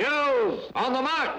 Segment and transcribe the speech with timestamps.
[0.00, 1.30] Youth on the march!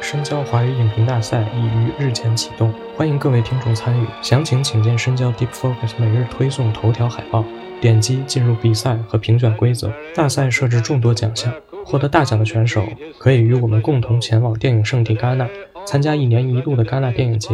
[0.00, 4.06] 深交华语影评大赛已于日前启动，欢迎各位听众参与。
[4.22, 7.44] 详情请见深交 Deep Focus 每日推送头条海报，
[7.78, 9.92] 点击进入比赛和评选规则。
[10.14, 11.52] 大赛设置众多奖项，
[11.84, 12.86] 获得大奖的选手
[13.18, 15.46] 可以与我们共同前往电影圣地戛纳，
[15.84, 17.50] 参加一年一度的戛纳电影节，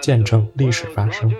[0.00, 1.32] 见证历史发生。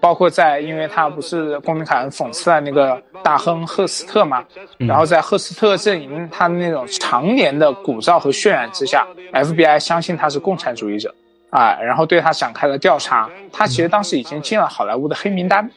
[0.00, 4.44] 包括在，因为他不是公民凯恩讽刺了那个大亨赫斯特嘛，
[4.76, 11.14] 然后在赫斯特阵营他的那种常年的鼓噪和渲染之下，FBI 相信他是共产主义者
[11.50, 13.30] 啊，然后对他展开了调查。
[13.52, 15.70] 他其实当时已经进了好莱坞的黑名单。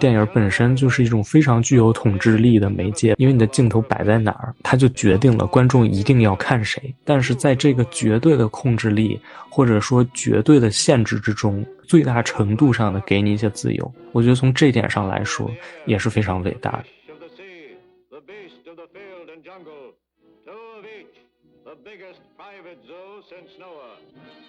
[0.00, 6.94] 电影本身就是一种非常具有统治力的媒介，因为你的镜头摆在哪儿，它就决定了观众一定要看谁。
[7.04, 15.50] 但是在这个绝对的控制力或者说绝对的限制之中，最大程度上的给你一些自由，我觉得从这点上来说
[15.86, 16.84] 也是非常伟大的。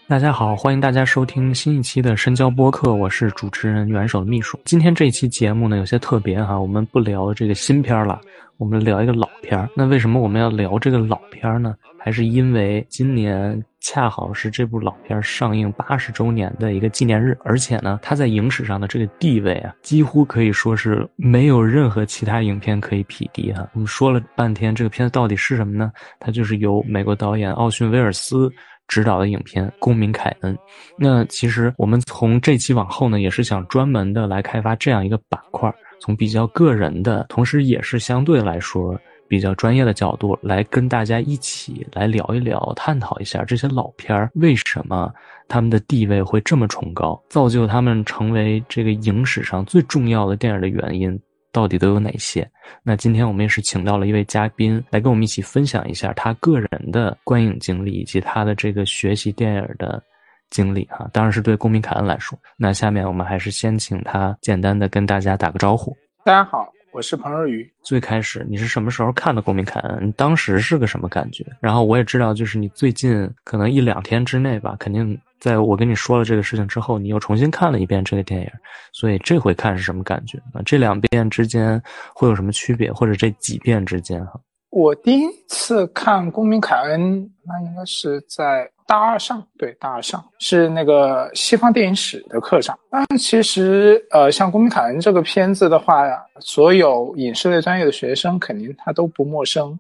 [0.08, 4.60] 大家好，欢迎大家收听新一期的深交播客，我是主持人元首的秘书。
[4.64, 8.22] 今天这一期节目呢有些特别哈，我们不聊这个新片了，
[8.58, 9.68] 我们聊一个老片儿。
[9.76, 11.74] 那为什么我们要聊这个老片儿呢？
[11.98, 23.68] 还是因为今年恰好是这部老片上映八十周年的一个纪念日，而且呢，它在影史上的这个地位啊，几乎可以说是没有任何其他影片可以匹敌哈。
[23.74, 25.92] 我们说了半天，这个片子到底是什么呢？
[26.20, 28.52] 它就是由美国导演奥逊·威尔斯。
[28.88, 30.56] 执导的影片《公民凯恩》，
[30.98, 45.12] 那其实我们从这期往后呢，也是想专门的来开发这样一个板块，从比较个人的，同时也是相对来说比较专业的角度来跟大家一起来聊一聊，探讨一下这些老片儿为什么
[45.48, 51.20] 他们的地位会这么崇高，造就他们成为这个影史上最重要的电影的原因。
[51.52, 52.46] 到底都有哪些？
[52.84, 60.02] 那今天我们也是请到了一位嘉宾来跟我们一起分享一下他个人的观影经历以及他的这个学习电影的
[60.50, 61.10] 经历哈。
[61.14, 62.38] 当然是对公民凯恩来说。
[62.58, 65.96] 那下面我们还是先请他简单的跟大家打个招呼。
[66.24, 67.72] 大家好，我是彭若愚。
[67.84, 70.08] 最开始你是什么时候看的公民凯恩？
[70.08, 71.46] 你当时是个什么感觉？
[71.60, 75.20] 然后我也知道，就是你最近可能一两天之内吧，肯定。
[75.40, 78.50] 在我跟你说了这个事情之后，你又重新看了一遍这个电影，
[78.92, 80.38] 所以这回看是什么感觉？
[80.54, 81.82] 啊，这两遍之间
[82.14, 84.40] 会有什么区别，或者这几遍之间哈？
[84.72, 92.78] 我第一次看《公民凯恩》，那应该是在大二上，对，大二上是那个西方电影史的课上。
[92.90, 96.04] 但其实，呃，像《公民凯恩》这个片子的话，
[96.40, 99.80] 所有影视类专业的学生肯定他都不陌生，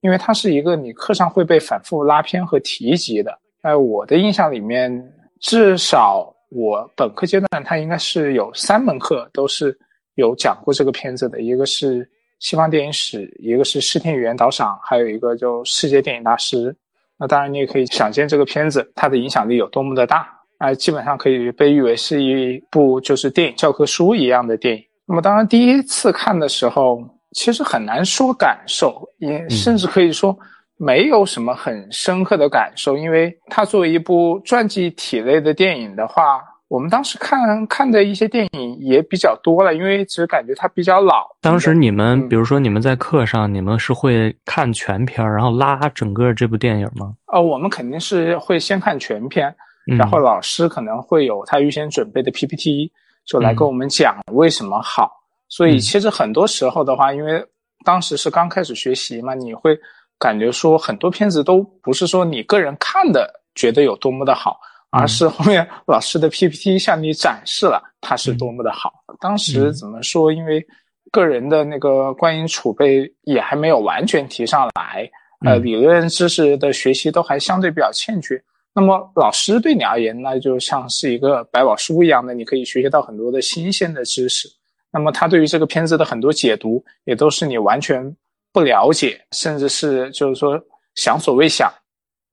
[0.00, 3.38] 因为它是一个你课上会被反复拉片和提及的。
[3.62, 4.90] 在我的印象里面，
[5.38, 9.78] 至少我本科阶段，它应该是有三门课都是
[10.14, 16.74] 有讲过这个片子的，一个是西方电影史，一个是视听语言导赏，还有一个就世界电影大师。
[17.18, 20.72] 那当然，你也可以想见这个片子它的影响力有多么的大啊！
[20.72, 24.82] 基本上可以被誉为是一部就是电影教科书一样的电影。
[25.04, 30.34] 那么，当然第一次看的时候，其实很难说感受，也甚至可以说。
[30.82, 41.28] 没有什么很深刻的感受，因为它作为一部传记体类的电影的话，我们当时看看的一些电影也比较多了，因为只感觉它比较老。
[41.42, 47.12] 当时你们，比如说你们在课上，你们是会看全片然后拉整个这部电影吗？
[47.26, 49.54] 哦，我们肯定是会先看全片，
[49.98, 52.90] 然后老师可能会有他预先准备的 PPT，
[53.26, 55.10] 就来跟我们讲为什么好。
[55.46, 57.44] 所以其实很多时候的话，因为
[57.84, 59.78] 当时是刚开始学习嘛，你会。
[60.20, 64.60] 感觉说很多片子都不是说你个人看的觉得有多么的好，
[64.90, 68.92] 而是后面老师的 PPT 向你展示了它是多么的好。
[69.18, 70.30] 当时怎么说？
[70.30, 70.64] 因为
[71.10, 75.10] 个人的那个观影储备也还没有完全提上来，
[75.44, 78.40] 呃，理论知识的学习都还相对比较欠缺。
[78.74, 84.46] 那么老师对你而言，那就像是一个百宝书一样的，你可以学习到很多的新鲜的知识。
[84.92, 88.14] 那么他对于这个片子的很多解读，也都是你完全。
[88.52, 90.60] 不了解，甚至是就是说
[90.94, 91.72] 想所未想，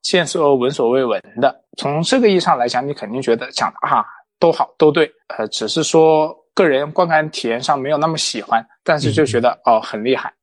[0.02, 1.64] 见所闻所未闻的。
[1.78, 4.04] 从这个意义上来讲，你肯定觉得讲的啊
[4.40, 10.34] 都好都对，呃，只是说个人观感体验上没有那么喜欢，但是就觉得哦很厉害，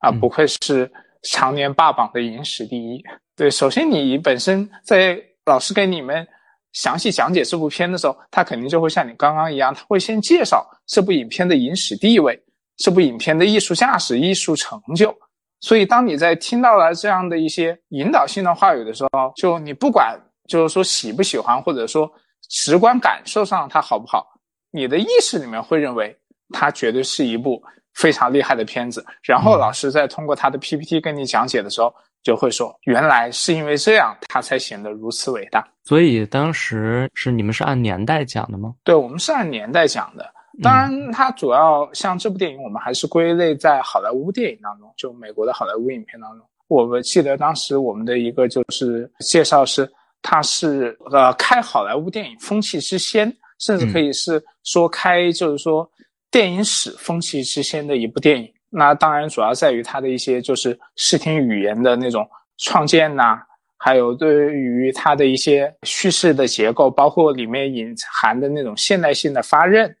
[0.00, 0.90] 啊不愧是
[1.22, 3.02] 常年霸榜的影史第一。
[3.34, 6.26] 对，首先你本身在老师给你们
[6.72, 12.41] 详细讲解这部片的时候，他肯定就会像你刚刚一样，他会先介绍这部影片的影史地位。
[12.76, 15.14] 这部影片的艺术价值、艺术成就，
[15.60, 22.10] 所以当你在听到了这样的一些引导性的话语的时候，就你不管就是说喜不喜欢，或者说
[22.48, 24.26] 直观感受上它好不好，
[24.70, 26.16] 你的意识里面会认为
[26.50, 27.62] 它绝对是一部
[27.94, 29.04] 非常厉害的片子。
[29.22, 31.92] 然后老师在通过他的 PPT 跟你讲解的时候。
[32.24, 35.66] 就会说，原来是因为这样，它才显得如此伟大。
[35.82, 38.72] 所以当时是你们是按年代讲的吗？
[38.84, 40.24] 对，我们是按年代讲的。
[40.60, 46.46] 当然，它主要像这部电影，我们还是归类在好莱坞电影当中，就美国的好莱坞影片当中。
[46.68, 49.90] 我们记得当时我们的一个就是介绍是，
[50.20, 55.90] 它是呃开好莱坞电影风气之先，甚至可以是说开就是说
[56.30, 58.52] 电影史风气之先的一部电影。
[58.68, 62.26] 那当然主要在于它的一些就是视听语言的那种
[62.56, 63.38] 创建呐，
[63.76, 69.92] 还有对于它的一些叙事的结构，包括里面隐含的那种现代性的发轫，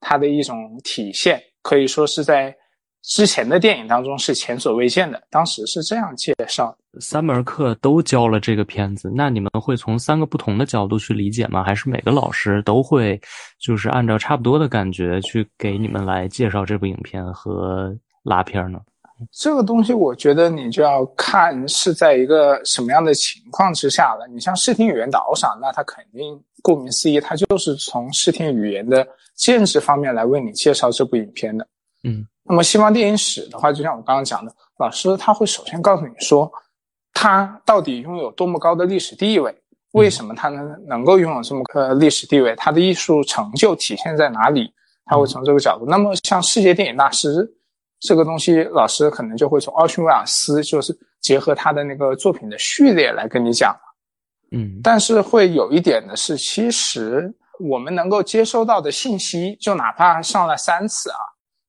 [0.00, 2.54] 它的一种体现，可以说是在
[3.02, 5.22] 之前的电影当中是前所未见的。
[5.30, 11.62] 当时是这样介绍：三门课都教了这个片子，那你们会从三个不同的角度去理解吗？
[11.62, 13.20] 还是每个老师都会
[13.58, 17.96] 就是按照差不多的感觉去给你们来介绍这部影片和？
[18.22, 18.78] 拉片呢？
[19.32, 24.28] 这个东西我觉得你就要看是在一个什么样的情况之下了。
[24.30, 31.66] 你像视听语言导赏，那它肯定顾名思义，它就是从视听语言的建制方面来为你介绍这部影片的。
[32.04, 36.50] 嗯，那么西方电影史的话，就像我刚刚讲的，老师他会首先告诉你说，
[37.12, 39.54] 它到底拥有多么高的历史地位，
[39.92, 44.72] 为什么它能能够拥有这么个历史地位，它的艺术成就体现在哪里？
[45.06, 45.84] 他会从这个角度。
[45.86, 47.50] 那么像世界电影大师。
[48.02, 53.76] 这个东西，老师可能就会从奥逊威尔斯，就是结合他的那个作品的序列来跟你讲
[54.52, 61.18] 嗯，但是会有一点的是，其实我们能够接收到的信息，就哪怕上了三次啊，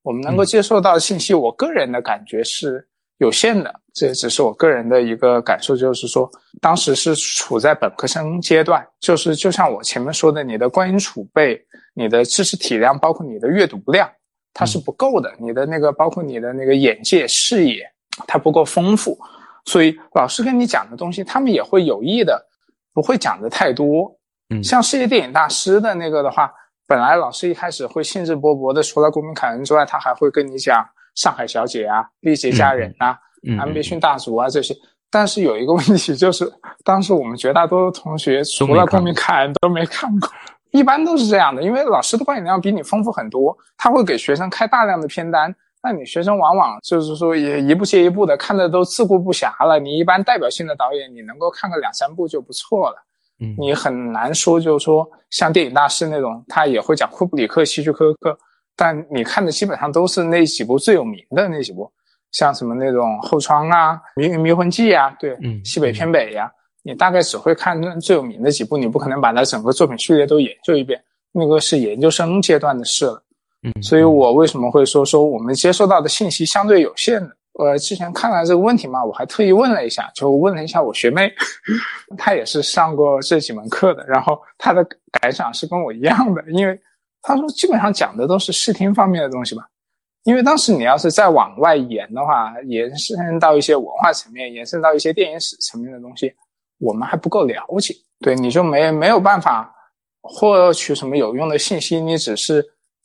[0.02, 2.88] 我们能够接受到的信息，我个人的感觉是
[3.18, 3.74] 有限的。
[3.94, 6.30] 这只是我个人的一个感受，就是说，
[6.62, 11.62] 当时是处在本科生阶段，就是就像我前面说的，你的观影储备、
[11.94, 14.10] 你的知识体量，包括你的阅读量。
[14.54, 17.90] 它是不够的，你的那个包括你的那个眼界视野，
[18.28, 19.18] 它不够丰富，
[19.64, 22.46] 所以老师跟你讲的东西，他们也会有意的，
[22.94, 24.12] 不会讲的太多。
[24.50, 26.52] 嗯，像世界电影大师的那个的话，
[26.88, 30.82] 本来老师一开始会兴致勃勃的，除了《公民凯恩》之外，他还会跟你讲
[31.16, 33.18] 《上海小姐》啊，《丽姐佳人》啊，
[33.60, 34.76] 《安倍逊大族》啊这些。
[35.10, 36.50] 但是有一个问题就是，
[36.86, 40.30] 当时我们绝大多数同学除了《公民凯恩》都没看过。
[40.72, 45.54] 一般都是这样的，因为老师的观影量比你丰富很多，他会给学生开大量的片单，
[45.84, 49.80] 那你学生往往就是说也一部接一部的看的都自顾不暇了。
[49.80, 52.96] 你一般代表性的导演，你能够看个两三部就不错了。
[53.40, 58.38] 嗯，你很难说就是说像电影大师那种，他也会讲库布里克、希区柯克，
[58.76, 61.92] 但你看的基本上都是那几部最有名的那几部，
[62.32, 66.52] 像什么那种后窗啊、迷迷魂记啊，对，嗯，西北偏北呀。
[66.84, 71.00] 你大概只会看最有名的几部，你不可能把他整个作品序列都研究一遍，
[71.32, 73.24] 那个是研究生阶段的事了。
[73.64, 77.30] 嗯，所以我为什么会说说我们接收到的信息相对有限呢？
[77.54, 81.32] 我之前看了这个问题嘛，我还特意问了一下，就问了一下我学妹，
[82.18, 84.86] 她也是上过这几门课的，然后她的
[85.20, 86.80] 感想是跟我一样的，因为
[87.22, 89.68] 她说基本上讲的都是视听方面的东西吧。
[90.24, 96.34] 因为当时你要是再往外延的话，延伸到一些文化层面，延伸到一些电影史层面的东西。
[96.80, 99.72] 我们还不够了解，对你就没没有办法
[100.22, 102.64] 获取什么有用的信息，你只是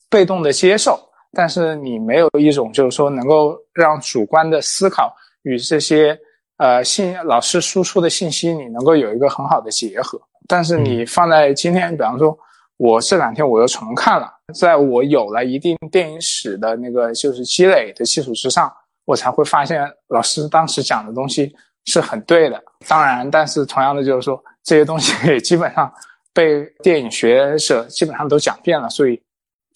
[0.08, 0.98] 被动的接受，
[1.32, 6.18] 但是你没有一种就是说能够让主观的思考与这些
[6.58, 10.20] 呃信老师输出的信息，你能够有一个很好的结合。
[10.48, 12.36] 但是你放在今天，比方说，
[12.76, 18.72] 我这两天我又重看了，在我有了一定电影史的那个就是积累的基础之上，
[19.04, 21.54] 我才会发现老师当时讲的东西。
[21.88, 25.88] 是很对的，当然，但是同样的就是说，这些东西也基本上
[26.34, 29.22] 被电影学者基本上都讲遍了，所以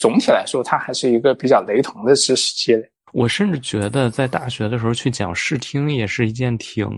[0.00, 2.90] 总体来说，它还是一个比较雷同的知识积累。
[3.12, 6.88] 我甚至觉得，在大学的时候去讲视听也是一件挺……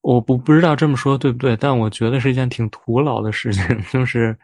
[0.00, 4.36] 我不不知道这么说对不对，但我觉得是一件挺徒劳的事情， 就是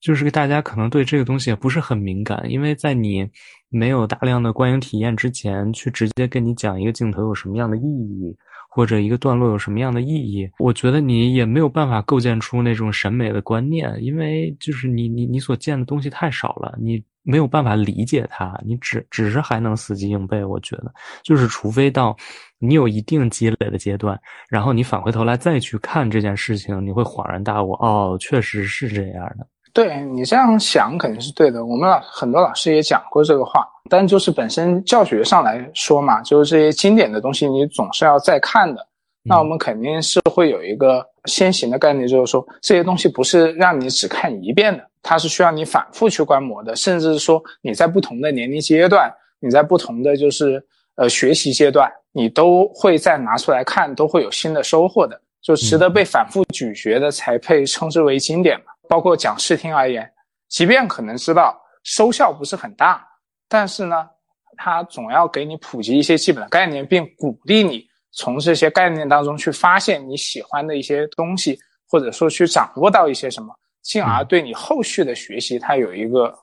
[0.00, 3.28] 就是大家可能对这个东西也不是很敏感，因为在你
[3.68, 8.36] 没有大量的观影体验之前，去直接跟你讲一个镜头有什么样的意义。
[8.74, 10.50] 或者一个段落有什么样的意义？
[10.58, 20.44] 我觉得你也没有办法构建出那种审美的观念，因为就是你你你所见的东西太少了，你没有办法理解它，你只只是还能死记硬背。
[20.44, 22.16] 我觉得，就是除非到
[22.58, 29.46] 你有一定积累的阶段，然后你返回头来再去看这件事情，你会恍然大悟，哦，确实是这样的。
[29.74, 31.66] 对你这样想肯定是对的。
[31.66, 38.86] 我们老很多老师也讲过这个话，但就是本身教学上来说嘛，就是这些经典的东西你总是要再看的。
[39.26, 50.64] 那我们肯定是会有一个先行的概念，就是说这些东西不是让你只看一遍的，它是需要你反复去观摩的，甚至是说你在不同的年龄阶段，你在不同的就是
[50.96, 55.20] 呃学习阶段，你都会再拿出来看，都会有新的收获的。
[55.42, 58.66] 就值得被反复咀嚼的，才配称之为经典嘛。
[58.88, 60.10] 包括讲视听而言，
[60.48, 63.06] 即便可能知道收效不是很大，
[63.48, 64.08] 但是呢，
[64.56, 76.34] 它总要给你普及一些基本的概念，并鼓励你从这些概念当中去发现你喜欢的一些东西，或者说去掌握到一些什么，进而对你后续的学习它有一个。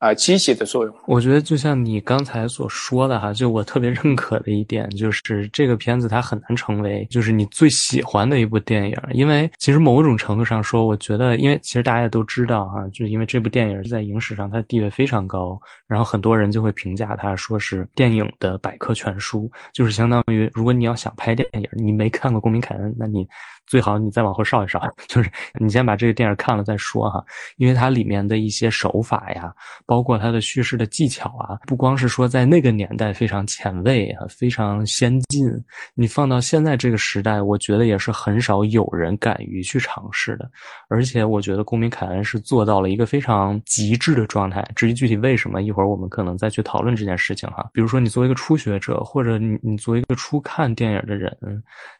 [0.00, 0.94] 啊，积极的作用。
[1.06, 23.28] 我觉得就像你刚才所说的哈，就我特别认可的一点，就是这个片子它很难成为就是你最喜欢的一部电影，因为其实某种程度上说，我觉得，因为其实大家也都知道哈，就是因为这部电影在影史上它的地位非常高，然后很多人就会评价它说是电影的百科全书，就是相当于如果你要想拍电影，你没看过《公民凯恩》，那你。
[23.66, 27.24] 最好你再往后稍一稍， 就是你先把这个电影看了再说哈，
[27.56, 29.54] 因为它里面的一些手法呀，
[29.86, 35.46] 包括它的叙事的技巧啊，不光是说在那个年代非常前卫啊，非常先进，
[35.94, 40.50] 你放到现在这个时代，我觉得也是很少有人敢于去尝试的。
[40.88, 44.68] 而且我觉得公民凯恩是做到了一个非常极致的状态。
[44.74, 47.70] 至于具体为什么，一会儿我们可能再去讨论这件事情哈。
[47.72, 51.32] 比如说你作为一个初学者，或者你你作为一个初看电影的人，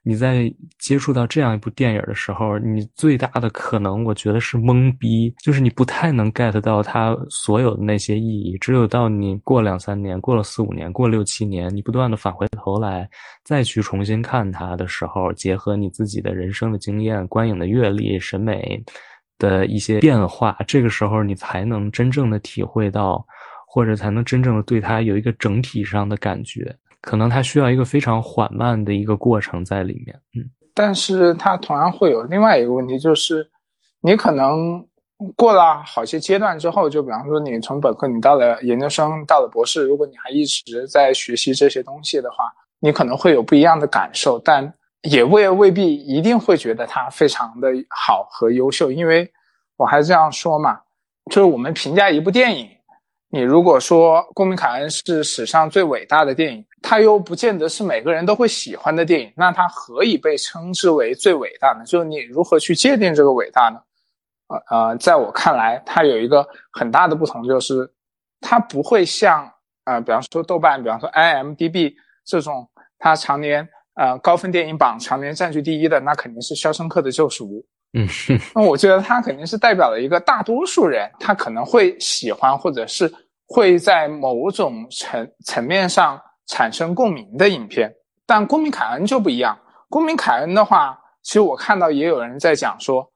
[0.03, 1.60] 你在接触到这样。
[1.61, 8.57] 一部电影的时候，你最大的可能，我觉得是懵逼，就是你不太能 get 到它所有的那些意义。
[8.57, 13.07] 只有到你过两三年，过了四五年，过六七年，你不断的返回头来，
[13.45, 18.83] 再去重新看它的时候，结合你自己的人生的经验、观影的阅历、审美
[19.37, 23.23] 的一些变化，这个时候你才能真正的体会到，
[23.67, 26.75] 或者才能真正的对它有一个整体上的感觉。
[27.03, 30.49] 可能它需要一个非常缓慢的一个过程在里面，嗯。
[30.83, 33.47] 但是它同样会有另外一个问题，就是
[34.01, 34.83] 你可能
[35.37, 44.73] 过了好些阶段之后，就比方说你从本科你到了研究生，到了博士，如果你还一直在学习这些东西的话，你可能会有不一样的感受，但
[45.03, 49.31] 也未未必一定会觉得它非常的好和优秀，因为
[49.77, 50.81] 我还是这样说嘛，
[51.27, 52.67] 就是我们评价一部电影，
[53.33, 56.65] 你如果说《公民凯恩》是史上最伟大的电影。
[56.83, 61.85] 它又不见得是每个人都会喜欢的电影，那它何以被称之为最伟大呢？
[61.85, 63.79] 就是你如何去界定这个伟大呢？
[64.49, 67.89] 呃呃，在我看来，它有一个很大的不同，就是
[68.41, 69.47] 它不会像
[69.85, 71.93] 呃，比方说豆瓣，比方说 IMDB
[72.25, 72.67] 这种，
[72.99, 77.47] 它常年呃高分电影榜常年占据第一的，那肯定是《肖申克的救赎》。
[77.93, 78.07] 嗯，
[78.55, 83.13] 那我觉得他肯定是代表了一个大多数人，他可能会喜欢，或者是
[83.47, 86.21] 会在某种层层面上。
[86.47, 87.89] 产生共鸣的影片，
[88.27, 89.57] 但《公民凯恩》就不一样。
[89.89, 93.09] 《公民凯恩》的话，其实我看到也有人在讲说，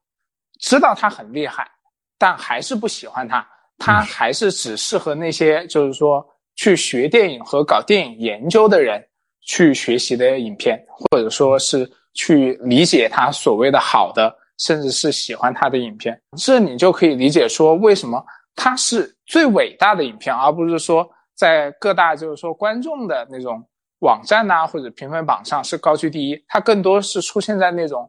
[0.61, 1.69] 知道他很厉害，
[2.17, 3.45] 但还是不喜欢他。
[3.77, 9.05] 他还是只适合那些就是说去学电影和搞电影研究的人
[9.41, 16.21] 去学习的影片，或者说是去理解他所谓的好的，甚至是喜欢他的影片。
[16.37, 21.09] 这你就可以理解说，为什么他是最伟大的影片，而不是说。
[21.37, 23.61] 在各大就是说观众的那种
[24.03, 26.41] 网站呐，或者评分榜上是高居第一。
[26.47, 28.09] 它更多是出现在那种，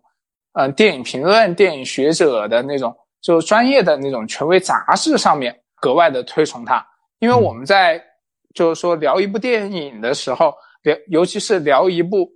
[0.54, 6.86] 嗯，电影评论、电影学者的那种，就专业的那种权威杂志上面格外的推崇它。
[7.18, 8.00] 因为我们在
[8.54, 12.30] 就是说聊一部电影的时候，聊尤其是聊一部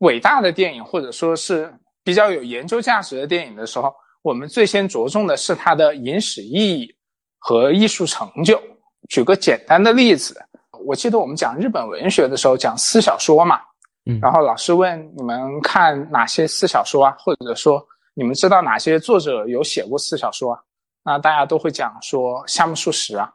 [0.00, 1.72] 伟大的电影，或者说是
[2.06, 6.94] 比较有研究价值的电影的时候，我们最先着重的是它的影史意义
[7.36, 8.62] 和艺术成就。
[9.08, 10.40] 举个简单的例子，
[10.84, 13.60] 我记得我们讲日本文学的时候讲私小说嘛，
[14.04, 17.84] 嗯，然后老师问你们看哪些私小说啊，或者说
[18.14, 20.60] 你们知道哪些作者有写过私小说啊？
[21.02, 23.28] 那大家都会讲说夏目漱石啊、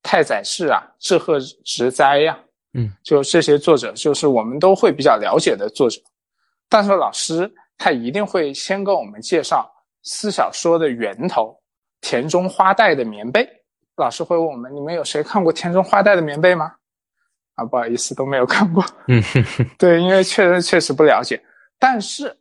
[0.00, 2.38] 太宰治啊、志贺直哉呀，
[2.74, 6.00] 嗯，就这些作者就是我们都会比较了解的作者。
[6.68, 7.52] 但是老师
[7.82, 9.68] 他一定会先跟我们介绍
[10.04, 11.52] 私小说的源头——
[12.00, 13.44] 田中花代的棉被。
[13.96, 16.72] 老师会问我们：“你们有谁看过田中花代的棉被吗？”
[17.56, 18.84] 啊，不好意思，都没有看过。
[19.08, 19.20] 嗯，
[19.76, 21.42] 对，因为确实确实不了解。
[21.76, 22.32] 但是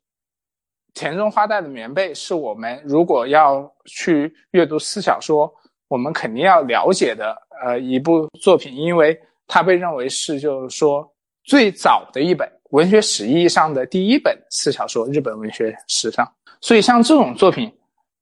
[0.93, 5.51] 田中花代的棉被是我们如果要去阅读私小说，
[5.87, 11.11] 我们肯定要了解的呃一部作品，因为它被认为是就是说
[11.45, 16.29] 最早的一本文学史意义上的第一本私小说，日本文学史上。
[16.59, 17.71] 所以像这种作品。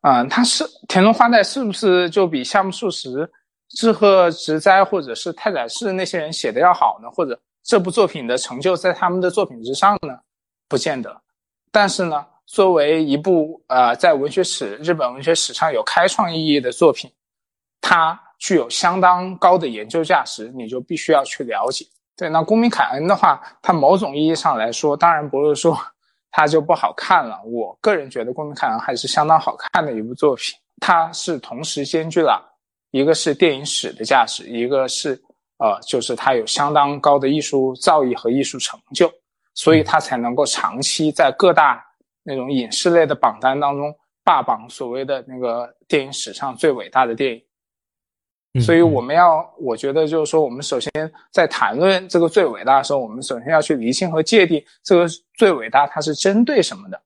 [0.01, 3.29] 嗯，它是田中花代是不是就比夏目漱石、
[3.72, 7.10] 志贺直哉或者是太宰治那些人写的要好呢？
[7.12, 10.18] 或者这部作品的成就在他们的作品之上呢？
[10.70, 11.13] 不见得。
[11.70, 17.12] 但是呢，作为一部呃在文学史日本文学史上有开创意义的作品，
[17.82, 21.86] 它具有相当高的研究价值，你就必须要去了解。
[22.19, 25.79] 对，那公民凯恩的话，它某种意义上来说，当然不是说
[26.31, 27.41] 它就不好看了。
[27.45, 30.53] 我个人觉得公民凯恩还是相当好看的一部作品。
[30.81, 32.45] 它是同时兼具了
[32.91, 35.17] 一个是电影史的价值，一个是
[35.59, 39.09] 呃，就是它有相当高的艺术造诣和艺术成就，
[39.53, 41.81] 所以它才能够长期在各大
[42.23, 43.95] 那种影视类的榜单当中
[44.25, 47.41] 霸榜，所谓的那个电影史上最伟大的电影。
[48.60, 50.91] 所以我们要，我觉得就是说，我们首先
[51.32, 55.06] 在谈论这个最伟大的时候，我们首先要去厘清和界定这个
[55.38, 57.00] 最伟大它是针对什么的，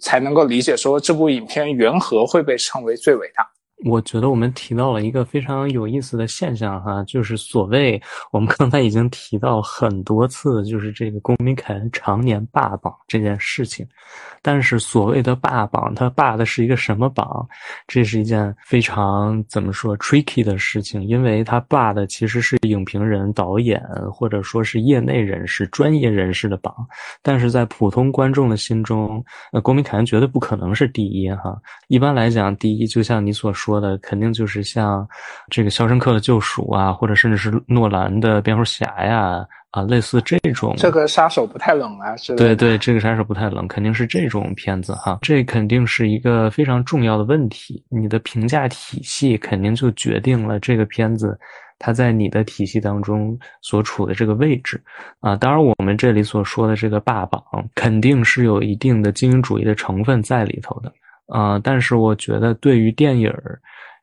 [0.00, 3.46] 才能够理解说这部影片缘何会被称为最伟大。
[3.84, 8.00] 我觉得我们提到了一个非常有意思的现象哈，就是所谓
[8.32, 13.86] 我们刚才已经提到很多次，就是这个公民凯恩常年霸榜这件事情。
[14.42, 17.46] 但是所谓的霸榜，他霸的是一个什么榜？
[17.86, 23.80] 这是一件非常怎么说 tricky 的事情，因为他霸的其实是影评人、导演
[24.12, 26.74] 或者说是业内人士、专业人士的榜。
[27.22, 31.56] 但是在普通观众的心中，呃，公民凯恩绝对不可能是第一哈。
[31.88, 35.06] 一般来讲，第一就像你所说的，肯定就是像
[35.50, 39.44] 这个《肖申克的救赎》啊，或者甚至是诺兰的蝙蝠侠呀。
[39.70, 45.18] 啊，类似这种，这个杀手不太冷啊，是对对，这个杀手不太冷，肯定是这种片子哈。
[45.20, 51.38] 这肯定是一个非常重要的问题，你的评价体系肯定就决定了这个片子
[51.78, 54.82] 它在你的体系当中所处的这个位置
[55.20, 55.36] 啊。
[55.36, 57.42] 当然，我们这里所说的这个霸榜，
[57.74, 60.90] 肯定是有一定的精英主义的成分在里头的
[61.28, 61.58] 啊。
[61.58, 63.32] 但是，我觉得对于电影。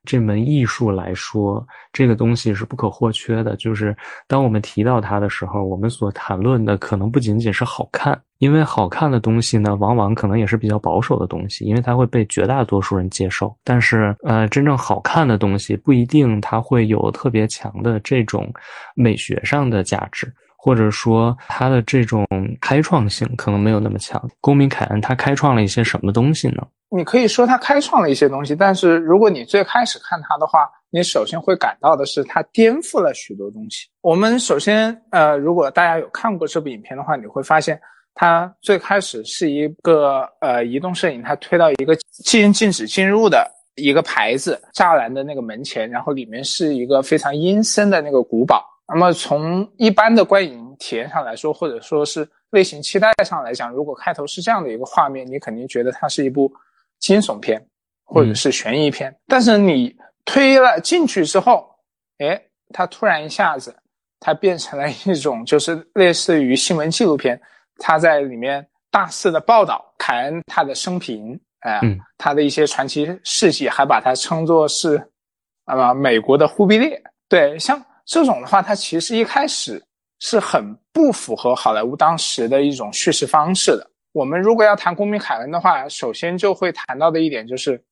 [0.08, 3.56] 这门艺术来说，这个东西是不可或缺的。
[3.56, 3.92] 就是
[4.28, 13.52] 当我们提到它的时候，我们所谈论的可能不仅仅是好看，因为好看的东西呢，往往可能也是比较保守的东西，因为它会被绝大多数人接受。
[13.64, 18.48] 但是，呃，真正好看的东西不一定它会有特别强的这种
[18.94, 22.26] 美学上的价值，或者说它的这种
[22.60, 24.22] 开创性可能没有那么强。
[24.40, 26.66] 公民凯恩他开创了一些什么东西呢？
[26.88, 33.88] 你可以说他开创了一些东西，但是如果你最开始看他的话，你首先会感到的是他颠覆了许多东西。
[34.00, 37.78] 我们首先，呃，如果大家有看过这部影片的话，你会发现
[38.14, 48.64] 他最开始是一个呃移动摄影，他推到一个禁禁止进入的一个牌子栅栏的那个门前，然后里面是一个非常阴森的那个古堡。
[48.88, 56.52] 那么从一般的观影体验上来说，或者说是类型期待上来讲，如果开头是这样的一个画面，你肯定觉得它是一部。
[56.98, 57.62] 惊悚片，
[58.06, 59.94] 或者是悬疑片，但是你
[60.24, 61.68] 推了进去之后，
[62.16, 63.76] 哎，它突然一下子，
[64.18, 67.38] 它变成了一种就是类似于新闻纪录片，
[67.76, 71.78] 它在里面大肆的报道凯恩他的生平，哎，
[72.16, 74.96] 他的一些传奇事迹，还把它称作是
[75.66, 76.98] 啊美国的忽必烈。
[77.28, 79.82] 对，像这种的话，它其实一开始
[80.20, 83.90] 是很不符合好莱坞当时的一种叙事方式的。
[84.12, 87.82] 我们如果要谈公民凯恩的话，首先就会谈到的一点就是，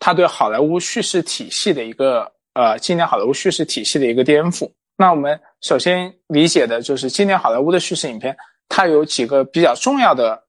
[0.00, 4.68] 他对好莱坞叙事体系的一个呃，经典好莱坞叙事体系的一个颠覆。
[4.96, 8.36] 那我们首先理解的就是经典好莱坞的叙事影片，
[8.68, 10.42] 它有几个比较重要的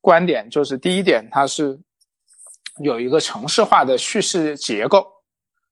[0.00, 1.78] 观点，就是第一点，它是
[2.82, 5.06] 有一个城市化的叙事结构，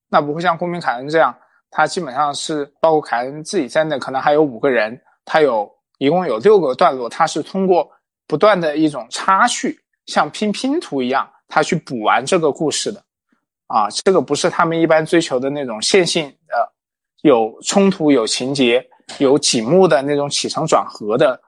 [0.09, 1.35] 那不会像公民凯恩这样，
[1.77, 7.91] 它基本上是包括凯恩自己在内，可能还有五个人，他有一共有六个段落，他是通过。
[8.27, 12.99] 不断的一种插叙，像拼拼图一样，他去补完这个故事的，
[13.67, 16.73] 啊，这个不是他们一般追求的那种线性的，
[17.21, 18.83] 有冲突、有情节、
[19.19, 21.39] 有几幕的那种起承转合的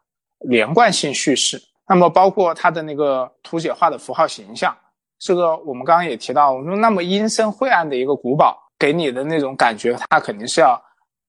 [0.40, 1.58] 连贯性叙事。
[1.88, 4.76] 那么，包括他的那个图解化的符号形象，
[5.18, 10.80] 这个我们刚刚也提到，我说那么阴森晦暗的一个古堡，给你的那种感觉，他肯定是要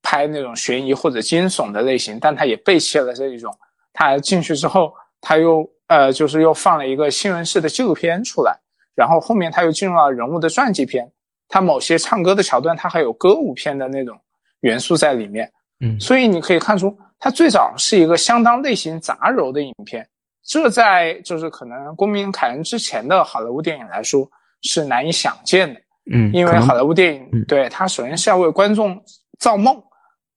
[0.02, 3.54] 拍那种悬疑或者惊悚的类型，但他也背弃了这一种，
[3.94, 4.94] 他进去之后。
[5.20, 8.56] 他又呃，就是又放了一个新闻式的纪录片出来，
[8.94, 11.12] 然后后面他又进入了人物的传记片。
[11.50, 14.16] 他某些唱歌的桥段，他还有歌舞片的那种
[14.60, 15.52] 元素在里面。
[15.80, 20.08] 嗯，所以你可以看出，他最早是一个相当类型杂糅的影片。
[20.46, 24.30] 这在就是可能公民凯恩之前的好莱坞电影来说
[24.62, 25.82] 是难以想见的。
[26.12, 29.02] 嗯，因为好莱坞电影对它首先是要为观众
[29.40, 29.82] 造梦，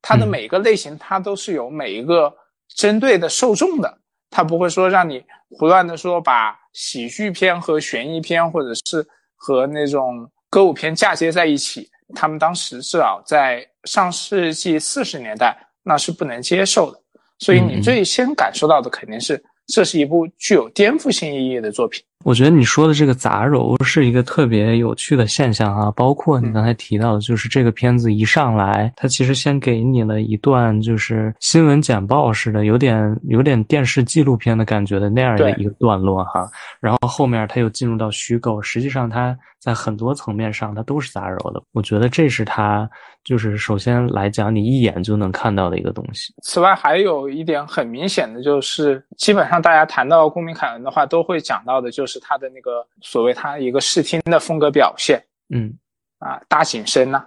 [0.03, 2.33] 它的每一个类型它都是有每一个
[2.77, 3.99] 针对的受众的。
[4.31, 11.89] 他不会说让你胡乱的说把喜剧片和悬疑片或者是和那种歌舞片嫁接在一起。
[12.15, 16.99] 他们当时至少在上世纪四十年代，那是不能接受的。
[17.39, 19.43] 所以你最先感受到的肯定是。
[19.73, 22.03] 这是一部具有颠覆性意义的作品。
[22.23, 36.47] 我觉得你说的这个杂糅是一个特别有趣的现象啊，包括你刚才提到的，就是这个片子一上来，它其实先给你了一段就是新闻简报似的，有点有点电视纪录片的感觉的那样的一个段落哈。
[36.79, 41.63] 然后后面它又进入到虚构，实际上它在很多层面上它都是杂糅的。
[41.73, 42.87] 我觉得这是它
[43.25, 46.35] 就是首先来讲，你一眼就能看到的一个东西。
[46.43, 52.21] 此外，还有一点很明显的就是，基本上大家谈到公民凯恩的话，都会讲到的就是。
[52.23, 55.73] 他的那个所谓他一个视听的风格表现，嗯，
[56.19, 57.25] 啊，大景深呐，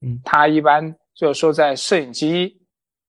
[0.00, 2.56] 嗯，他一般就是说在摄影机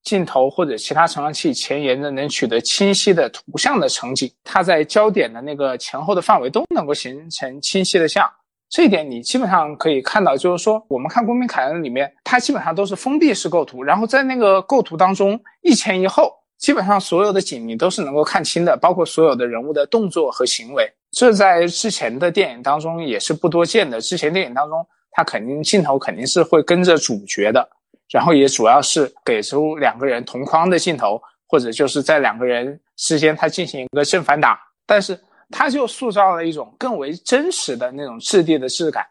[0.01, 8.27] 镜头或者其他成像器前沿的能取得清晰的图像的成景，它在焦点的那个前后的范围都能够形成清晰的像，
[8.67, 20.91] 这一点你基本上可以看到，就是说我们看公民凯恩里面，它基本上都是封闭式构图，然后在那个构图当中一前一后，基本上所有的景你都是能够看清的，包括所有的人物的动作和行为。
[21.11, 24.01] 这在之前的电影当中也是不多见的。
[24.01, 27.67] 之前电影当中，它肯定镜头肯定是会跟着主角的，
[28.09, 34.59] 然后也主要是给出两个人同框的镜头，或者就是在两个人之间他进行一个正反打。
[34.85, 39.05] 但是他就塑造了一种更为真实的那种质地的质感，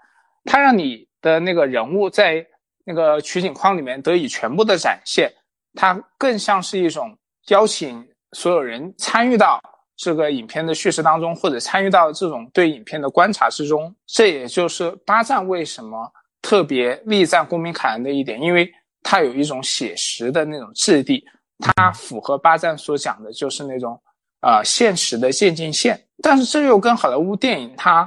[0.44, 2.44] 他让你的那个人物在
[2.84, 5.32] 那个取景框里面得以全部的展现，
[5.74, 7.16] 它更像是一种
[7.48, 9.60] 邀请所有人参与到。
[9.98, 18.70] 这个影片的叙事当中，或者参与到这种对影片的观察之中，这也就是巴赞为什么特别力赞《公民凯恩》的一点，因为
[19.02, 21.24] 它有一种写实的那种质地，
[21.60, 23.98] 它符合巴赞所讲的，就是那种
[24.42, 25.98] 呃现实的渐进线。
[26.22, 28.06] 但是这又跟好莱坞电影它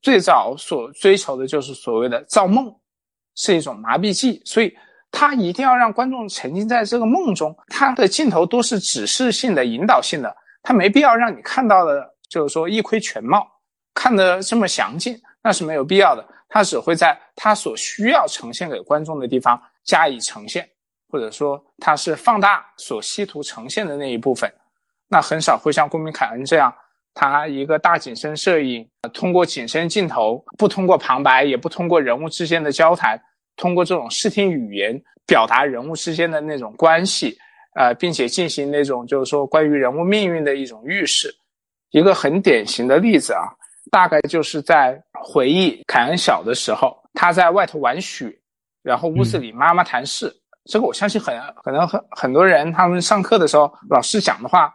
[0.00, 2.74] 最早所追求的就是所谓的造梦，
[3.34, 4.74] 是一种麻痹剂，所以
[5.10, 10.36] 他一定要让观众沉浸在这个梦中，他的镜头都是指示性的、引导性的。
[10.62, 13.46] 他没必要让你看到的，就是说一窥全貌，
[13.94, 16.26] 看得这么详尽，那是没有必要的。
[16.48, 20.68] 他只会在他所需要呈现给观众的地方加以呈现，
[21.08, 24.52] 或者说他是放大所希图呈现的那一部分。
[25.08, 26.72] 那很少会像公民凯恩这样，
[27.14, 33.20] 他一个大景深摄影，通过景深镜头，不通过旁白，也不通过人物之间的交谈，
[33.56, 37.36] 通过这种视听语言表达人物之间的那种关系。
[37.78, 41.30] 呃，并且进行那种就是说关于人物命运的一种预示，
[41.90, 43.52] 一个很典型的例子啊，
[43.90, 48.34] 大概就是在回忆凯恩小的时候，他在外头玩雪，
[48.82, 50.34] 然后屋子里妈妈谈事。
[50.64, 54.72] 这个我相信很可能很很多人他们上课的时候老师讲的话，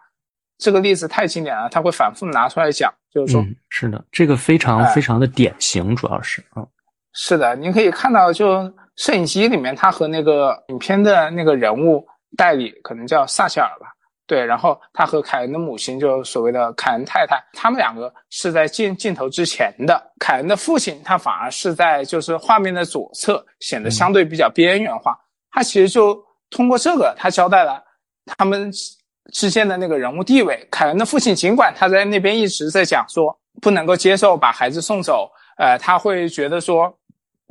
[0.59, 6.67] 这个例子太经典了，他会反复拿出来讲，就是说，是的，这个非常非常的典型，主要是嗯，
[7.13, 12.05] 是的，你可以看到，就摄影机里面他和那个影片的那个人物。
[12.37, 13.87] 代理可能叫撒切尔吧，
[14.25, 20.01] 对，然后他和凯恩的母亲就所谓的凯恩太太，他们两个是在镜镜头之前的。
[20.17, 25.13] 凯恩的父亲他反而是在就是画面的左侧，显得相对比较边缘化。
[25.51, 26.17] 他其实就
[26.49, 27.83] 通过这个，他交代了
[28.25, 28.71] 他们
[29.33, 30.65] 之间的那个人物地位。
[30.71, 36.97] 凯恩的父亲尽管他在那边一直在讲说不能够接受把孩子送走，呃，他会觉得说。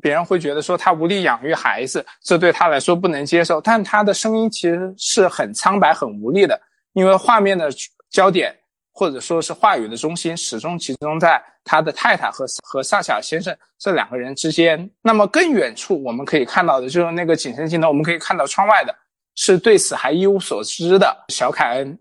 [0.01, 3.61] 别人会觉得说他无力养育孩子，这对他来说不能接受。
[3.61, 6.61] 但他的声音其实是很苍白、很无力的，
[6.95, 7.71] 因为画面的
[8.11, 8.57] 焦点
[8.93, 14.91] 或者说是话语的中心始终集中在他的太太和和萨切尔先生这两个人之间。
[15.03, 18.95] 那么更远处我们可以看到的就是那个景深镜头，我们可以看到窗外的
[19.37, 21.99] 是对此还一无所知的小凯恩，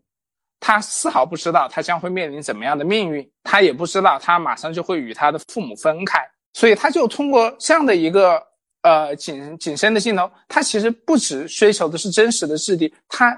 [0.60, 6.20] 他丝毫不知道他将会面临怎么样的命运，他也不知道他马上就会与他的父母分开。
[6.60, 8.38] 所以他就通过这样的一个
[8.82, 13.34] 呃景景深的镜头，他其实不只追求的是真实的质地，他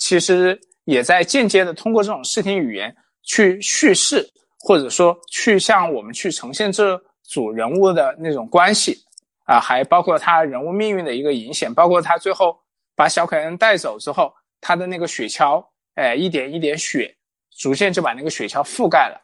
[0.00, 8.98] 其实也在间接的通过这种视听语言去叙事，或者说去向我们去呈现这组人物的那种关系
[9.44, 12.58] 啊，还包括他人物命运的一个影响，包括他最后
[12.96, 17.14] 把小凯恩带走之后，他的那个雪橇，哎，一点一点雪，
[17.56, 19.20] 逐渐就把那个雪橇覆盖了。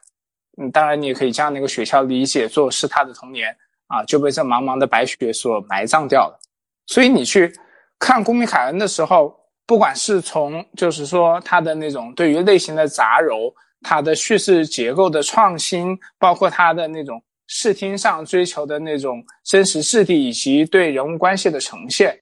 [0.61, 3.55] 嗯，当然，你也可以将那个雪橇理解作是他的童年
[3.87, 6.39] 啊，就被这茫茫的白雪所埋葬掉了。
[6.85, 7.51] 所以你去
[7.97, 22.19] 看《公民凯恩》的时候，不管是从就是说他的那种对于类型的杂糅，他的叙事结构的创新，包括他的那种视听上追求的那种真实质地，以及对人物关系的呈现，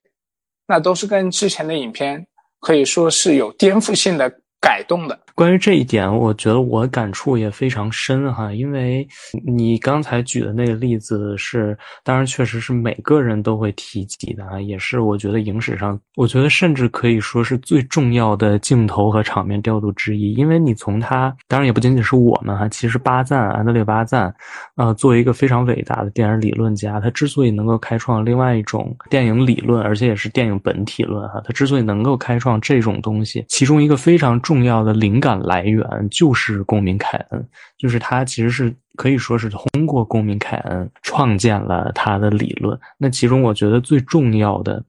[0.66, 2.26] 那都是跟之前的影片
[2.60, 5.18] 可以说是有颠覆性的改动的。
[5.40, 9.08] 关于这一点，我觉得我感触也非常深哈，因为
[9.46, 11.74] 你刚才举的那个例子是，
[12.04, 24.30] 当然确实是每个人都会提及的啊，也是我觉得影史上，我觉得甚至可以说是最重要的镜头和场面调度之一，因为你从他，当然也不仅仅是我们哈，其实巴赞安德烈巴赞，
[24.76, 35.29] 呃，作为一个非常伟大的电影理论家，他之所以能够开创另外一种电影理论，而且也是电影本体论哈，他之所以能够开创这种东西，其中一个非常重要的灵感。
[35.38, 42.78] 来源就是公民凯恩，就是他其实是可以说是通过公民凯恩创建了他的理论。
[42.98, 44.82] 那其中我觉得最重要的，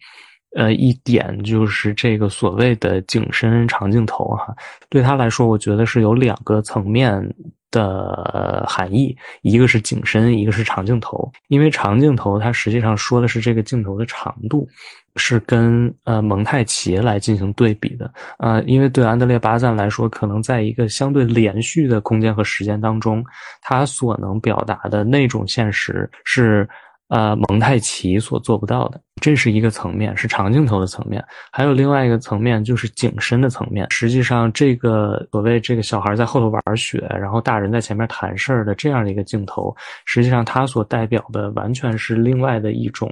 [0.56, 4.56] 呃一点就是这个所谓的景深长镜头哈，
[4.90, 7.34] 对他来说，我觉得是有两个层面
[7.70, 11.32] 的含义，一个是景深，一个是长镜头。
[11.48, 14.68] 因为长镜头它实际上说的是这个镜头的长度。
[15.16, 23.24] 是跟呃蒙太奇来进行对比的，呃，因为对安德烈巴赞来说，可能在一个相对连续的空间和时间当中，
[23.62, 26.68] 他所能表达的那种现实是
[27.10, 31.24] 呃蒙太奇所做不到的，这是一个层面，是长镜头的层面。
[31.52, 33.86] 还有另外一个层面就是景深的层面。
[33.90, 43.12] 实际上，这个所谓这个小孩在后头玩雪，然后大人在前面谈事儿的这样的一个镜头，实际上它所代表的完全是另外的一种。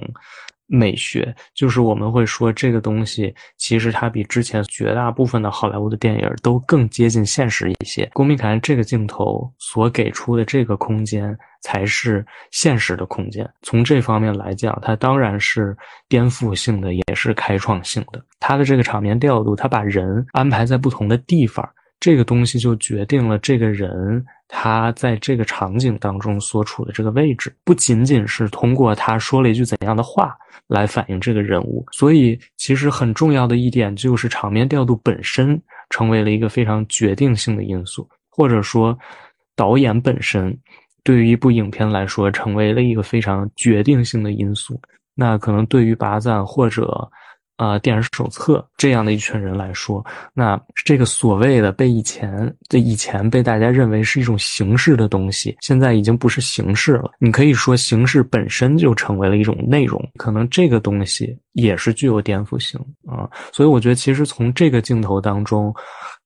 [0.70, 8.08] 美学就是我们会说这个东西，其实它比之前绝大部分的好莱坞的电影都更接近现实一些。
[8.12, 13.48] 公民凯恩这个镜头所给出的这个空间，才是现实的空间。
[13.62, 15.76] 从这方面来讲，它当然是
[16.08, 18.24] 颠覆性的，也是开创性的。
[18.38, 21.68] 它的这个场面调度，它把人安排在不同的地方。
[22.00, 30.34] 这个东西就决定了这个人他在这个场景当中所处的这个位置，不仅仅是通过他说了一句怎样的话
[30.66, 31.84] 来反映这个人物。
[31.92, 35.60] 所以，其实很重要的一点就是场面调度本身
[35.90, 38.98] 成为了一个非常决定性的因素，或者说
[39.54, 40.58] 导演本身
[41.04, 44.80] 对于一部影片来说成为了一个非常决定性的因素。
[45.14, 47.08] 那可能对于巴赞或者。
[47.60, 52.30] 啊，电影手册这样的一群人来说，那这个所谓的被以前
[52.70, 57.10] 的以前被大家认为是一种形式的东西，现在已经不是形式了。
[57.18, 63.28] 你可以说形式本身就成为了一种内容，可能这个东西也是具有颠覆性啊。
[63.52, 65.74] 所以我觉得，其实从这个镜头当中。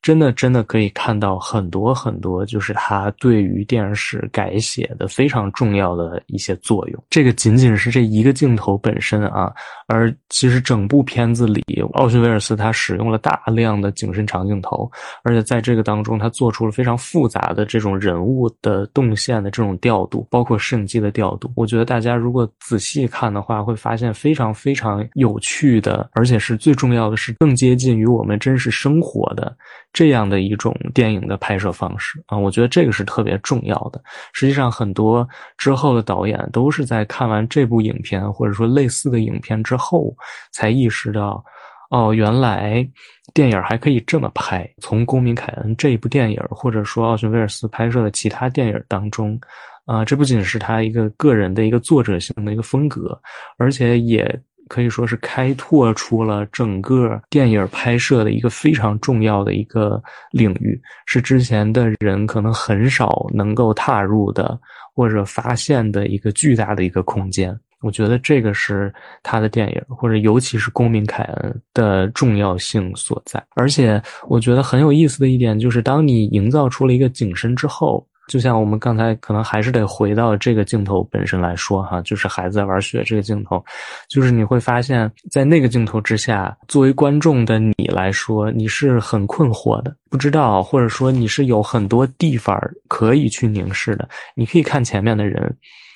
[0.05, 7.05] 真的，真的可以看到很多很多，就是他对于电视改写的非常重要的一些作用。
[7.09, 9.51] 这个仅仅是这一个镜头本身啊，
[9.87, 11.62] 而其实整部片子里，
[11.94, 14.90] 奥逊威尔斯他使用了大量的景深长镜头，
[15.23, 21.53] 而且在这个当中，他做出了非常复杂的这种人物的动线的这种调度，包括摄影机的调度。
[21.57, 29.57] 我觉得大家如果仔细看的话，会发现非常非常有趣的，而且是最重要的是更接近于我们真实生活的。
[29.92, 34.03] 这样的一种电影的拍摄方式啊，我觉得这个是特别重要的。
[34.33, 35.25] 实际上，很多
[35.57, 40.15] 之后的导演都是在看完这部影片或者说类似的影片之之后，
[40.53, 41.45] 才意识到，
[41.91, 42.89] 哦，原来
[43.33, 44.65] 电影还可以这么拍。
[44.81, 49.37] 从《公民凯恩》这一部电影，或者说奥逊威尔斯拍摄的其他电影当中，
[49.85, 53.21] 啊，这不仅是他一个个人的一个作者性的一个风格，
[53.59, 54.41] 而且也。
[54.67, 64.59] 可以说是开拓出了整个电影拍摄的一个非常重要的一个领域，是之前的人可能很少能够踏入的
[64.95, 67.55] 或者发现的一个巨大的一个空间。
[67.85, 68.92] 我觉得这个是
[69.23, 73.44] 他的电影，或者尤其是《公民凯恩》的重要性所在。
[73.55, 78.05] 而且，我觉得很有意思的一点就是，当你营造出了一个景深之后。
[78.27, 83.62] 就像我们刚才可能还是得回到这个镜头本身来说哈，就是孩子在玩雪这个镜头，
[84.09, 95.55] 就是你会发现在那个镜头之下，作为观众的你来说，你是很困惑的，不知道或者说你是有很多地方可以去凝视的，你可以看前面的人，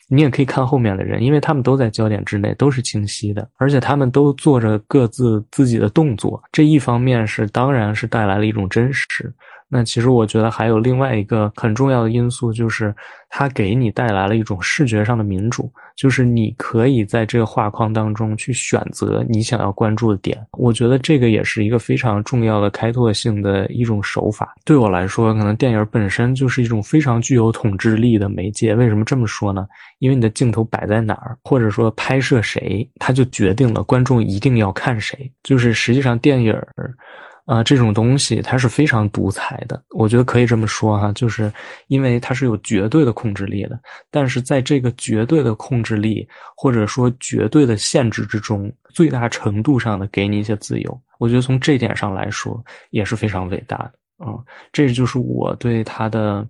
[0.09, 9.33] 你也可以看后面的人，因为他们都在焦点之内，都是清晰的，而且他们都做着各自自己的动作，这一方面是当然是带来了一种真实。
[9.71, 12.95] 那其实我觉得还有另外一个很重要的因素，就是
[13.29, 20.39] 它给你带来了一种视觉上的民主，就是你可以在这个画框当中去选择你想要关注的点。
[20.53, 24.55] 我觉得这个也是一个非常重要的开拓性的一种手法。
[24.65, 28.75] 对我来说，可能电影本身就是一种非常具有统治力的媒介。
[28.75, 29.67] 为什么这么说呢？
[29.99, 35.31] 因为你的镜头摆在哪儿，或者说拍摄谁，它就决定了观众一定要看谁。
[35.43, 36.59] 就是实际上电影。
[37.49, 41.51] 啊，这种东西它是非常独裁的，我觉得可以这么说哈，就是
[41.87, 43.81] 因为它是有绝对的控制力的，
[44.11, 53.93] 但是在这个绝对的控制力或者说绝对的限制之中，最大程度上的给你一些自由，我觉得从这点上来说也是非常伟大的。
[54.27, 56.47] 嗯，这就是我对它的。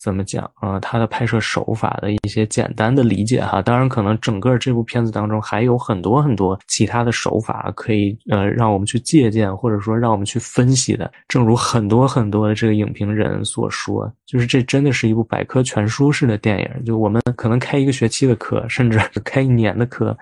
[0.00, 0.80] 怎么讲啊？
[0.80, 11.12] 他的拍摄手法的一些简单的理解哈，当然可能整个这部片子当中还有很多很多其他的手法可以呃让我们去借鉴，或者说让我们去分析的。
[11.28, 16.84] 正如很多很多的这个影评人所说，就是这真的是一部百科全书式的电影。
[16.84, 20.16] 就我们可能开一个学期的课，甚至 开一年的课，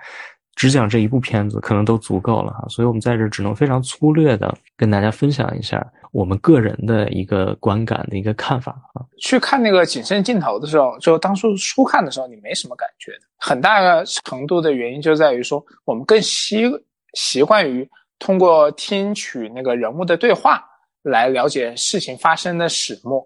[0.55, 2.65] 只讲这一部片子可能都足够了哈。
[2.67, 5.85] 所以我们在这只能非常粗略的跟大家分享一下。
[6.11, 13.19] 我们个人的一个观感的一个看法啊，去看那个景深镜头的时候，就当初初看的时候，你没什么感觉的。
[13.37, 16.63] 很大程度的原因就在于说，我们更习
[17.13, 20.63] 习惯于通过听取那个人物的对话
[21.03, 23.23] 来了解事情发生的始末，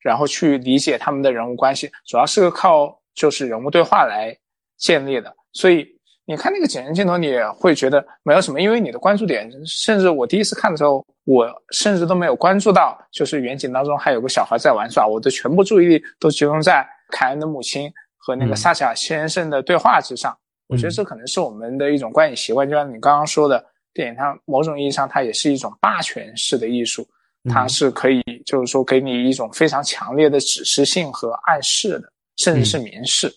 [0.00, 4.36] 然后去理解他们的人物关系，主要是靠就是人物对话来
[4.76, 5.32] 建立的。
[5.52, 5.86] 所以
[6.24, 11.06] 你看那个景深镜头，你会觉得没有什么，因为你的关注点，甚至我第一次看的时候。
[11.24, 20.36] 我甚至都没有关注到，就是远景当中还有个小孩在玩耍，我的全部注意力都集中在凯恩的母亲和那个萨夏先生的对话之上。
[20.66, 27.06] 我觉得这可能是我们的一种观影习惯，就像你刚刚说的，电影它某种意义上它也是一种霸权式的艺术，
[27.50, 33.32] 它是可以就是说给你一种非常强烈的指示性和暗示的，甚至是明示。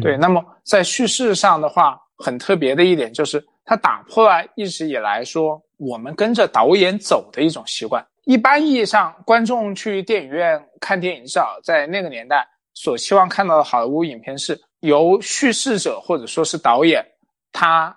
[0.00, 5.60] 对，那么在叙事上的话，很特别的一点就是它打破了一直以来说。
[5.76, 8.04] 我们跟着导演走的一种习惯。
[8.24, 17.04] 一般意义上，观众去电影院看电影，至少在那个年代所期望看到的好莱坞影片，是由叙事者或者说是导演，
[17.52, 17.96] 他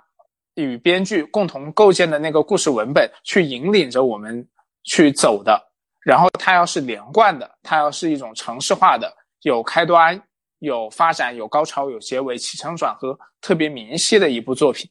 [0.56, 4.48] 与编剧共同构建的那个故事文本去引领着我们
[4.84, 5.60] 去走的。
[6.02, 10.20] 然后，它要是连贯的，它要是一种程式化的，有开端、
[10.60, 14.90] 有发展、有高潮、有结尾、起承转合特别明晰的一部作品。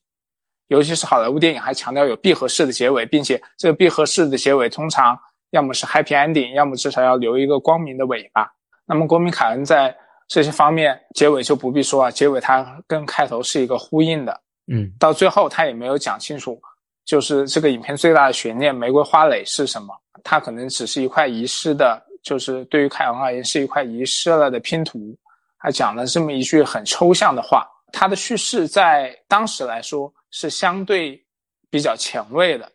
[0.68, 5.18] 尤其是好莱坞电影还强调有闭合式的结尾，并且这个闭合式的结尾通常
[5.50, 8.46] 要么是 happy ending，要么至少要留一个光明的尾巴。
[8.86, 9.94] 那么国民凯恩在
[10.28, 14.40] 这些方面结尾就不必说啊，结尾它跟开头是一个呼应的。
[14.70, 16.60] 嗯，到最后他也没有讲清楚，
[17.06, 19.94] 就是这个影片最大的悬念玫瑰花蕾是什么？
[20.22, 25.16] 它可能只是一块遗失的，就是对于凯恩而言是一块遗失了的拼图。
[25.58, 30.12] 他讲了这么一句很抽象的话，他的叙事在当时来说。
[30.30, 31.24] 是相对
[31.70, 32.70] 比较前卫的，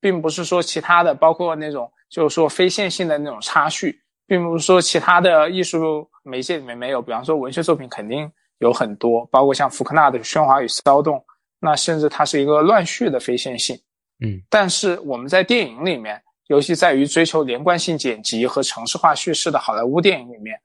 [0.00, 7.00] 并不是说其他的，包括那种就是说非线性的那种插叙，并不是说其他的艺术媒介里面没有。
[7.00, 11.16] 比方说文学作品肯定有很多，包括像福克纳的《喧哗与骚动》，
[11.58, 13.78] 那甚至它是一个乱序的非线性。
[14.22, 20.60] 嗯，但是我们在电影里面，尤其在于追求连贯性剪辑和城市化叙事的好莱坞电影里面，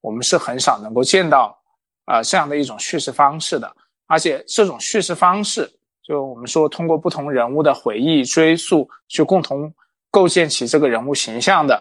[0.00, 1.58] 我们是很少能够见到
[2.04, 3.74] 啊这样的一种叙事方式的。
[4.08, 5.70] 而且这种叙事方式，
[6.02, 9.72] 就我们说通过不同人物的回忆追溯，去共同
[10.10, 11.80] 构建起这个人物形象的，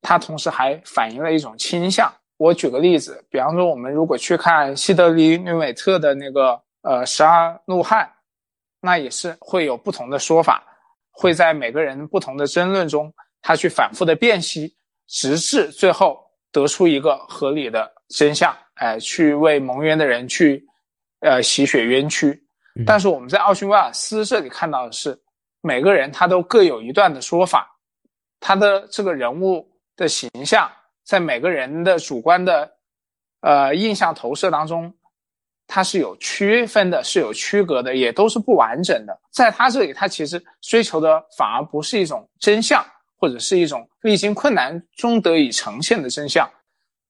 [0.00, 2.10] 它同时还反映了一种倾向。
[2.36, 6.50] 我举个例子，比方说我们如果去看西德里·纽美特的那个
[6.82, 8.06] 呃《十二怒汉》，
[8.80, 10.62] 那也是会有不同的说法，
[11.10, 14.72] 会在每个人不同的争论中，他去反复的辨析，
[15.08, 16.20] 直至最后
[16.52, 20.64] 得出一个合理的真相，哎，去为蒙冤的人去。
[21.20, 22.40] 呃，洗雪冤屈，
[22.86, 25.18] 但是我们在奥逊威尔斯这里看到的是，
[25.60, 27.68] 每个人他都各有一段的说法，
[28.38, 30.70] 他的这个人物的形象
[31.04, 32.70] 在每个人的主观的
[33.40, 34.94] 呃印象投射当中，
[35.66, 39.20] 它是有区分的，是有区隔的，也都是不完整的。
[39.32, 42.84] 在他这里，他其实追求的反而不是一种真相，
[43.16, 46.48] 或者是一种历经困难中得以呈现的真相，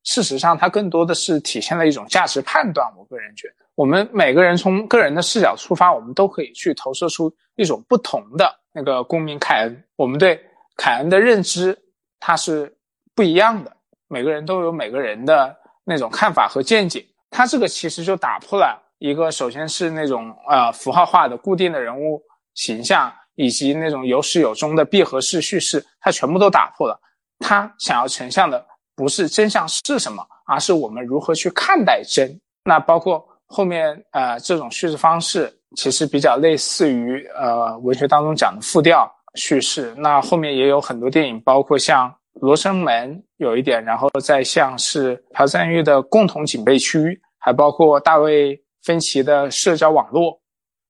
[0.03, 2.91] 事实上，它更多的是体现了一种价值判断。
[2.97, 3.68] 我个人觉得。
[3.79, 9.85] 我们每个人从个人的视角出发，我们都可以去投射出一种不同的那个公民凯恩。
[9.95, 10.37] 我们对
[10.77, 11.79] 凯恩的认知，
[12.19, 12.77] 它是
[13.15, 13.73] 不一样的。
[14.09, 17.07] 每个人都有每个人的那种看法和见解。
[17.31, 22.21] 他这个其实就打破了一个，首先是那种呃符号化的固定的人物
[22.55, 27.01] 形象，以及那种有始有终的闭合式叙事，他全部都打破了。
[27.39, 32.29] 他想要呈现的不是真相是什么，而是我们如何去看待真。
[32.65, 33.25] 那包括。
[33.49, 39.95] 后面呃，这种叙事方式其实比较类似于呃文学当中讲的复调叙事。
[39.97, 46.99] 那后面也有很多电影，包括像《罗生门》有一点，然后再像是朴赞玉的《共同警备区》，
[47.39, 50.33] 还包括大卫芬奇的《社交网络》，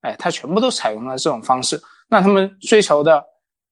[0.00, 1.80] 哎，它全部都采用了这种方式。
[2.08, 3.24] 那他们追求的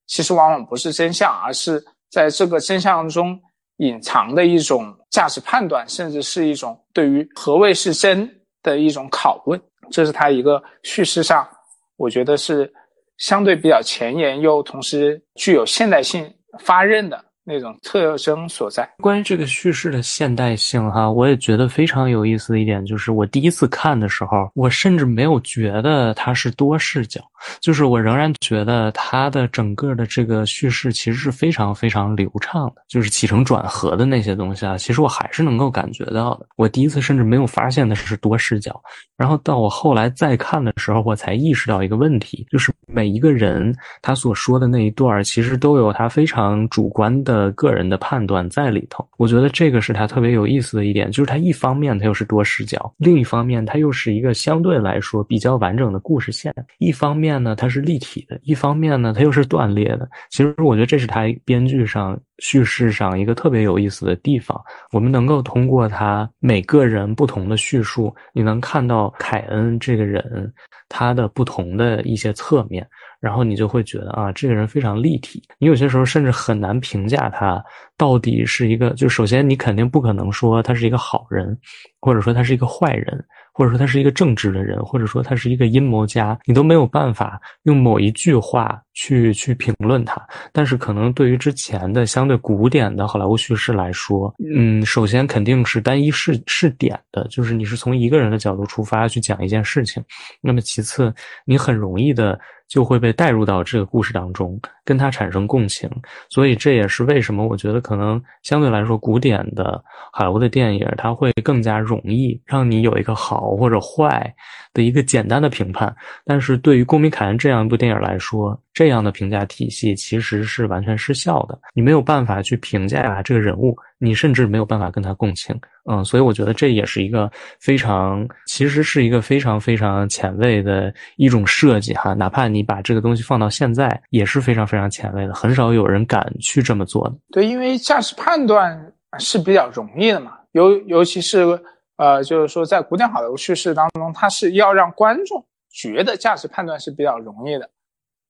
[0.07, 3.37] 其实往往不是真相，而是在这个真相中
[3.79, 8.31] 隐藏的一种价值判断，甚至是一种对于何谓是真。
[8.67, 9.61] 的一种拷问，
[9.91, 11.49] 这是他一个叙事上，
[11.97, 12.71] 我觉得是
[13.17, 18.89] 相对比较前沿又同时具有现代性发韧的那种特征所在。
[18.99, 27.21] 关于这个叙事的现代性，哈，我也觉得非常有意思的一点就是，我第一次看的时候，我甚至没有觉得它是多视角，
[27.61, 36.47] 就是我仍然觉得它的整个的这个叙事其实是非常非常流畅的，就是起承转合的那些东西啊，其实我还是能够感觉到的。
[36.57, 38.83] 我第一次甚至没有发现的是多视角，
[39.17, 43.73] 然后到我后来再看的时候，我才意识到一个问题，就是每一个人
[44.03, 47.36] 他所说的那一段，其实都有他非常主观的。
[47.37, 56.55] 呃个人的判断在里头，我觉得这个是他特别有意思的一点，就是他一方面他又是多视角，另一方面他又是一个相对来说比较完整的故事线。
[56.79, 60.09] 一方面呢，它是立体的；一方面呢，它又是断裂的。
[60.31, 64.61] 其实我觉得这是他编剧上叙事上一个特别有意思的地方。
[64.93, 70.53] 我们能够通过他每个人不同的叙述，你能看到凯恩这个人
[70.89, 72.87] 他的不同的一些侧面。
[73.19, 75.43] 然后你就会觉得啊，这个人非常立体。
[75.59, 77.65] 你有些时候甚至很难评价他
[77.97, 81.57] 到底是一个，就首先你肯定不可能说他是一个好人，
[82.01, 83.25] 或者说他是一个坏人。
[83.59, 90.21] 或者说他是一个正直的人，或者说他是一个阴谋家，你都没有办法用某一句话去去评论他。
[90.53, 100.05] 但是可能对于之前的相对古典的好莱坞叙事来说，嗯，首先肯定是单一视视点的，就是你是从一个人的角度出发去讲一件事情。
[100.43, 101.11] 那么其次，
[101.47, 102.39] 你很容易的
[102.69, 105.91] 就会被带入到这个故事当中，跟他产生共情。
[106.31, 113.55] 所以这也是为什么我觉得可能相对来说古典的好莱坞的电影，它会更加容易让你有一个好。
[113.57, 114.35] 或者坏
[114.75, 115.95] 的一个简单的评判，
[116.27, 121.59] 但是对于《公民凯恩》这样一部电影来说，这样的评价体系其实是完全失效的。
[121.73, 125.59] 你没有办法去评价这个人物，你甚至没有办法跟他共情。
[125.91, 127.31] 嗯，所以我觉得这也是一个
[127.61, 132.13] 非常，其实是一个非常非常前卫的一种设计哈。
[132.13, 137.17] 哪怕你把这个东西放到现在，也是非常非非常前卫的，很少有人敢去这么做的。
[137.33, 141.59] 对，因为价值判断是比较容易的嘛，尤尤其是。
[141.99, 147.67] 呃，就是说，在古典好莱坞叙事当中，它是要让观众觉得价值判断是比较容易的。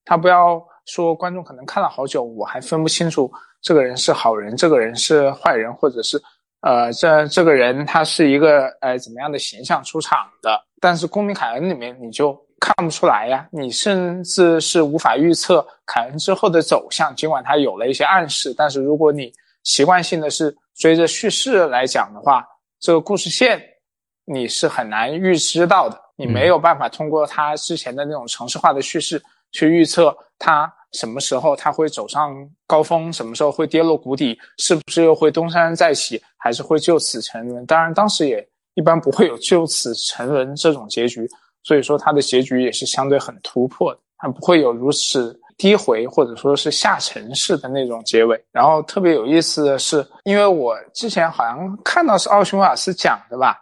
[0.05, 3.29] 他不要说观众可能看了好久，我还分不清楚
[3.61, 6.17] 这个人是好人，这个人是坏人，或者是
[6.61, 10.65] 呃，这这个人他是一个呃怎么样的形象出场的。
[10.81, 17.15] 但是《公民凯恩》里面你就看不出来呀，你甚至是无法预测凯恩之后的走向。
[17.15, 22.45] 尽管他有了一些暗示，但是如果你习惯性的是追着叙事来讲的话，
[22.81, 23.63] 这个故事线
[24.25, 32.35] 你是很难预知到的，你没有办法通过他之前的那种城市化的叙事去预测他什么时候他会走上
[32.67, 37.65] 高峰，什么时候会跌落谷底，是不是又会东山再起，还是会就此沉沦？
[37.65, 38.45] 当然，当时也
[38.75, 41.31] 一般不会有就此沉沦这种结局，
[41.67, 45.39] 所以说他的结局也是相对很突破的，他不会有如此。
[45.59, 53.57] 低回或者说是下沉式的那种结尾，然后特别有意思的是，因为我之前好像看到是奥匈瓦斯讲的吧，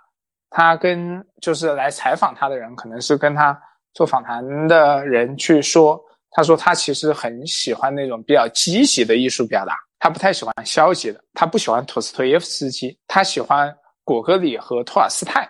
[0.50, 3.56] 他跟就是来采访他的人，可能是跟他
[3.92, 5.96] 做访谈的人去说，
[6.32, 15.48] 他说他其实很喜欢那种比较积极的艺术表达，他不太喜欢消极的，他不喜欢托斯托耶夫斯基，他喜欢果戈里和托尔斯泰，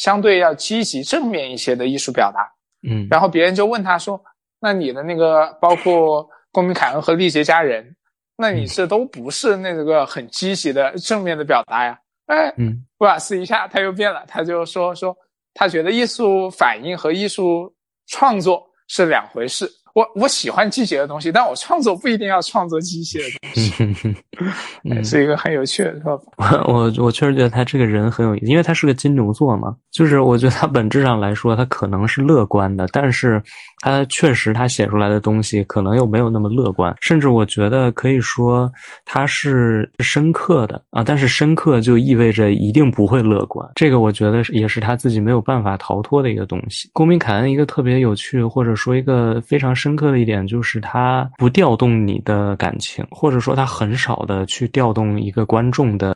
[0.00, 2.40] 相对要积极正面一些的艺术表达。
[2.88, 4.18] 嗯，然后别人就问他说。
[4.62, 7.96] 那你的那个包括公民凯恩和历劫佳人，
[8.36, 11.98] 那你这都不是那个很积极的正面的表达呀？
[12.26, 15.16] 哎，嗯，布瓦斯一下他又变了，他就说说
[15.54, 17.74] 他觉得艺术反应和艺术
[18.06, 19.66] 创作是两回事。
[20.00, 26.64] 我我喜欢机械的东西，但我创作不一定要创作机械的东西， 是一个很有趣的说法。
[26.66, 29.76] 我我确实觉得他这个人很有意思，因为他是个金牛座嘛。
[29.90, 33.42] 就是我觉得他本质上来说，他可能是乐观的，但是
[33.80, 38.70] 他确实他写出来的东西可能又没有那么乐观，甚至我觉得可以说
[39.04, 41.02] 他是深刻的啊。
[41.04, 46.88] 但是深刻就意味着一定不会乐观，这个我觉得也是他自己没有办法逃脱的一个东西。
[46.92, 49.74] 公民凯恩一个特别有趣，或者说一个非常。
[49.80, 56.14] 深深刻的一点就是它不调动你的感情，或者说它很少的去调动一个观众的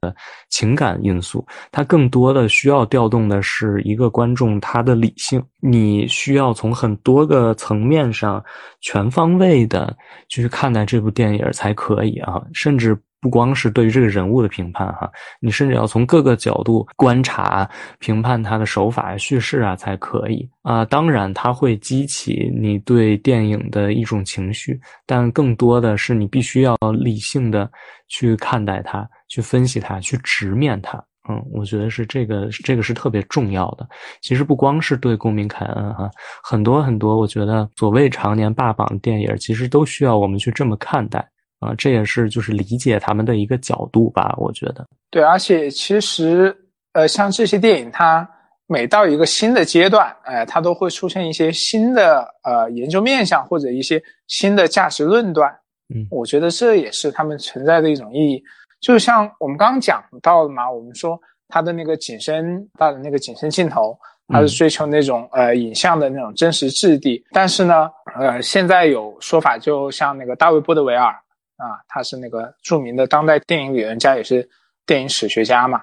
[0.49, 5.43] 情感因素，它更多的需要调动的是一个观众他的理性。
[5.61, 8.41] 你需要从很多个层面上
[8.81, 9.93] 全方位的
[10.29, 12.97] 去看待这部电影才可以啊，甚至。
[13.25, 15.11] 不光是对于这个人物的评判哈，
[15.41, 17.67] 你甚至要从各个角度观察、
[17.99, 20.85] 评判他的手法、叙事啊才可以啊。
[20.85, 27.67] 当然，它会激起你对电影的一种情绪，但更多的是你必须要理性的
[28.09, 31.03] 去看待它、去分析它、去直面它。
[31.27, 33.89] 嗯，我觉得是这个，这个是特别重要的。
[34.21, 36.11] 其实不光是对《公民凯恩》哈，
[36.43, 41.27] 很多很多，我觉得所谓常年霸榜的电影，其实都需要我们去这么看待。
[41.61, 44.87] 啊，这也是就是理解他们的一个角度吧，我觉得。
[45.11, 46.55] 对，而且其实
[46.93, 48.29] 呃，像这些电影，它
[48.67, 55.51] 每到一个新的阶段，哎，它都会出现一些新的呃研究面向或者一些新的价值论断。
[55.95, 58.43] 嗯，我觉得这也是他们存在的一种意义。
[58.81, 63.99] 就像我们刚刚讲到的嘛，我们说它的那个景深大的那个景深镜头。
[64.29, 71.15] 它是追求那种呃影像的那种真实质地，但是呢，呃，现在有说法，就像那个大卫波德维尔
[71.57, 74.49] 啊，他是那个著名的当代电影理论家，也是
[74.87, 75.83] 电影史学家嘛，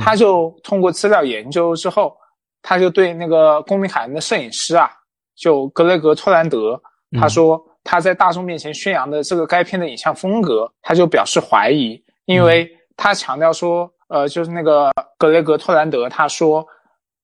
[0.00, 2.16] 他就通过资料研究之后，
[2.62, 4.90] 他就对那个《公民凯恩》的摄影师啊，
[5.36, 6.80] 就格雷格托兰德，
[7.20, 16.66] 他说他在大众面前宣扬的这个该片的影像风格，他就表示怀疑，因为他强调说，呃，就是那个格雷格托兰德他说。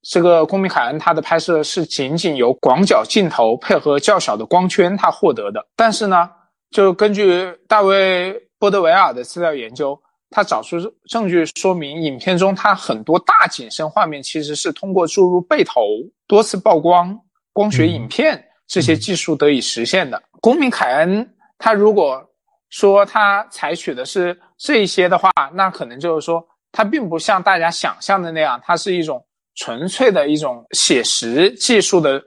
[0.08, 6.30] 这个公民凯恩他的拍摄是仅仅由广角镜头配合较小的光圈他获得的，但是呢，
[6.70, 9.98] 就根据大卫波德维尔的资料研究，
[10.30, 10.76] 他找出
[11.08, 15.82] 证据说明影片中他很多大景深画面其实是通过注入背投、
[16.26, 17.18] 多次曝光、
[17.52, 20.22] 光学影片这些技术得以实现的。
[20.40, 22.22] 公民凯恩他如果
[22.70, 29.24] 说他采取的是这一些的话，那可能就是说他并不像大家想象的那样，它是一种。
[29.58, 32.22] 纯粹的一种写实技术的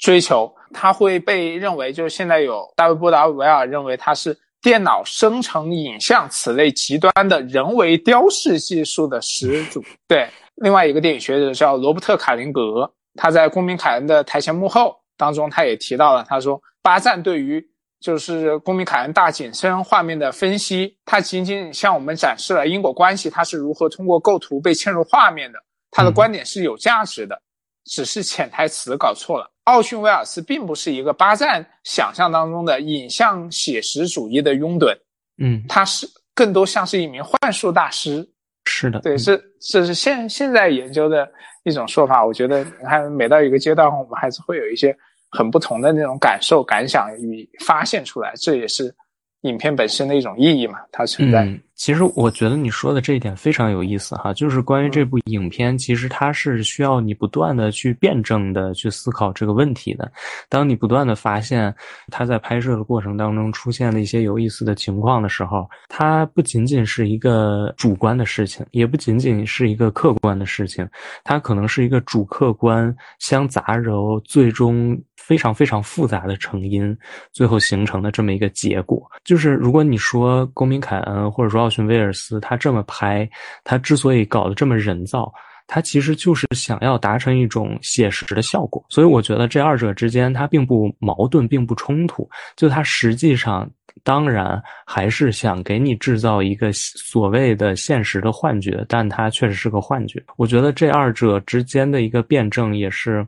[0.00, 9.82] 追求，它会被认为就是现在有大卫·波达维尔认为它是电脑生成影像此类极端的人为雕饰技术的始祖。
[10.08, 17.64] 对，另外一个电影学者叫罗伯特·卡林格，他在《公民凯恩》的台前幕后当中，他也提到了，他说巴赞对于
[18.00, 25.58] 就是《公民凯恩》大景深画面的分析，他仅仅向我们展示了因果关系，它是如何通过构图被嵌入画面的。
[25.90, 27.40] 他的观点是有价值的，
[27.84, 29.50] 只是潜台词搞错了。
[29.64, 34.94] 奥逊威尔斯并不是一个巴赞想象当中的影像写实主义的拥趸，
[35.38, 38.28] 嗯，他是更多像是一名幻术大师。
[38.66, 41.30] 是的，对，这这是现现在研究的
[41.64, 42.24] 一种说法。
[42.24, 44.96] 我觉得，你看每到一个阶段，我们还是会有一些
[45.30, 48.32] 很不同的那种感受、感想与发现出来。
[48.36, 48.94] 这也是
[49.42, 51.46] 影片本身的一种意义嘛，它存在。
[51.76, 60.10] 其实我觉得你说的这一点非常有意思哈，就是关于这部影片，其实它是需要你不断的去辩证的去思考这个问题的。
[60.48, 61.74] 当你不断的发现
[62.12, 70.88] 它在拍摄的过程当中出现了一些有意思的情况的时候，它不仅仅是一个主观的事情，也不仅仅是一个客观的事情，
[71.24, 76.96] 它可能是一个主客观相杂糅，最终非常非常复杂的成因，
[77.32, 79.02] 最后形成的这么一个结果。
[79.24, 83.26] 就是如果你说公民凯恩，或者说奥逊威尔斯他这么拍，
[83.64, 85.32] 他之所以搞得这么人造，
[85.66, 88.84] 他其实就是想要达成一种写实的效果。
[88.90, 92.28] 所以我觉得这二者之间它并不矛盾，并不冲突。
[92.54, 93.66] 就它实际上
[94.02, 100.22] 当然还是想给你制造一个所谓的现实的幻觉，但它确实是个幻觉。
[100.36, 103.26] 我觉得这二者之间的一个辩证也是。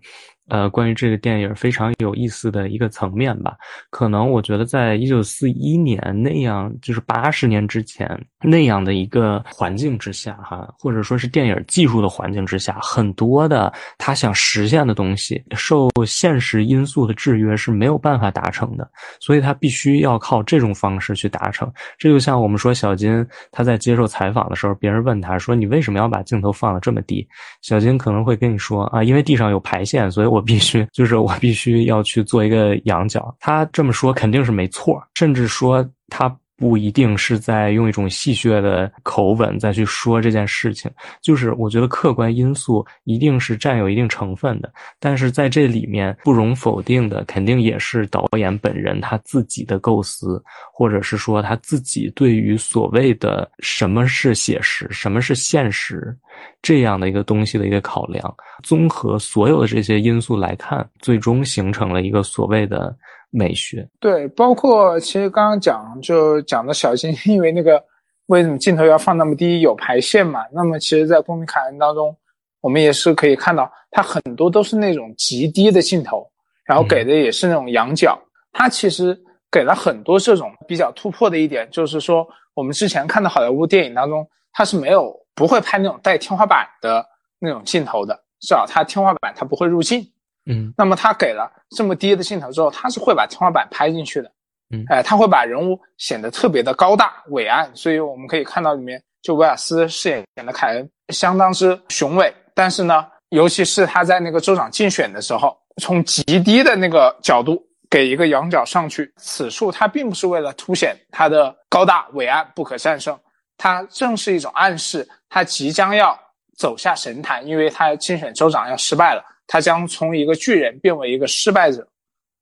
[0.49, 3.57] 呃，关于这个电影非常有意思的一个层面吧，
[3.91, 8.09] 可能我觉得在一九四一年那样，就是八十年之前
[8.43, 18.89] 那样的一个环境之下，哈，或者说是电影技术的环境之下，很多的他想实现的东西，受现实因素的制约是没有办法达成的，
[19.19, 21.69] 所以他必须要靠这种方式去达成。
[21.99, 27.27] 这就像我们说小金他在接受采访的时候，别人问他说：“你为什么要把镜头放的这么低？”
[27.63, 33.34] 小金可能会跟你说：“啊，因为地上有排线，所以我。”我必须，就是我必须要去做一个仰角。
[33.41, 36.34] 他这么说肯定是没错，甚至说他。
[36.57, 40.91] 不一定是在用一种戏谑的口吻再去说这件事情，
[41.21, 50.43] 就是我觉得客观因素一定是占有一定成分的，但是在这里面不容否定的，肯定也是导演本人他自己的构思，
[50.73, 56.17] 或者是说他自己对于所谓的什么是写实、什么是现实
[56.63, 62.97] 这样的一个东西的一个考量，综合所有的这些因素来看，最终形成了一个所谓的。
[63.31, 67.83] 美学对，包括其实刚刚讲就讲的小金，因为那个
[68.27, 70.41] 为什么镜头要放那么低，有排线嘛？
[70.53, 72.16] 那么其实，在公民凯恩当中，
[72.61, 76.27] 我们也是可以看到，它很多都是那种极低的镜头，
[76.64, 78.18] 然后给的也是那种仰角。
[78.53, 79.16] 它其实
[79.51, 87.05] 给了很多这种比较突破的一点，就是说我们之前看的好莱坞电影当中，它是没有不会拍那种带天花板的
[87.39, 90.03] 那种镜头的，至少它天花板它不会入镜。
[90.47, 94.31] 嗯，那么他给了这么低的镜头之后，他是会把天花板拍进去的。
[94.71, 102.35] 嗯，哎，他会把人物显得特别的高大伟岸，所以我们可以看到里面就威尔斯饰演的凯恩相当之雄伟。
[102.55, 113.17] 但是呢，尤其是他在那个州长竞选的时候，从极低的那个角度给一个仰角上去，此处他并不是为了凸显他的高大伟岸不可战胜，
[113.57, 116.19] 他正是一种暗示，他即将要
[116.57, 121.87] 走下神坛，因为他竞选州长要失败了，他将从一个巨人变为一个失败者。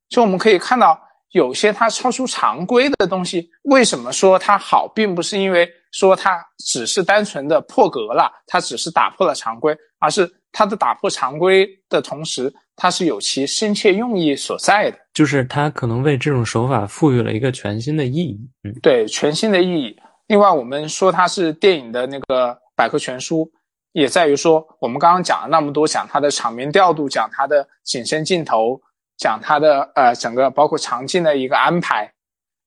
[0.09, 0.99] 就我们可以看到，
[1.31, 12.53] 有些他超出常规的东西，为什么说它好，并不是因为说它只是单纯的破格了，它只是打破了常规，而是它的打破常规的同时。
[12.77, 18.37] 它是有其深切用意所在的，就是它可能为这种手法赋予了一个全新的意义。
[18.65, 19.95] 嗯，对，全新的意义。
[20.27, 23.49] 另外，我们说它是电影的那个百科全书，
[23.95, 28.79] 也在于说我们刚刚讲了那么多，讲它的场面调度，讲它的景深镜头，
[29.15, 32.11] 讲它的呃整个包括场景的一个安排，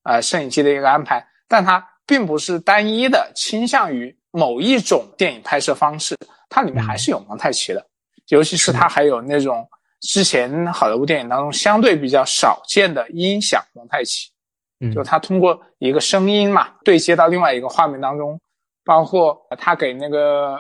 [0.05, 6.17] 呃摄影机的一个安排，但它并不是单一的倾向于某一种电影拍摄方式，
[6.49, 7.87] 它里面还是有蒙太奇的，
[8.29, 9.69] 尤其是它还有那种。
[10.01, 14.31] 之前好莱坞电影当中相对比较少见的音响蒙太奇，
[14.79, 18.41] 嗯，就它通过一个声音嘛对接到另外一个画面当中，
[18.85, 20.57] 包括他给那个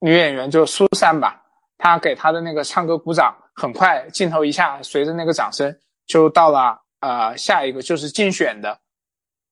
[0.00, 1.40] 女演员就苏珊吧，
[1.78, 5.74] 她给她的那个唱歌鼓掌，很快镜头一下随着那个掌声
[6.06, 8.78] 就到了呃下一个就是竞选的，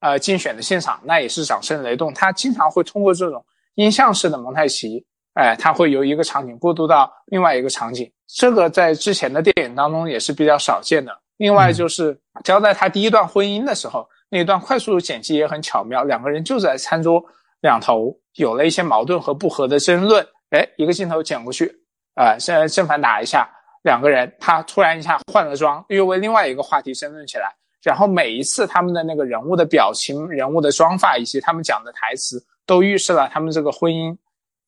[0.01, 2.12] 呃竞选的现场，那也是掌声雷动。
[2.14, 3.44] 他经常会通过这种
[3.74, 5.05] 音像式的蒙太奇。
[5.34, 11.16] 哎，他会由一个场景过渡到另外一个场景，这个在之前的电影当中也是比较少见的。
[11.36, 17.24] 另外就是交代他第一段婚姻的时候，那段快速剪辑也很巧妙，两个人就在餐桌
[17.61, 20.26] 两头有了一些矛盾和不和的争论。
[20.51, 21.72] 哎，一个镜头剪过去，
[22.14, 23.49] 啊，现在正反打一下，
[23.82, 27.55] 两个人他突然一下换了装，又为另外一个话题争论起来。
[27.82, 34.16] 然后每一次他们的那个人物的表情、人物的妆发以及他们讲的台词，都预示了他们这个婚姻。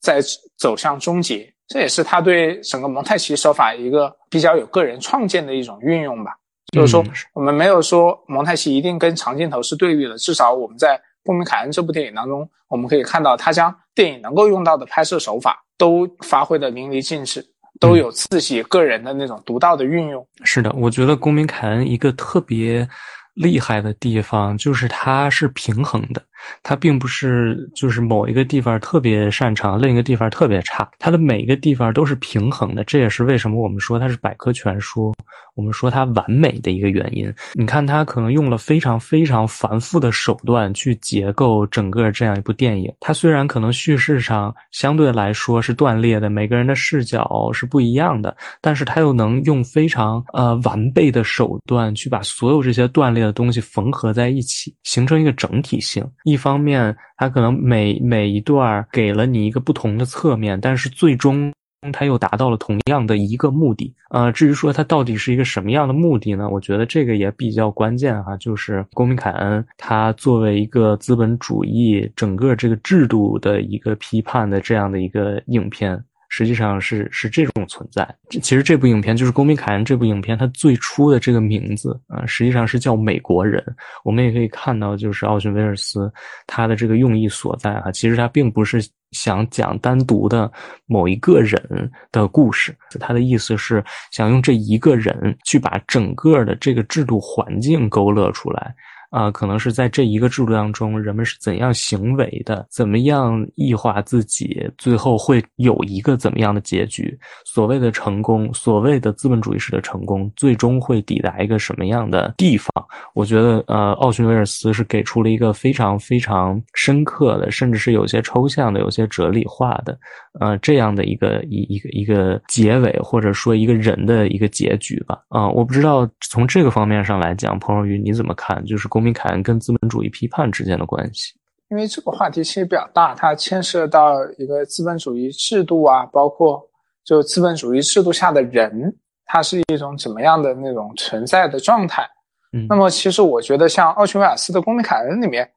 [0.02, 0.18] 在
[0.56, 6.34] 走向终结，这也是他对整个蒙太奇手法一个比较有个人创建的一种运用吧。
[6.72, 7.04] 就是说，
[7.34, 17.44] 我们没有说蒙太奇一定跟长镜头是对立的，至少我们在《公民凯恩》这部电影当中，我们可以看到他将电影能够用到的拍摄手法都发挥的淋漓尽致，
[17.78, 20.26] 都有自己个人的那种独到的运用。
[20.44, 22.88] 是的，我觉得《公民凯恩》一个特别
[23.34, 26.22] 厉害的地方就是它是平衡的。
[26.62, 35.12] 它并不是就是某一个地方特别擅长，另一个地方特别差，它的每一个地方都是平衡的，这也是为什么我们说它是百科全书，
[35.54, 37.32] 我们说它完美的一个原因。
[37.54, 42.92] 你看，它可能用了非常非常繁复的手段去结构整个这样一部电影。
[43.00, 56.04] 它虽然可能叙事上相对来说是断裂的，每个人的视角是不一样的，但是它又能用非常呃完备的手段去把所有这些断裂的东西缝合在一起，形成一个整体性。
[56.30, 61.52] 一方面，它可能每每一段给了你一个不同的侧面，但是最终
[61.92, 63.94] 它又达到了同样的一个目的。
[64.10, 66.48] 呃，至于说它到底是一个什么样的目的呢？
[66.48, 68.36] 我觉得这个也比较关键哈。
[68.36, 76.02] 就是公民凯恩，他作为一个资本主义整个这个制度的一个批判的这样的一个影片。
[76.30, 78.08] 实际上是是这种存在。
[78.40, 83.62] 其实这部影片就是《公民凯恩》这部影片，它最初的这个名字啊，实际上是叫《美国人》。
[84.04, 86.10] 我们也可以看到，就是奥逊·威尔斯
[86.46, 87.90] 他的这个用意所在啊。
[87.90, 90.50] 其实他并不是想讲单独的
[90.86, 98.72] 某一个人的故事，他的意思是想用这一个人去把整个的这个制度环境勾勒出来。
[99.10, 107.18] 啊，可能是在这一个制度当中，人们是怎样行为的，怎么样异化自己，最后会有一个怎么样的结局？
[107.44, 112.70] 所谓的成功，所谓的资本主义式的成功，最终会抵达一个什么样的地方？
[113.12, 119.98] 我觉得，呃，奥逊·威尔斯是给出了一个非常非常深刻的，甚至是有些抽象的、有些哲理化的，
[120.38, 125.18] 呃，这样的一个一一个一个结尾，或者说一个人的一个结局吧。
[125.30, 128.64] 啊，我不知道从这个方面上来讲，彭若愚你怎么看？
[128.64, 128.99] 就是公。
[129.00, 131.32] 公民凯恩跟资本主义批判之间的关系，
[131.70, 136.62] 因为这个话题其实比较大，它牵涉到一个资本主义制度啊，包括
[137.02, 138.94] 就资本主义制度下的人，
[139.24, 142.06] 他是一种怎么样的那种存在的状态。
[142.52, 145.50] 嗯，那么其实我觉得，像奥逊威尔斯的《公民凯恩》里面，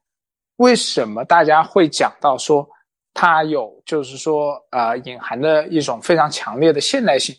[0.56, 2.66] 为什么大家会讲到说
[3.12, 7.36] 它有就是说呃隐含的一种非常强烈的现代性，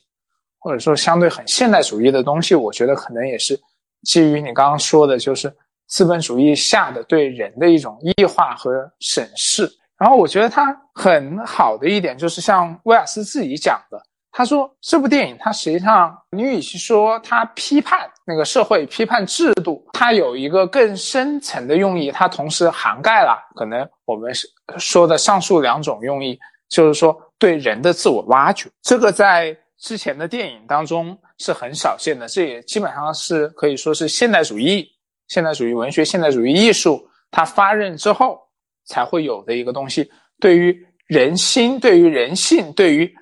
[0.59, 2.53] 或者说相对很现代主义的东西？
[2.53, 3.59] 我觉得可能也是
[4.03, 5.51] 基于你刚刚说的，就是。
[5.87, 24.33] 资本主义下的对人的一种异化和审视，然后我觉得他很好的一点就是像威尔斯自己讲的，他说这部电影它实际上你与其说他批判那个社会、批判制度，它有一个更深层的用意，它同时涵盖了可能我们
[24.77, 28.67] 说的上述两种用意，就是说对人的自我挖掘。
[28.81, 34.87] 这个在之前的电影当中是很少见的，这也基本上是可以说是现代主义、
[35.27, 38.39] 现代主义文学、现代主义艺术它发轫之后
[38.85, 40.09] 才会有的一个东西。
[40.39, 43.13] 对于人心、对于人性、对于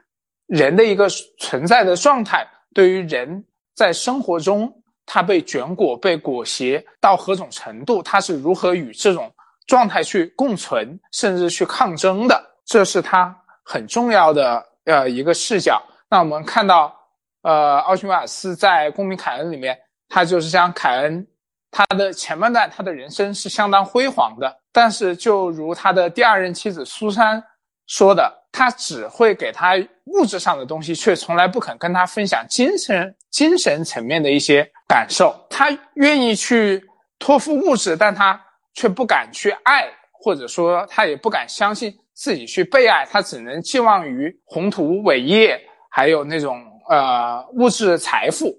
[0.47, 1.07] 人的一个
[1.39, 3.43] 存在的状态，对于人
[3.75, 4.71] 在生活中
[5.05, 9.31] 他被卷裹、被裹挟到何种程度，他是如何与这种
[9.67, 15.81] 状态去共存，甚至去抗争的，这是他很重要的呃一个视角。
[16.09, 16.95] 那我们看到，
[17.41, 19.77] 呃，奥逊威尔斯在《公民凯恩》里面，
[20.07, 21.25] 他就是将凯恩，
[21.73, 27.43] 他的前半段他的人生是相当辉煌的，但是就如他的第二任妻子苏珊
[27.87, 29.73] 说的，他只会给他
[30.05, 35.35] 物质上的东西，却从来不肯跟他分享精神精神层面的一些感受。
[35.49, 36.81] 他愿意去
[37.17, 38.39] 托付物质，但他
[38.75, 45.59] 却不敢去爱，或者说他也不敢相信自己去被爱，他只能寄望于宏图伟业。
[45.89, 46.59] 还有那种
[46.89, 48.51] 呃物质财富，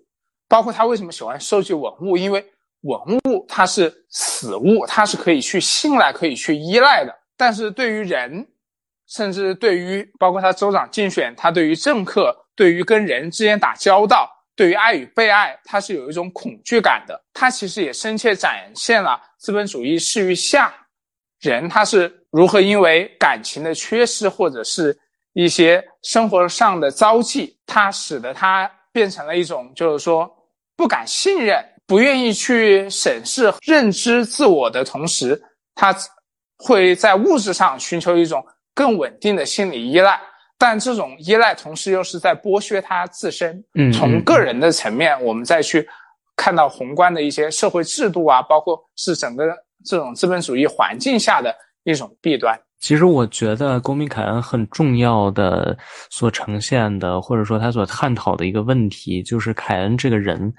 [0.48, 2.16] 包括他为什么喜欢收集文物？
[2.16, 2.44] 因为
[2.84, 7.14] 文物它是死物，它是可以去信赖、可以去依赖的。
[7.36, 8.46] 但是对于人，
[9.08, 17.20] 甚至对于包括他州长竞选，他对于政客、对于跟人之间打交道、对于爱与被爱，他是有一种恐惧感的。
[17.32, 20.74] 他其实也深切展现了资本主义势欲下
[21.40, 24.96] 人他是如何因为感情的缺失，或者是。
[25.36, 30.32] 一些生活上的遭际，他使得他变成了一种，就是说
[30.76, 35.40] 不敢信任、不愿意去审视、认知自我的同时，
[35.74, 35.94] 他
[36.56, 40.18] 会在物质上寻求一种更稳定的心理依赖，
[40.58, 43.62] 但这种依赖同时又是在剥削他自身。
[43.74, 45.86] 嗯，从个人的层面，我们再去
[46.36, 49.44] 看到宏观的一些社会制度啊，包括是整个
[49.84, 51.54] 这种资本主义环境下的
[51.84, 52.58] 一种弊端。
[52.80, 55.76] 其实我觉得公民凯恩很重要的
[56.10, 60.52] 所呈现的，或者说他所探讨的一个问题，就是凯恩这个人，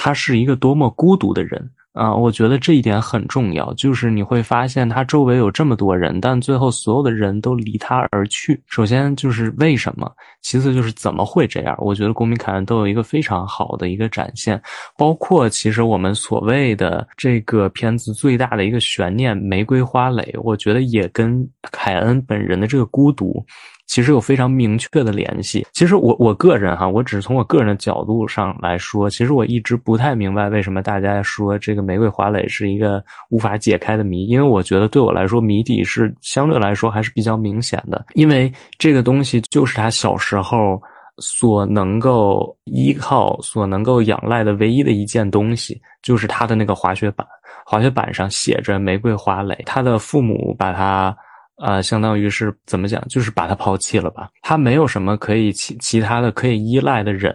[0.00, 1.70] 他是一个多么孤独的人。
[1.92, 8.62] 啊，我觉得这一点很重要，就是你会发现他周围有这么多人，但最后所有的人都离他而去。
[8.68, 10.08] 首先就是为什么，
[10.40, 11.76] 其次就是怎么会这样？
[11.80, 14.62] 我觉得公民凯恩都有一个非常好的一个展现，
[14.96, 23.44] 包括其实我们所谓的这个片子最大的一个悬念——玫瑰花蕾，我觉得也跟凯恩本人的这个孤独。
[23.90, 25.66] 其实有非常明确的联系。
[25.72, 34.28] 其实我我个人哈，我只是从我个人的角度上来说，其实我一直不太明白为什么大家说这个玫瑰花蕾是一个无法解开的谜。
[34.28, 38.06] 因为我觉得对我来说，谜底是相对来说还是比较明显的。
[38.14, 40.80] 因为这个东西就是他小时候
[41.18, 47.26] 所能够依靠、所能够仰赖的唯一的一件东西，就是他的那个滑雪板。
[47.66, 51.12] 滑雪板上写着玫瑰花蕾，他的父母把他。
[51.60, 54.30] 啊，相当于是怎么讲，就是把他抛弃了吧？
[54.42, 57.34] 他没有什么可以其其他的可以依赖的人，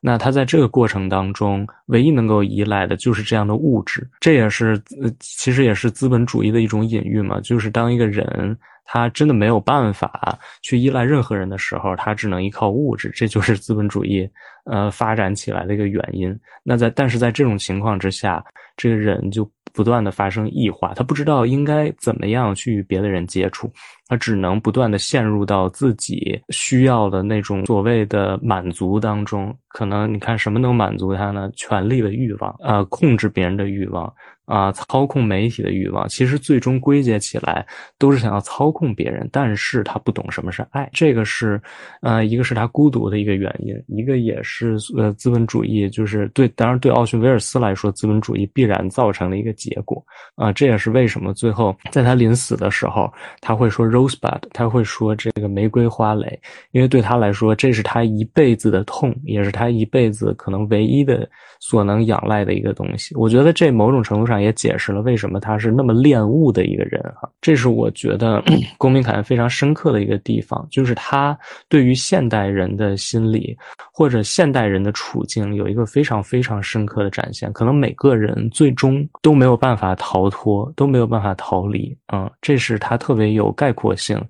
[0.00, 4.06] 那他在这个过程当中，唯一能够依赖的就是这样的物质。
[4.18, 14.28] 这也是呃，其实也是资本主义的一种隐喻嘛，就是当一个人他真的没有办法去依赖任何人的时候，他只能依靠物质，这就是资本主义
[14.64, 16.38] 呃发展起来的一个原因。
[16.62, 18.44] 那在但是在这种情况之下，
[18.76, 19.50] 这个人就。
[19.74, 23.72] 不断的发生异化，他不知道应该怎么样去与别的人接触，
[24.06, 29.56] 他只能不断的陷入到自己需要的那种所谓的满足当中。
[29.68, 31.50] 可能你看什么能满足他呢？
[31.56, 34.12] 权力的欲望，呃，控制别人的欲望。
[34.44, 37.64] 啊，操控媒体的欲望，其实最终归结起来
[37.96, 41.58] 都是想要操控别人，但是他不懂什么是爱，这个是，
[42.02, 56.38] 呃，一个是他孤独的一个原因，一个也是是呃资本主义，就是对，当然对奥逊威尔斯来说，资本主义必然造成的一个结果，啊，这也是为什么最后在他临死的时候，他会说 rosebud，他会说这个玫瑰花蕾，
[56.72, 61.26] 因为对他来说，这是他一辈子的痛，也是他一辈子可能唯一的
[61.58, 63.14] 所能仰赖的一个东西。
[63.16, 64.42] 我觉得这某种程度上。
[64.42, 68.42] 也解释了为什么他是那么恋物的一个人哈，这是我觉得
[68.76, 71.38] 公民凯恩非常深刻的一个地方，就是他
[71.68, 73.56] 对于现代人的心理
[73.92, 77.52] 或者现现代人的处境有一个非常非常深刻的展现。
[77.52, 84.20] 可能每个人最终都没有办法逃脱，都没有办法逃离，嗯，这是他特别有概括性、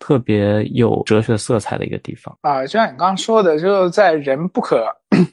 [0.00, 2.62] 特别有哲学色彩的一个地方啊。
[2.62, 4.88] 就像你刚刚说的，就是在人不可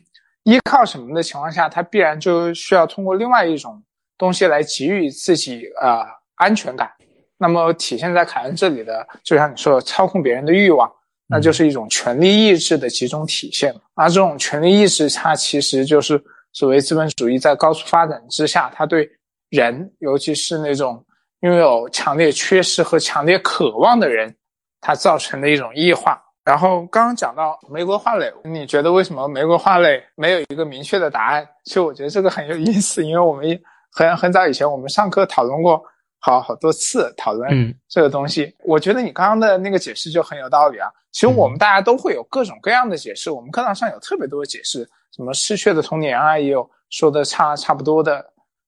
[0.45, 3.81] 依靠什么的情况下，他必然就需要通过另外一种。
[4.19, 6.07] 东西来给予自己啊
[6.37, 6.89] 安全感，
[7.37, 10.91] 那么体现在凯恩这里的，就像你说的操控别人的欲望，
[11.27, 13.75] 那就是一种权力意志的集中体现。
[13.95, 16.21] 而这种权力意志，它其实就是
[16.53, 19.09] 所谓资本主义在高速发展之下，它对
[19.49, 21.03] 人，尤其是那种
[21.41, 24.33] 拥有强烈缺失和强烈渴望的人，
[24.81, 26.21] 它造成的一种异化。
[26.43, 31.45] 然后刚刚讲到玫瑰花蕾，你觉得为什么玫瑰花蕾没有一个明确的答案？
[31.65, 33.59] 其实我觉得这个很有意思，因为我们
[33.91, 35.83] 很很早以前我们上课讨论过
[36.19, 38.55] 好好多次讨论这个东西。
[38.63, 40.89] 我觉得你刚刚的那个解释就很有道理啊。
[41.11, 48.23] 其实我们大家都会有各种各样的解释，我们课堂上有特别多的解释，什么失去的童年啊，也有说的差差不多的，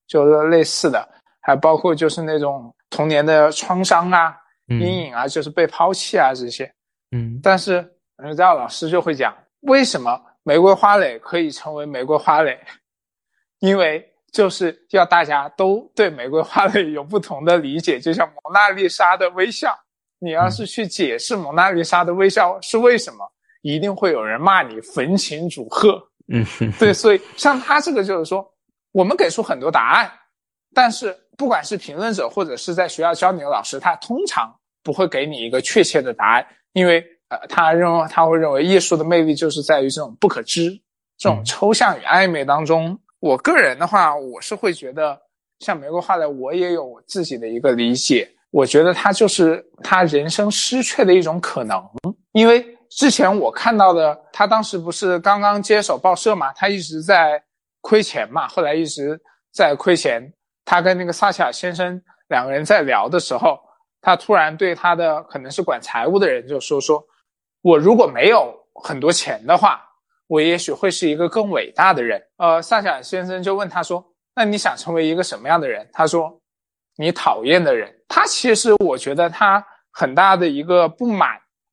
[0.08, 1.08] 就是类似的，
[1.40, 4.36] 还包括就是那种童年的创伤啊、
[4.66, 6.72] 阴影啊，就是被抛弃啊这些。
[7.12, 7.82] 嗯，但是
[8.30, 12.58] 知道老师就会讲，为什么玫瑰花蕾可以成为玫瑰花蕾？
[13.60, 19.76] 因为就是要大家都对玫瑰花蕾有不同的理解，就像蒙娜丽莎的微笑，
[20.18, 23.18] 你要是去解释蒙娜丽莎的微笑是为什么，
[23.62, 26.00] 一定会有人骂你焚琴煮鹤。
[26.32, 26.46] 嗯，
[26.78, 28.48] 对，所以像他这个就是说，
[28.92, 30.10] 我们给出很多答案，
[30.72, 34.54] 但是不管是评论者或者是在学校教你的老师，他通常
[34.84, 36.46] 不会给你一个确切的答案。
[36.72, 40.70] 因为呃，他认为他会认为艺术的魅力就是在于这种不可知、
[41.18, 42.96] 这种抽象与暧昧当中。
[43.20, 45.20] 我个人的话，我是会觉得，
[45.60, 48.28] 像玫瑰花蕾，我也有我自己的一个理解。
[48.50, 51.80] 我觉得他就是他人生失去的一种可能。
[52.32, 57.40] 因为之前我看到的，他当时不是刚刚接手报社嘛，他一直在
[57.80, 59.20] 亏钱嘛，后来一直
[59.52, 60.32] 在亏钱。
[60.64, 63.58] 他跟那个萨切尔先生两个人在聊的时候。
[64.02, 67.04] 他突然对他的可能是管财务的人就说：“说
[67.60, 68.50] 我如果没有
[68.82, 69.78] 很多钱的话，
[70.30, 74.04] 我也许会是一个更伟大的人。”呃，萨夏先生就问他说
[74.36, 76.40] ：“那你想成为一个什么样的人？”他说
[76.96, 81.30] ：“你讨厌的人。”他其实我觉得他很大的一个不满，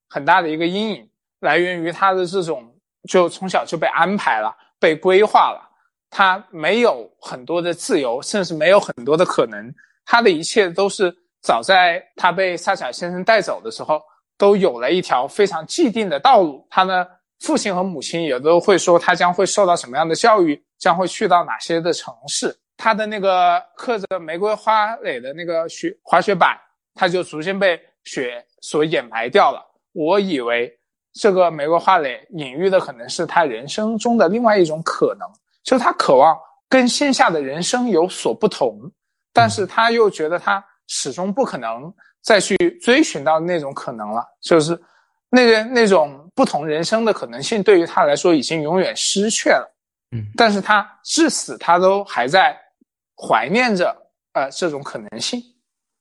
[0.09, 1.07] 很大的一个阴影
[1.41, 2.65] 来源于他的这种
[3.07, 5.61] 就从小就被安排了、被规划了，
[6.09, 9.71] 他没有很多的自由，甚至没有很多的可能，
[10.03, 11.15] 他的一切都是。
[11.39, 14.01] 早在他被萨尔先生带走的时候，
[14.37, 16.67] 都有了一条非常既定的道路。
[16.69, 17.05] 他呢
[17.39, 22.55] 父亲和母亲也都会说他将会受到什么样的教育，将会去到哪些的城市。
[22.75, 26.57] 他的那个刻着玫瑰花蕾的那个雪滑雪板，
[26.93, 29.63] 他就逐渐被雪所掩埋掉了。
[29.93, 30.71] 我以为
[31.13, 35.27] 这个玫瑰花蕾隐喻的可能是他人生中的另外一种可能，
[35.63, 36.37] 就是他渴望
[36.69, 38.79] 跟线下的人生有所不同，
[39.33, 40.63] 但是他又觉得他。
[40.89, 44.81] 始终不可能再去追寻到那种可能了，就是
[45.29, 49.75] 那个那种不同人生的可能性，对于他来说已经永远失去了。
[50.11, 52.55] 嗯，但是他至死他都还在
[53.17, 53.93] 怀念着
[54.33, 55.41] 呃这种可能性。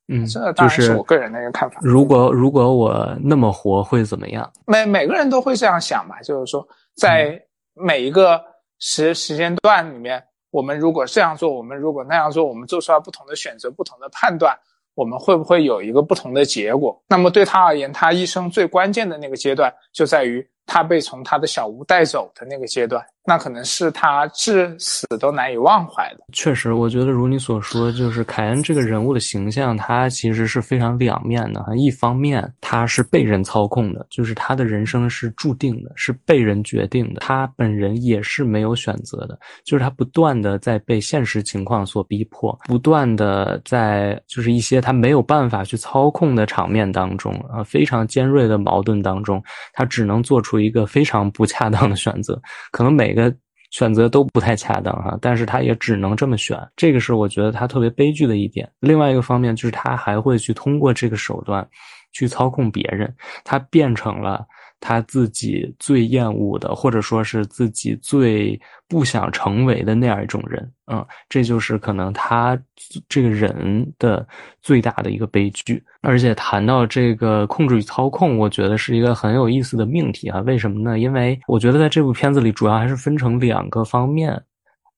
[0.09, 1.80] 嗯，这当然是我个人的一个看法。
[1.82, 4.53] 如果如果我那么活会怎么样？
[4.66, 7.41] 每每个人都会这样想吧，就是说在
[7.72, 8.41] 每一个
[8.78, 14.57] 时时间段里面，我们如果这样做，我们如果那样做，我们做出来不同的选择，不同的判断。
[14.97, 17.01] 我们会不会有一个不同的结果？
[17.07, 23.02] 那么对他而言，他一生最关键的那个阶段就在于他被从他的小屋带走的那个阶段。
[23.28, 26.20] 那可能是他至死都难以忘怀的。
[26.32, 31.60] 确实，我觉得如你所说，就是凯恩这个人物的形象，他其实是非常两面的。
[31.76, 37.18] 一方面，他是被人操控的，就是他的人生是注定的，是被人决定的。
[37.18, 49.42] 他本人也是没有选择的，就是他不断的在被现实情况所逼迫，不断的在就是一些他没有办法去操控的场面当中啊，非常尖锐的矛盾当中，
[49.72, 52.40] 他只能做出一个非常不恰当的选择，
[52.70, 53.16] 可能每。
[53.16, 53.34] 个
[53.70, 58.70] 选择都不太恰当哈，但是他也只能这么选，这个是我觉得他特别悲剧的一点。
[58.78, 61.66] 另外一个方面就是他还会去通过这个手段，
[62.12, 64.46] 去操控别人，他变成了。
[64.81, 68.59] 他自己最厌恶的，或者说是自己最
[68.89, 72.57] 不想成为的那样一种人，嗯，这就是可能他
[73.09, 74.27] 这个人的
[74.62, 75.83] 最大的一个悲剧。
[76.03, 80.41] 而且谈到这个控制与操控，我觉得是一个很有意思的命题啊。
[80.41, 80.99] 为什么呢？
[80.99, 84.41] 因为我觉得在这部片子里，主要还是分成两个方面，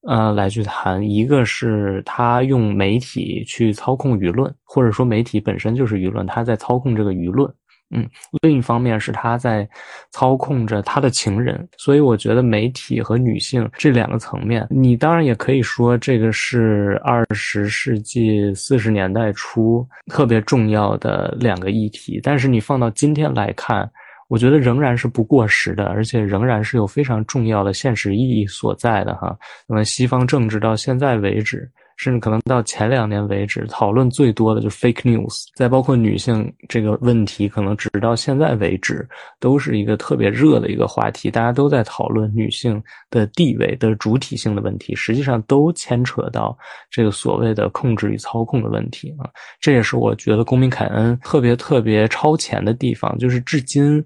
[0.07, 1.03] 呃，来去谈。
[1.03, 7.51] 一个是他用媒体去操控舆论，或者说媒体本身就是舆论，他在操控这个舆论。
[7.91, 8.07] 嗯，
[8.43, 9.67] 另一方面是他在
[10.11, 23.91] 操控着他的情人，所以我觉得媒体和女性这两个层面，你当然也可以说这个是二十世纪四十年代初特别重要的两个议题，但是你放到今天来看，
[24.29, 29.35] 我觉得仍然是不过时的，而且仍然是有非常重要的现实意义所在的哈。
[29.67, 31.67] 那么西方政治到现在为止。
[31.99, 39.07] 甚至可能到前两年为止，讨论最多的就是 fake news，再包括女性这个问题，可能直到现在为止
[39.41, 41.29] 都是一个特别热的一个话题。
[41.29, 42.81] 大家都在讨论女性
[43.11, 46.57] 的地位的主体性的问题，实际上都牵扯到
[46.89, 49.29] 这个所谓的控制与操控的问题啊。
[49.61, 54.03] 这也是我觉得公民凯恩特别特别超前的地方，就是至今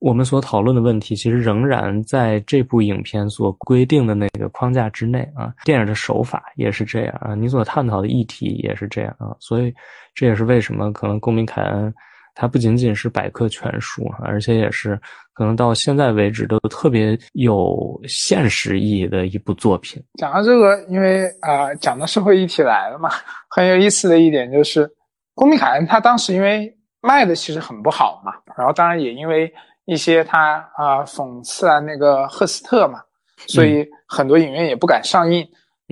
[0.00, 5.52] 我们所讨论的问题，其实仍然在这部影片所规定的那个框架之内啊。
[5.62, 9.36] 电影的手法也是这样啊，你所探讨的议题也是这样啊。
[9.38, 9.74] 所以
[10.14, 11.90] 这也是为什么可能《公民凯恩》
[12.34, 14.98] 它不仅仅是百科全书，而且也是
[15.34, 20.02] 可能到现在为止都特别有现实意义的一部作品。
[20.14, 23.10] 讲到这个，因为啊，讲到社会议题来了嘛，
[23.50, 24.86] 很有意思的一点就是，
[25.34, 29.52] 《公民凯恩》他当时因为卖的其实很不好嘛，然后当然也因为。
[29.90, 33.00] 一些他啊讽刺啊那个赫斯特嘛，
[33.48, 35.44] 所以很多影院也不敢上映。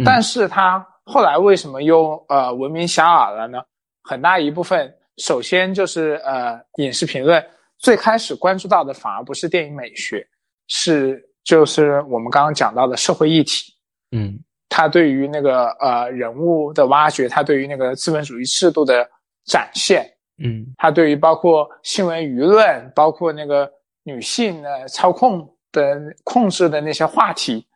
[0.04, 3.58] 但是他后来为什么又呃闻名遐迩了呢？
[4.04, 7.44] 很大一部分，首先就是呃影视评论
[7.80, 10.24] 最开始关注到的反而不是电影美学，
[10.68, 13.74] 是就是我们刚刚讲到的社会议题。
[14.12, 14.38] 嗯，
[14.68, 19.04] 他对于那个呃人物的挖掘，他对于那个资本主义制度的
[19.44, 20.08] 展现，
[20.40, 23.68] 嗯，他对于包括新闻舆论，包括那个。
[24.08, 27.66] 女性的操控的控制的那些话题，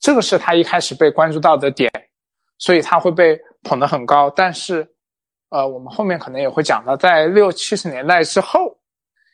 [0.00, 1.90] 这个是他一开始被关注到的点，
[2.56, 4.30] 所以他会被捧得很高。
[4.30, 4.88] 但是，
[5.50, 8.74] 呃，我们后面可能也会讲到，在六七十年代之后，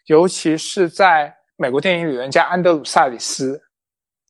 [0.06, 3.60] 尤其是在美国电影理论家安德鲁萨里斯，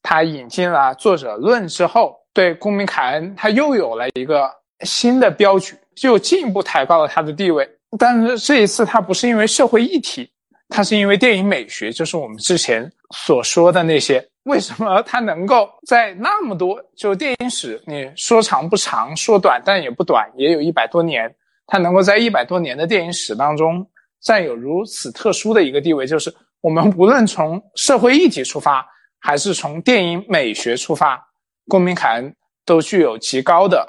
[0.03, 4.51] 他引进了作者论之后，对公民凯恩他又有了一个
[4.81, 7.67] 新的标举，就进一步抬高了他的地位。
[7.99, 10.31] 但是这一次，他不是因为社会议题。
[10.69, 14.27] 它是因为电影美学，就是我们之前所说的那些。
[14.45, 21.35] 为什么它能够在那么多就电影史，你说长不长，说短但也不短，也有一百多年，
[21.67, 23.87] 它能够在一百多年的电影史当中
[24.23, 26.07] 占有如此特殊的一个地位？
[26.07, 28.87] 就是我们无论从社会议题出发，
[29.19, 31.17] 还是从电影美学出发，
[31.69, 32.31] 《公民凯恩》
[32.65, 33.87] 都具有极高的。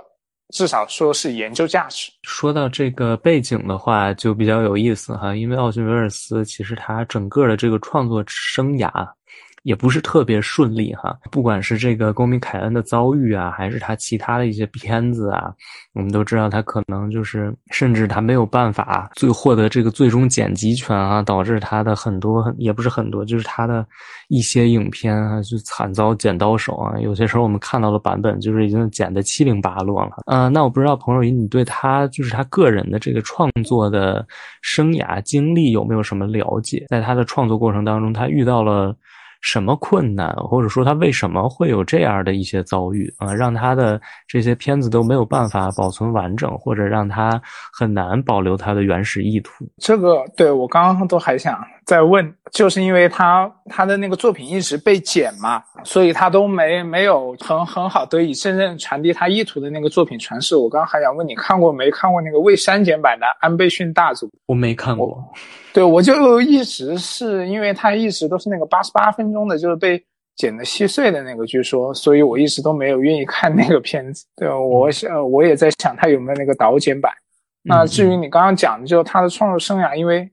[0.50, 2.12] 至少说是研究价值。
[2.24, 8.90] 说到这个背景的话，就比较有意思哈，因为奥逊·维尔斯其实他整个的这个创作生涯。
[9.64, 15.54] 也不是特别顺利哈，不管是这个公民凯恩的遭遇啊，还是他其他的一些片子啊，
[15.94, 23.86] 我们都知道他可能就是，甚至他没有办法最获得这个最终剪辑权啊，导致他的很多很也不是很多，就是他的
[24.30, 26.98] 一些影片啊，就惨遭剪刀手啊。
[27.00, 30.48] 有些时候我们看到的版本就是已经剪得七零八落了啊。
[30.48, 34.26] 那我不知道彭友谊，你对他就是他个人的这个创作的
[34.62, 36.86] 生涯经历有没有什么了解？
[36.90, 38.96] 在他的创作过程当中，他遇到了。
[39.42, 49.66] 什么困难，或者说他为什么会有这样的一些遭遇啊，让他的这些片子都没有办法保存完整，或者让他很难保留他的原始意图？
[49.78, 51.60] 这个对我刚刚都还想
[51.90, 60.56] 再问，就是因为他他的那个作品一直被剪嘛，所以他都没没有很很好得以真正传递他意图的那个作品传世。
[60.56, 64.28] 我刚刚还想问你看过没看过那个未删减版的《安倍逊大组》？
[64.46, 65.20] 我没看过。
[65.74, 70.00] 对，我就一直是因为他一直都是那个八十八分钟的，就是被
[70.36, 74.28] 剪得稀碎的那个，据说，所以我一直都没有愿意看那个片子。
[74.36, 77.12] 对，我想我也在想他有没有那个导剪版。
[77.64, 80.30] 那至于你刚刚讲的，就他的创作生涯，因为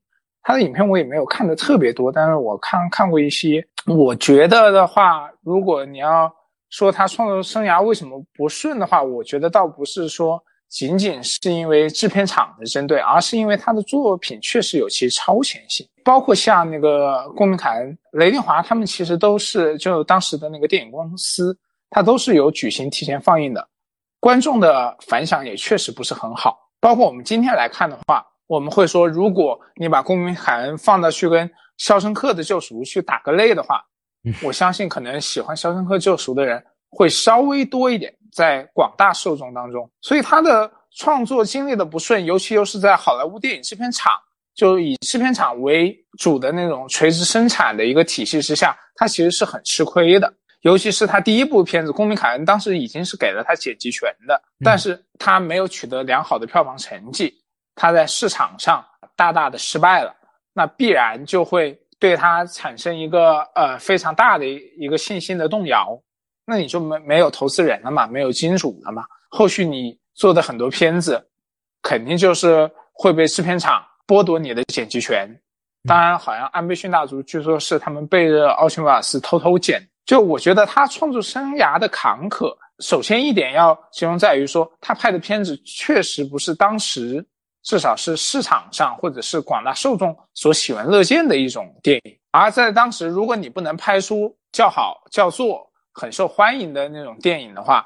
[0.47, 3.67] 他的影片我也没有看的特别多，但是我看看过一些。
[3.85, 6.33] 我觉得的话，如果你要
[6.71, 10.41] 说他创作生涯为什么不顺的话，我觉得倒不是说。
[10.69, 21.57] 仅仅是因为制片厂的针对，而是因为他的作品确实有其超前性，包括像那个《公民凯》、雷电华，他们其实都是就当时的那个电影公司，
[21.89, 23.67] 他都是有举行提前放映的，
[24.19, 26.59] 观众的反响也确实不是很好。
[26.81, 33.85] 包括我们今天来看的话，我们会说，如果你把《公民凯恩》放到去跟《肖申克的救赎》去打个类的话，
[34.43, 38.13] 我相信可能喜欢《肖申克救赎》的人会稍微多一点。
[38.33, 44.13] 在广大受众当中，所以他的创作经历的不顺，尤其又是在好莱坞电影制片厂，
[44.55, 50.31] 就以制片厂为主的那种垂直生产的一个体系之下，他其实是很吃亏的。
[50.61, 57.33] 尤其是他第一部片子《公民凯恩》，当时已经是给了他剪辑权的，但是他没有取得良好的票房成绩，
[57.77, 60.13] 他在市场上大大的失败了，
[60.53, 65.97] 那必然就会对他产生一个呃非常大的一个信心的动摇。
[66.45, 69.05] 那你就没没有投资人了嘛，没有金主了嘛？
[69.31, 71.25] 后续你做的很多片子，
[71.83, 75.29] 肯定就是会被制片厂剥夺你的剪辑权。
[75.89, 79.81] 当然，好像安倍逊大族据说是他们背着奥逊瓦斯偷偷剪。
[80.05, 87.27] 就我觉得他创作生涯的坎坷，首先一点要形容在于说，他拍的片子确实不是当时
[87.67, 92.17] 至少是市场上或者是广大受众所喜闻乐见的一种电影。
[92.31, 97.85] 而在当时，如果你不能拍出叫好叫座，很受欢迎的那种电影的话，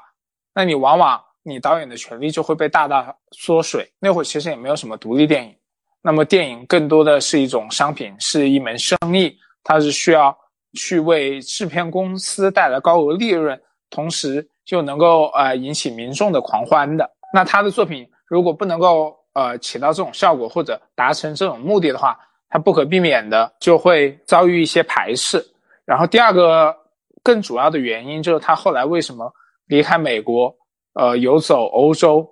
[0.53, 3.91] 那你往往你导演的权利就会被大大缩水。
[3.97, 5.55] 那会儿其实也没有什么独立电影，
[5.99, 10.37] 那么电影更多的是一种商品，是一门生意，它是需要
[10.73, 13.59] 去为制片公司带来高额利润，
[13.89, 17.09] 同时就能够呃引起民众的狂欢的。
[17.33, 22.17] 那他的作品如果不能够呃起到这种效果或者达成这种目的的话，
[22.49, 25.43] 它不可避免的就会遭遇一些排斥。
[25.85, 26.75] 然后第二个
[27.23, 29.31] 更主要的原因就是他后来为什么
[29.67, 30.55] 离开美国，
[30.93, 32.27] 呃游走欧洲。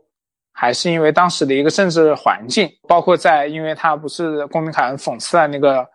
[0.51, 5.87] 还是因为当时的一个政治环境，包括在，因为他不是公民凯恩讽刺了那个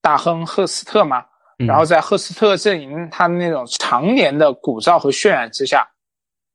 [0.00, 1.22] 大亨赫斯特嘛，
[1.58, 5.86] 然后在赫斯特阵营他那种常年的鼓噪和渲染之下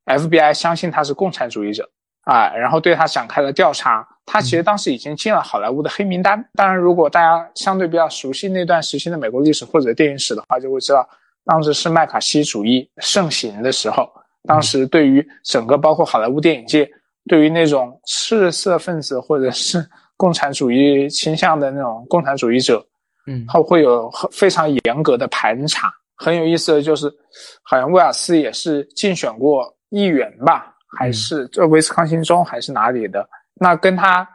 [0.07, 1.87] ，FBI 相信他是共产主义者
[2.21, 4.07] 啊，然后对他展开了调查。
[4.25, 6.43] 他其实当时已经进了好莱坞的黑名单。
[6.53, 11.07] 当然，如果大家相对比较熟悉那段时期的美国历史或者电影史的话，就会知道，
[11.45, 14.09] 当时是麦卡锡主义盛行的时候。
[14.47, 16.89] 当时对于整个包括好莱坞电影界。
[17.29, 22.83] 对于那种赤色分子或者是共产主义倾向的那种共产主义者，
[23.27, 25.93] 嗯，他会有非常严格的盘查。
[26.15, 27.13] 很有意思的就是，
[27.61, 33.27] 好像威尔斯也是竞选过议员吧，还是这威斯康星州还是哪里的？
[33.55, 34.27] 那跟他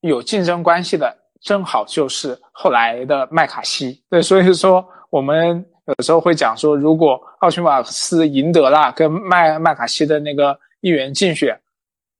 [0.00, 4.02] 有竞争关系的，正好就是后来的麦卡锡。
[4.10, 11.58] 对，所以说我们有时候会讲说，如果奥逊瓦斯赢得了跟麦麦卡锡的那个议员竞选。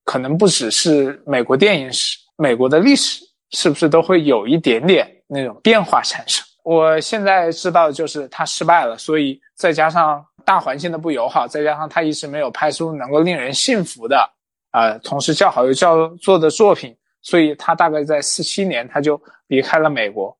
[0.04, 6.44] 可能不只是美国电影史，美国的历史是不是都会有一点点那种变化产生？
[6.64, 14.28] 我现在知道的就是他失败了，所以再加上大环境的不友好，再加上他一直没有拍出能够令人信服的，
[14.72, 20.36] 呃，同时叫好又叫做的作品，所以他大概在四七年他就离开了美国，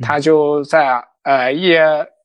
[0.00, 1.72] 他就在呃一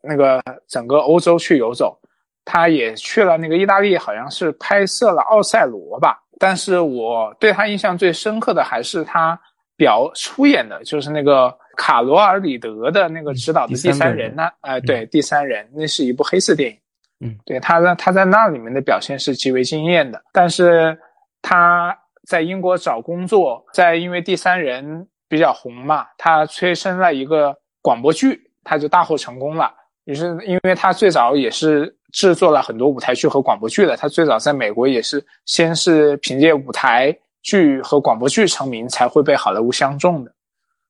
[0.02, 2.00] 那个整个欧洲去游走，
[2.46, 6.24] 他也去了那个意大利，好像是拍摄了《奥赛罗》吧。
[6.40, 9.38] 但是我对他印象最深刻的还是他
[9.76, 16.78] 表出演的，就是那个卡罗尔里德的那个指导的第三人呢，哎，对，第三人，那是一部黑色电影，
[17.20, 20.22] 嗯，对他在他在那里面的表现是极为惊艳的。
[20.32, 20.98] 但是
[21.42, 21.98] 他
[22.28, 29.74] 在英国找工作，在因为第三人比较红嘛，他催生了一个广播剧，他就大获成功了。
[30.06, 31.96] 也是因为他最早也是。
[32.14, 40.32] 制作了很多舞台剧和广播剧的，他最早在美国也是先是凭借舞台剧和广播剧成名，才会被好莱坞相中的。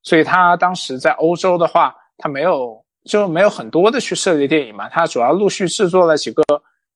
[0.03, 6.43] 所以他当时在欧洲的话，他没有就没有很多的去涉及电影嘛，他主要陆续制作了几个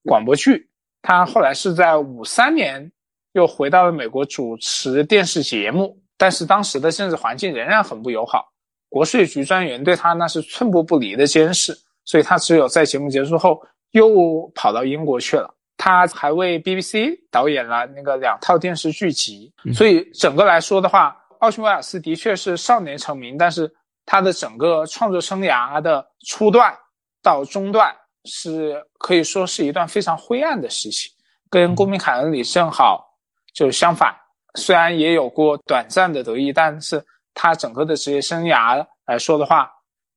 [0.03, 0.69] 广播剧。
[1.01, 2.91] 他后来是在五三年
[3.33, 8.51] 又回到了美国主持电视节目，但是当时的政治环境仍然很不友好，
[8.89, 13.59] 国税局专员对他那是寸步不离的监视，所以他只有在节目结束后。
[13.91, 23.69] 又跑到英国去了，他还为 BBC 导演了那个两套电视剧集，所以整个来说的话，奥逊威尔斯的确是少年成名，但是
[24.05, 26.73] 他的整个创作生涯的初段
[27.21, 27.95] 到中段
[28.25, 31.09] 是可以说是一段非常灰暗的时期，
[31.49, 33.17] 跟公民凯恩里正好
[33.53, 34.15] 就相反，
[34.55, 39.71] 虽然也有过短暂的得意，但是他整个的职业生涯来说的话，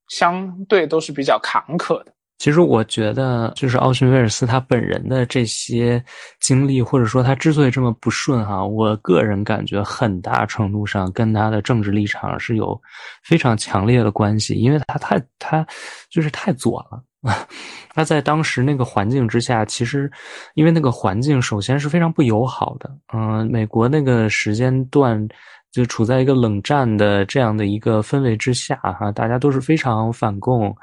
[0.09, 2.13] 相对都是比较坎坷的。
[2.37, 6.05] 其实我觉得，就是奥逊威尔斯他本人的这些
[6.41, 12.78] 经历，或者说他之所以这么不顺哈，我个人感觉很大程度上跟他的政治立场是有
[13.22, 15.64] 非常强烈的关系，因为他太他
[16.11, 17.03] 就是太左了。
[17.95, 20.11] 他在当时那个环境之下，其实
[20.55, 25.26] 因为那个环境首先是非常不友好的，嗯，美国那个时间段
[25.72, 30.76] 就处在一个冷战的这样的一个氛围之下哈，大家都是非常反共。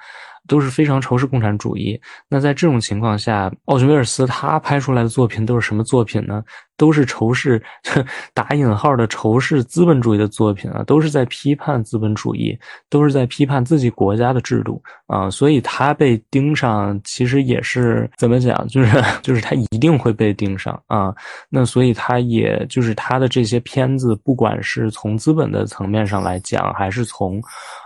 [0.47, 1.99] 都是非常仇视共产主义。
[2.27, 6.43] 那在这种情况下，奥逊威尔斯他拍出来的作品都是什么作品呢？
[6.77, 7.61] 都是仇视
[8.33, 12.57] 打引号的仇视资本主义的作品啊，都是在批判资本主义，
[12.89, 15.29] 都是在批判自己国家的制度啊。
[15.29, 18.67] 所以他被盯上，其实也是怎么讲？
[18.67, 21.13] 就是 就是他一定会被盯上啊。
[21.49, 27.41] 那所以他也就是他的这些片子，不管是从资本的层面上来讲，还是从。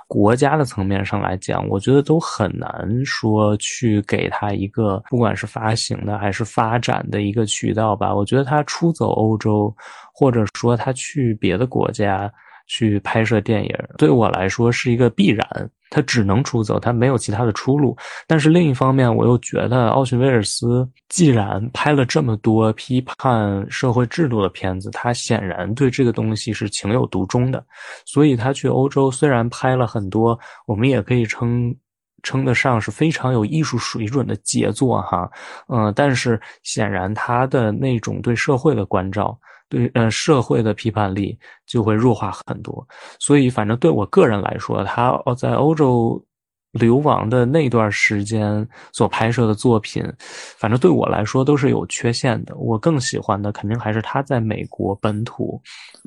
[0.07, 8.13] 国家的层面上来讲，我觉得都很难说去给他一个不管是发行的还是发展的一个渠道吧。
[8.13, 9.73] 我觉得他出走欧洲，
[10.13, 12.31] 或者说他去别的国家。
[12.67, 15.47] 去拍摄电影，对我来说是一个必然。
[15.91, 17.95] 他只能出走，他没有其他的出路。
[18.25, 27.63] 但是另一方面，我又觉得奥逊威尔斯既然拍了这么多批判社会制度的片子，他显然对这个东西是情有独钟的。
[28.03, 31.71] 所以他去欧洲虽然拍了很多，我们也可以称
[32.25, 35.29] 称得上是非常有艺术水准的杰作哈，
[35.69, 39.37] 嗯，但是显然他的那种对社会的关照。
[39.67, 41.35] 对，呃，社会的批判力
[41.65, 42.87] 就会弱化很多，
[43.19, 46.23] 所以反正对我个人来说，他哦在欧洲
[46.77, 50.03] 流亡的那段时间所拍摄的作品，
[50.57, 52.53] 反正对我来说都是有缺陷的。
[52.57, 55.59] 我更喜欢的肯定还是他在美国本土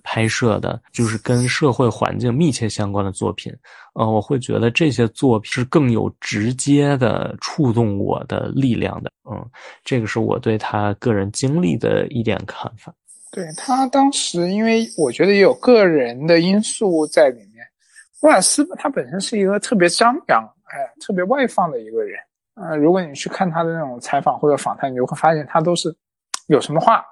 [0.02, 3.50] 拍摄的，就是跟社会环境密切相关的作品。
[3.94, 9.10] 呃，我会觉得这些作品是更有直接的触动我的力量的。
[9.30, 9.42] 嗯，
[9.82, 12.92] 这个是我对他个人经历的一点看法。
[13.32, 17.66] 对他当时，因为我觉得也有个人的因素在里面。
[18.22, 22.18] 威尔斯他本身是一个特别张扬、哎，特别外放的一个人。
[22.54, 25.94] 呃，如果你去看他的那种采访或者访谈，你就会发现他都是
[26.48, 27.04] 有什么话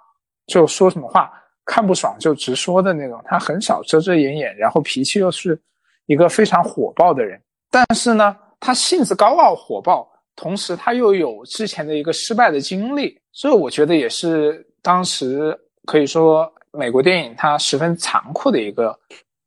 [0.46, 1.32] 就说什么话，
[1.64, 3.20] 看不爽就直说的那种。
[3.24, 5.60] 他很少遮遮掩掩，然后脾气又是
[6.06, 7.40] 一个非常火爆的人。
[7.70, 15.58] 但是呢，他性子高傲火爆，同时他又有之前的一个失败的经历，所以我觉得也是当时。
[15.86, 18.98] 可以说，美国电影它十分残酷的一个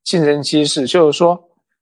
[0.05, 1.37] 竞争机制，就是说，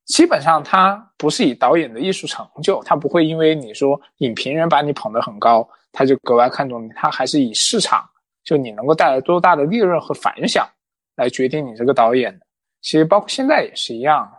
[0.07, 8.03] 基本上它不是以导演的艺术成就，它不会因为你说影评人把你捧得很高，他就格外看重你，它还是以市场，
[8.43, 10.67] 就你能够带来多大的利润和反响
[11.15, 12.45] 来决定你这个导演的。
[12.81, 14.31] 其实包括现在也是一样。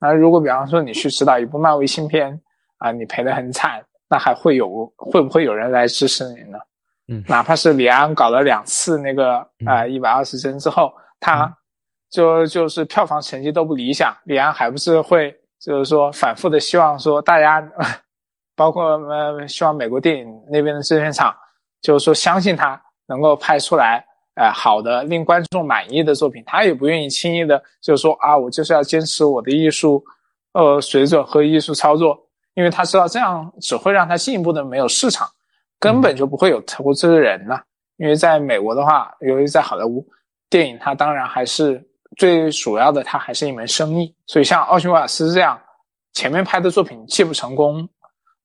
[0.00, 2.40] 那如果比方说你去指导一部漫威新片
[2.76, 6.58] 啊，你赔得很惨，那还会有会不会有人来支持你呢？
[7.08, 11.52] 嗯，哪怕是李安搞了两次那个啊一百二十帧之后，他
[12.10, 17.66] 就就是票房成绩都不理想，李安还不是会就是说反复的希望说大家，
[18.56, 21.34] 包括呃希望美国电影那边的制片厂，
[21.80, 24.04] 就是说相信他能够拍出来
[24.34, 30.04] 呃好的令观众满意的作品，他也不愿意轻易的就是说啊我就是要坚持我的艺术
[30.52, 32.18] 呃水准和艺术操作，
[32.54, 35.28] 因为他知道这样只会让他进一步的没有市场。
[35.80, 37.56] 根本就不会有投资人呢，
[37.98, 40.04] 因为在美国的话，由于在好莱坞，
[40.50, 41.80] 电影它当然还是
[42.18, 44.14] 最主要的，它还是一门生意。
[44.26, 45.58] 所以像奥匈瓦尔斯这样，
[46.12, 47.88] 前面拍的作品既不成功，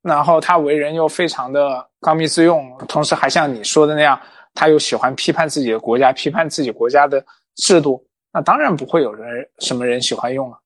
[0.02, 4.18] 然后他为人又非常的刚愎自用，同时还像你说的那样，
[4.54, 7.26] 他又喜欢批判自己的国家，批判自己国家的
[7.56, 10.60] 制度，那当然不会有人什么人喜欢用了。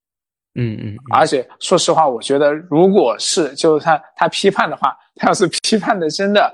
[0.60, 6.54] 嗯嗯，而且说实话，我觉得如果是就是他他批判的话，他要是批判的真的，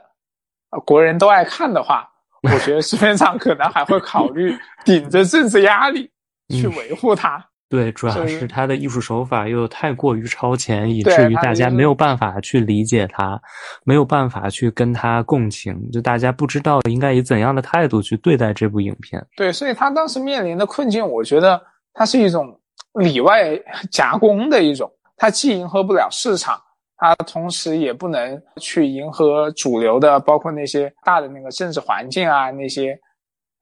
[0.85, 2.07] 国人都爱看的话，
[2.41, 6.11] 我觉得市面上可能还会考虑顶着政治压力
[6.49, 7.45] 去维护他。
[7.69, 13.41] 对，主要是他的艺术手法又太过于超前，以至于大家没有办法去理解他，
[13.83, 19.25] 没有办法去跟他共情，就大家不知道应该以怎样的态度去对待这部影片。
[19.35, 21.61] 对，所以他当时面临的困境，我觉得
[21.93, 22.59] 它是一种。
[23.01, 23.59] 里外
[23.89, 24.87] 夹攻的一种，
[25.17, 26.61] 它既迎合不了市场，
[26.95, 32.95] 它同时也不能去迎合主流的，包括那些大的那个政治环境啊，那些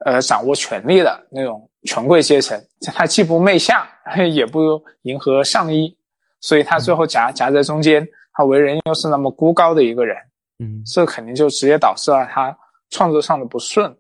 [0.06, 2.62] 呃掌握权力的那种权贵阶层，
[2.94, 3.90] 他既不媚下，
[4.34, 5.96] 也不迎合上衣，
[6.40, 10.18] 所以他最后夹夹在中间，他为人又是那么孤高的一个人，
[10.60, 12.56] 嗯，这肯定就直接导致了他
[12.90, 13.96] 创作上的不顺。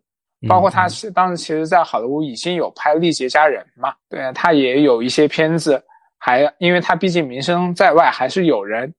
[0.50, 5.80] 包括他是当时其实，在好莱坞已经有拍《历劫佳人》嘛，对他也有一些片子，
[6.18, 8.92] 还因为他毕竟名声在外，还是有人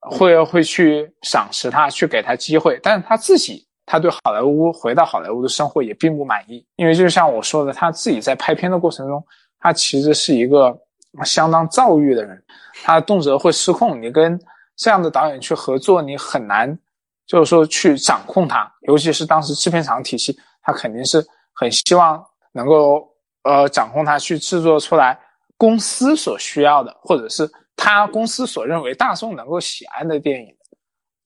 [0.00, 2.80] 会会去赏识他，去给他机会。
[2.82, 9.24] 但是他自己，他对好莱坞回到好莱坞的生活也并不满意，因为就像我说的，他自己在拍片的过程中，
[9.58, 10.78] 他其实是一个
[11.24, 12.44] 相当躁郁的人，
[12.84, 14.00] 他动辄会失控。
[14.00, 14.38] 你跟
[14.76, 16.78] 这样的导演去合作，你很难
[17.26, 20.38] 就是说去掌控他，尤其是当时制片厂体系。
[20.60, 23.08] 他肯定是很希望能够
[23.44, 25.18] 呃掌控他去制作出来
[25.56, 30.54] 公司所需要的，或者是他公司所认为大众能够喜爱的电影。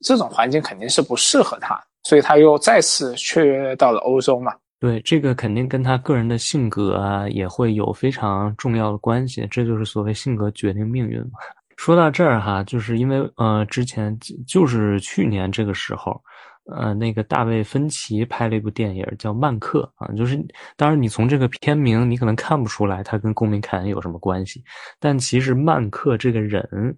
[0.04, 4.52] 这种环境肯定是不适合他，所以他又再次去到了欧洲嘛。
[4.80, 9.46] 对，这个肯定跟他个人的性格啊也会有非常重要的关系。
[9.50, 11.38] 这就是所谓性格决定命运嘛。
[11.76, 16.20] 说到这儿哈，就是因为呃之前就是去年这个时候。
[16.66, 20.38] 呃，那个大卫芬奇拍了一部电影叫《曼克》啊，就是
[20.76, 24.62] 当然你从这个片名你可能看不出来他跟公民凯恩有什么关系，
[25.00, 26.96] 但其实曼克这个人，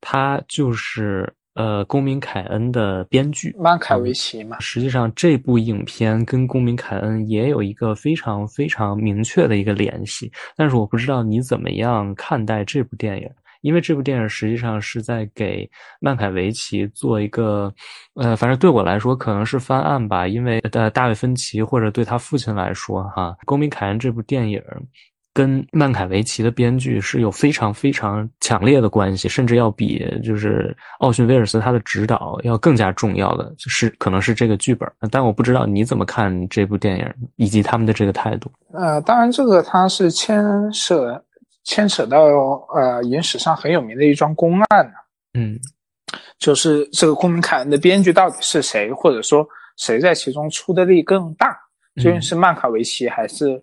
[0.00, 4.56] 他就是呃公民凯恩的编剧曼凯维奇嘛。
[4.60, 13.28] 实际上这部影片跟公民凯恩也有一个非常非常明确的一个联系，但是我不知道你怎么样看待这部电影。
[13.62, 15.68] 因为这部电影实际上是在给
[15.98, 17.72] 曼凯维奇做一个，
[18.14, 20.28] 呃，反正对我来说可能是翻案吧。
[20.28, 24.62] 因为呃，大卫芬奇或者对他父亲来说，哈，《公民凯恩》这部电影
[25.36, 34.90] 跟曼凯维奇的编剧是有非常非常强烈的关系，甚至要比就是奥逊威尔斯他的指导要更加重要的，是可能是这个剧本。
[35.10, 37.06] 但我不知道你怎么看这部电影
[37.36, 38.50] 以及他们的这个态度。
[38.72, 40.42] 呃，当然这个它是牵
[40.72, 41.22] 涉。
[41.68, 42.20] 牵扯到
[42.76, 44.92] 呃影史上很有名的一桩公案呢，
[45.34, 45.58] 嗯，
[46.38, 49.44] 就是这个《公民凯恩》的编剧到底是谁，或者说
[49.76, 51.58] 谁在其中出的力更大，
[51.96, 53.60] 究竟是曼卡维奇还是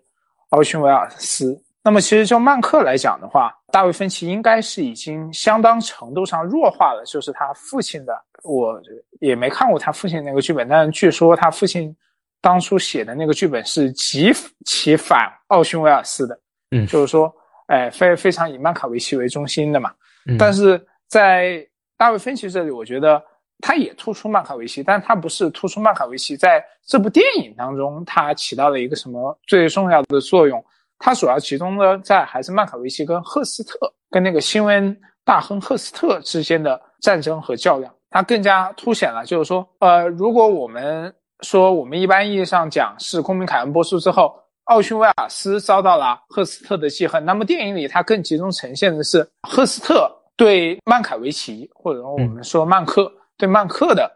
[0.50, 1.58] 奥逊威尔斯？
[1.84, 8.24] 那么，其实就曼克来讲的话，大卫芬奇应该是已经相当程度上弱化了，就是他父亲的。
[8.42, 8.80] 我
[9.20, 11.94] 也没看过他父亲那个剧本，但是据说他父亲
[12.40, 14.32] 当初写的那个剧本是极
[14.64, 16.38] 其反奥逊威尔斯的，
[16.70, 17.30] 嗯，就是说，
[17.66, 19.92] 哎，非非常以曼卡维奇为中心的嘛。
[20.38, 21.66] 但是在
[21.98, 23.22] 大卫芬奇这里，我觉得
[23.60, 30.64] 他也突出曼卡维奇，但他不是突出曼卡维奇在这部电影当中他起到了一个什么最重要的作用。
[31.04, 33.78] 它主要集中呢在还是曼卡维奇跟赫斯特
[34.10, 54.10] 跟那个新闻大亨赫斯特之间的战争和较量，它更加凸显了，就是说，呃，如果我们说我们一般意义上讲是《公民凯恩》播出之后，奥逊威尔斯遭到了赫斯特的记恨，那么电影里它更集中呈现的是赫斯特对曼凯维奇，或者说我们说曼克对曼克的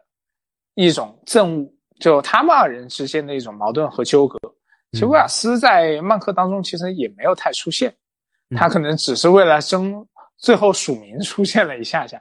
[0.74, 1.70] 一种憎恶，
[2.00, 4.38] 就他们二人之间的一种矛盾和纠葛。
[4.92, 7.94] 其实威尔斯在曼克当中其实也没有太出现，
[8.56, 10.06] 他可能只是为了争
[10.38, 12.18] 最后署名出现了一下下。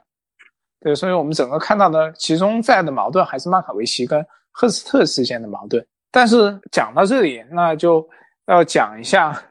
[0.80, 5.84] 对，所以我们整个看到的其中在的矛盾还是曼卡维奇跟赫斯特之间的矛盾。
[6.10, 8.06] 但是讲到这里，那就
[8.46, 9.42] 要讲一下，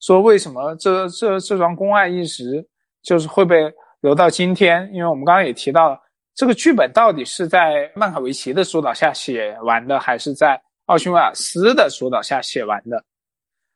[0.00, 2.66] 说为什么这这这桩公案一直
[3.02, 3.70] 就是会被
[4.00, 4.90] 留到今天？
[4.92, 6.00] 因为我们刚刚也提到了，
[6.34, 10.58] 这个剧本到底是在曼卡维奇的主导下写完的，还是在？
[10.86, 13.02] 奥逊威尔斯的主导下写完的，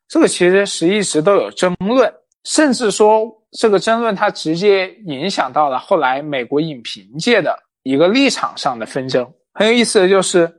[0.07, 2.13] 这个其实是一直都有争论，
[2.43, 9.27] 甚至说这个争论它直接影响到了后来美国影评界的一个立场上的纷争。
[9.53, 10.51] 很有意思的就是，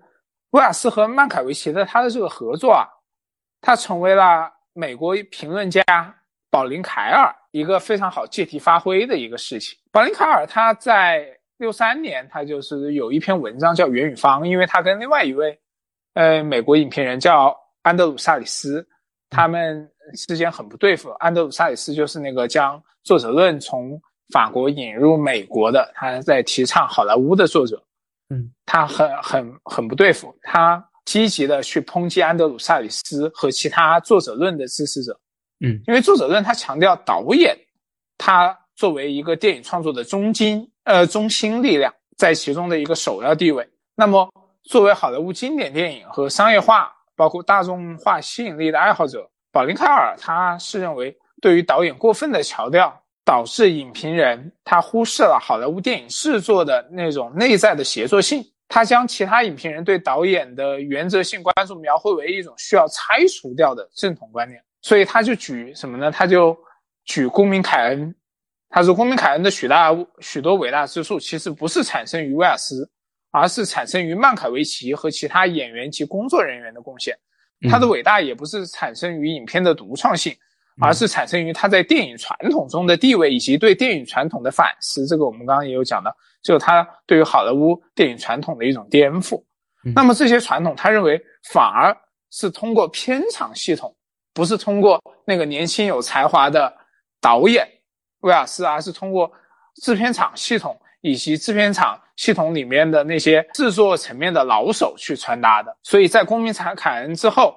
[0.50, 2.84] 威尔斯和曼凯维奇的他的这个合作啊，
[3.60, 5.82] 他成为了美国评论家
[6.50, 9.78] 保林凯尔一个非常好借题发挥的一个事情。
[9.92, 11.28] 保林凯尔他在
[11.58, 15.56] 六三年，他就是有一篇文章叫《元与方》，因为他跟另外一位。
[16.14, 18.86] 呃，美国影评人叫安德鲁萨里斯，
[19.28, 19.88] 他们
[20.26, 21.10] 之间很不对付。
[21.12, 24.00] 安德鲁萨里斯就是那个将作者论从
[24.32, 27.80] 法国引入美国的，他在提倡好莱坞的作者。
[28.28, 35.18] 嗯，他很很很不对付，他积极的去抨击安德鲁萨里斯和其他作者论的支持者。
[35.60, 37.56] 嗯，因为作者论他强调导演，
[38.18, 43.64] 他作为一个电影创作的中心，呃，中心力量，在其中的一个首要地位。
[43.94, 44.28] 那么。
[44.64, 58.44] 作为好莱坞经典电影和商业化，包括大众化吸引力的爱好者，保林·凯尔他是认为，对于导演过分的强调，导致影评人他忽视了好莱坞电影制作的那种内在的协作性。
[58.68, 64.62] 他将其他影评人对导演的原则性关注描绘为一种需要拆除掉的正统观念。
[64.80, 66.08] 所以他就举什么呢？
[66.10, 66.56] 他就
[67.04, 68.14] 举公民凯恩，
[68.68, 72.88] 他说公民凯恩的许大许多伟大之处，其实不是产生于威尔斯。
[73.30, 77.16] 而是产生于曼凯维奇和其他演员及工作人员的贡献。
[77.68, 80.34] 他的伟大也不是产生于影片的独创性，
[80.80, 85.06] 而是产生于他在电影传统中的地位以及对电影传统的反思。
[85.06, 86.10] 这个我们刚刚也有讲到，
[86.42, 89.42] 就是他对于好莱坞电影传统的一种颠覆。
[89.94, 91.20] 那么这些传统，他认为
[91.52, 91.96] 反而
[92.30, 93.94] 是通过片场系统，
[94.32, 96.72] 不是通过那个年轻有才华的
[97.20, 97.68] 导演
[98.20, 99.30] 威尔斯，而是通过
[99.82, 100.74] 制片厂系统。
[101.02, 107.56] 以及制片厂系统里面的那些制作层面的老手去传达的，所以在《公民凯恩》之后，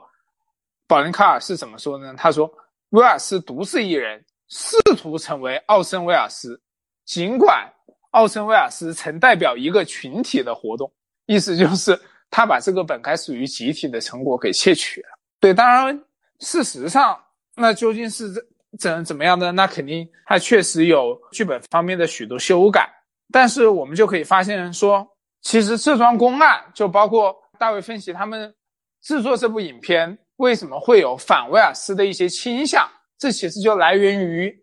[0.87, 2.13] 保林·卡尔是怎么说呢？
[2.15, 2.49] 他说
[2.91, 6.57] ：“威尔斯独自一人试图成为奥森·威尔斯，
[7.03, 7.69] 尽管
[8.11, 10.89] 奥森·威尔斯曾代表一个群体的活动，
[11.25, 11.99] 意思就是
[12.31, 15.09] 他把这个本该属于集体的成果给窃取了。”
[15.41, 16.01] 对，当然，
[16.39, 17.21] 事实上，
[17.53, 18.45] 那究竟是怎
[18.79, 19.51] 怎怎么样的？
[19.51, 22.89] 那肯定他确实有剧本方面的许多修改。
[23.31, 25.07] 但是我们就可以发现，说
[25.41, 28.53] 其实这桩公案，就包括大卫芬奇他们
[29.01, 32.87] 制作这部影片，为什么会有反威尔斯的一些倾向？
[33.17, 34.53] 这其实就来源于，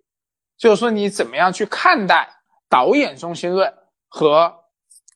[0.59, 2.29] 就是说你怎么样去看待
[2.69, 3.73] 导演中心论
[4.09, 4.53] 和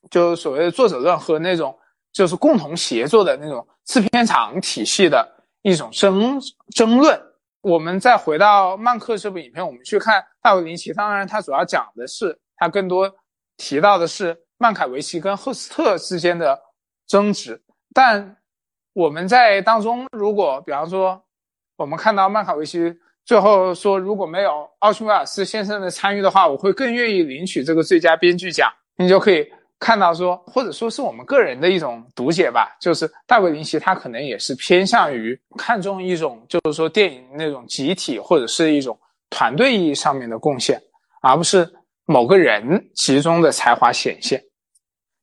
[0.09, 1.77] 就所谓的作者论和那种
[2.11, 5.27] 就是共同协作的那种制片厂体系的
[5.61, 6.39] 一种争
[6.75, 7.21] 争论。
[7.61, 13.11] 我们再回到曼克这部影片，我们去看大卫林奇，当然他主要讲的是他更多。
[13.57, 16.59] 提到的是曼凯维奇跟赫斯特之间的
[17.07, 17.61] 争执，
[17.93, 18.37] 但
[18.93, 21.21] 我们在当中，如果比方说
[21.77, 22.93] 我们看到曼凯维奇
[23.25, 28.71] 最后说如果没有奥逊威尔斯先生的参与的话，我会更愿意领取这个最佳编剧奖。
[28.97, 29.45] 你就可以
[29.79, 38.97] 看到说，或者说是我们个人的一种读解吧，就是大卫林奇他可能也是偏向于看重一种就是说电影那种集体或者是一种
[39.29, 40.81] 团队意义上面的贡献，
[41.21, 41.69] 而不是。
[42.05, 44.41] 某个人集中的才华显现，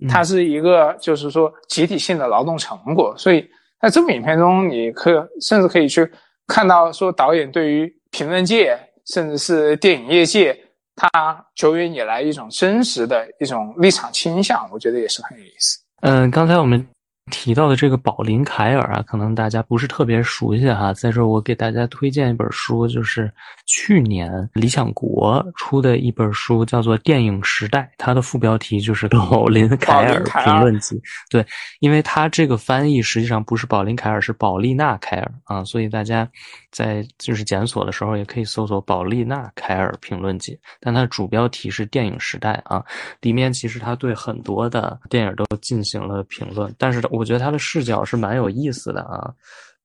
[0.08, 3.14] 它是一个就是说集体性的劳动成果。
[3.16, 3.48] 所以
[3.80, 6.10] 在这部影片中，你可甚至可以去
[6.46, 10.56] 看到说导演对于评论界甚至是电影业界，
[10.96, 11.08] 他
[11.54, 15.78] 久远以来一种真实的一种立场倾向，我觉得也是很有意思。
[16.02, 16.86] 嗯，刚才我们。
[17.30, 20.92] 提到的这个宝林凯尔啊，可能大家不是特别熟悉哈。
[20.92, 23.32] 在这儿，我给大家推荐一本书，就是
[23.64, 30.96] 去年理想国出的一本书，叫做《电影时代》，它的副标题就是《宝林凯尔评论集》。
[31.30, 31.46] 对，
[31.78, 36.28] 因为它这个翻译实际上不是宝林凯尔，是宝丽娜凯尔啊，所以大家
[36.72, 42.82] 在就是检索的时候也可以搜索《宝丽娜凯尔评论集》，但它的主标题是《电影时代》啊，
[43.20, 49.30] 里面其实他对很多的电影都进行了评论，但是我觉得他的视角是蛮有意思的啊，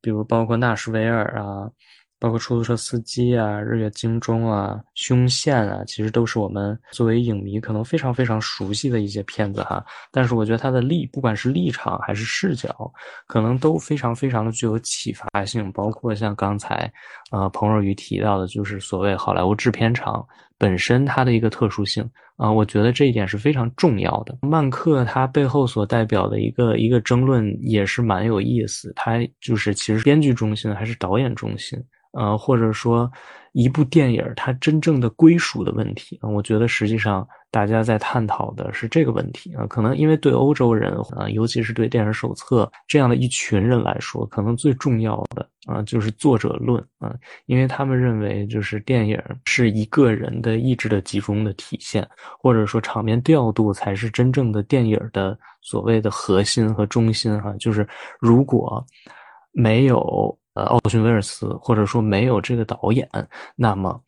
[0.01, 1.69] 比如包括纳什维尔啊，
[2.19, 9.85] 包括出租车司机啊，日月精中啊，凶线啊，其实都是我们作为影迷可能非常非常熟悉的一些片子哈。
[10.11, 12.91] 但是我觉得他的立，不管是立场还是视角，
[13.27, 15.71] 可能都非常非常的具有启发性。
[15.71, 16.91] 包括像刚才
[17.31, 20.25] 呃彭若愚提到的，就是所谓好莱坞制片厂
[20.57, 22.09] 本身它的一个特殊性。
[22.37, 24.37] 啊，我觉得这一点是非常重要的。
[24.43, 31.83] 曼克他背后所代表的一个一个争论也是蛮有意思，他就是其实编剧中心还是导演中心，
[32.17, 33.09] 呃，或者说。
[33.53, 39.65] 一部电影它真正的归属的问题啊，我觉得实际上大家在探讨的是这个问题啊。
[39.65, 47.15] 可能因为对欧洲人啊，尤其是对电影手册这样的一群人来说，可能最重要的啊就是作者论啊，
[47.47, 52.07] 因为他们认为就是电影是一个人的意志的集中的体现，
[52.39, 57.55] 或者说场面调度才是真正的电影的所谓的核心和中心哈。
[57.59, 57.87] 就是
[58.19, 58.85] 如果
[59.51, 60.37] 没有。
[60.57, 63.07] 呃，奥逊·威尔斯，或者说没有这个导演，
[63.55, 64.01] 那么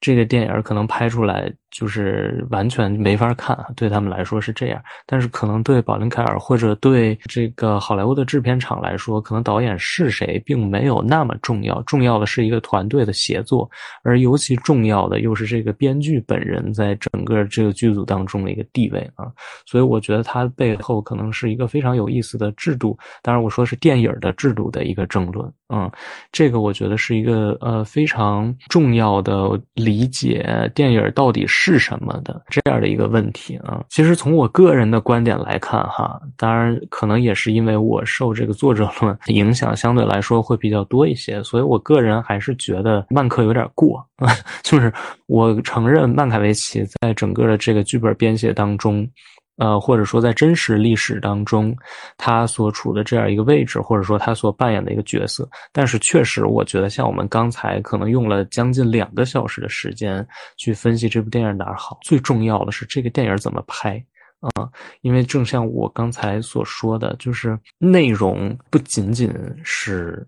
[0.00, 1.48] 这个电影可能拍出来。
[1.72, 4.80] 就是完全没法看，对他们来说是这样。
[5.06, 11.80] 但是可能对宝林凯尔或者对这个好莱坞的制片厂来说，可能导演是谁并没有那么重要。
[11.84, 13.68] 重要的是一个团队的协作，
[14.04, 19.32] 而尤其重要的又是这个编剧本人在整个这个剧组当中的一个地位啊。
[19.64, 22.98] 所以我觉得他背后可能是一个非常有意思的制度。
[23.22, 25.50] 当然，我说是电影的制度的一个争论。
[25.74, 25.90] 嗯，
[26.30, 31.61] 这个我觉得是一个呃非常重要的理解电影到底是。
[31.64, 33.80] 是什么的这样的一个问题啊？
[33.88, 44.34] 其实从我个人的观点来看，哈，当然可能也是因为我受这个作者论影响相对来说会比较多一些，所以我个人还是觉得曼克有点过啊。
[44.64, 44.92] 就是
[45.28, 49.08] 我承认曼凯维奇在整个的这个剧本编写当中。
[49.58, 51.76] 呃，或者说在真实历史当中，
[52.16, 60.26] 他所处的这样一个位置，或者说他所扮演的一个角色，但是确实，我觉得像我们刚才可能用了将近两个小时的时间
[60.56, 64.02] 去分析这部电影哪儿好，最重要的是这个电影怎么拍
[64.40, 64.68] 啊？
[65.02, 69.30] 因为正像我刚才所说的，就是内容不仅仅
[69.62, 70.26] 是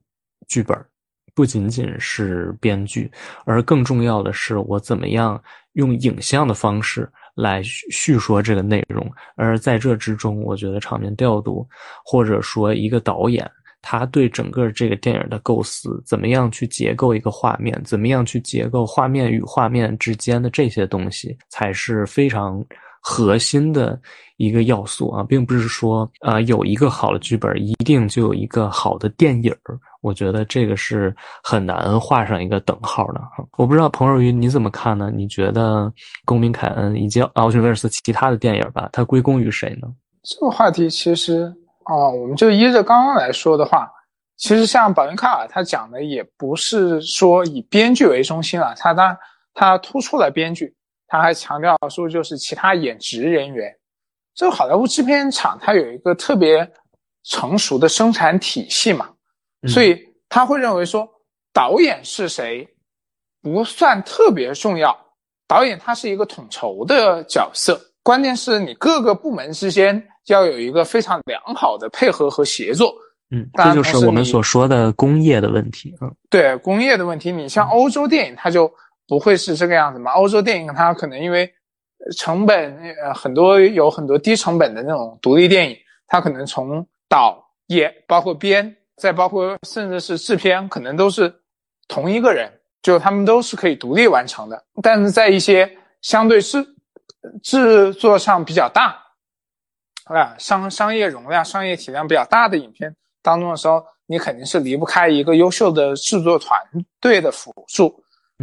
[0.49, 0.79] 剧本，
[1.35, 3.11] 不仅仅是编剧，
[3.47, 5.43] 而更重要的是我怎么样
[5.73, 7.11] 用影像的方式。
[7.35, 11.67] 来叙说这个内容，而在这之中，我觉得场面调度，
[12.05, 13.51] 或者说一个导演，
[13.83, 22.65] 他对整个这个电影的构思，怎么样去结构一个画面，怎么样去结构画面与画面之间的这些东西，才是非常
[23.01, 24.01] 核心的
[24.37, 29.55] 一个要素啊，并不是说啊有一个好的剧本，一定就有一个好的电影
[30.05, 33.21] 我觉得这个是很难画上一个等号的。
[33.57, 35.11] 我不知道彭若云你怎么看呢？
[35.11, 35.87] 你觉得
[36.27, 39.89] 《公民凯恩》以及奥逊威尔斯其他的电影吧，它归功于谁呢？
[40.23, 41.51] 这个话题其实
[41.85, 43.91] 啊，我们就依着刚刚来说的话，
[44.37, 49.17] 其实像保云卡尔他讲的也不是说以编剧为中心了，他当
[49.55, 50.75] 他突出了编剧，
[51.09, 53.75] 他还强调说就是其他演职人员。
[54.35, 56.71] 这个好莱坞制片厂它有一个特别
[57.23, 59.09] 成熟的生产体系嘛。
[59.67, 61.09] 所以他会认为说，
[61.53, 62.69] 导演是谁
[63.43, 64.95] 不算特别重要，
[65.47, 72.95] 导演他是一个统筹的角色，关键是你各个部门之间要有一个非常良好的配合和协作。
[73.31, 75.95] 嗯，这就是我们所说的工业的问题。
[76.01, 78.71] 嗯，对工业的问题，你像欧洲电影，它就
[79.09, 80.13] 不会是这个样子嘛？
[80.13, 81.51] 欧洲电影它可能因为
[82.17, 85.77] 成本呃很多有很多低成本的那种独立电影，
[86.07, 88.77] 它可能从导演包括编。
[88.97, 91.35] 再包括甚至是制片，可能都是
[91.89, 92.51] 同一个人，
[92.83, 94.65] 就他们都是可以独立完成的。
[94.83, 95.71] 但是在一些
[96.03, 96.67] 相对制
[97.43, 98.97] 制作上比较大，
[100.05, 106.61] 啊商商业容量、商业体量比较大的影片当中的时候，你肯定是离不开一个优秀的制作团
[107.01, 108.03] 队的辅助。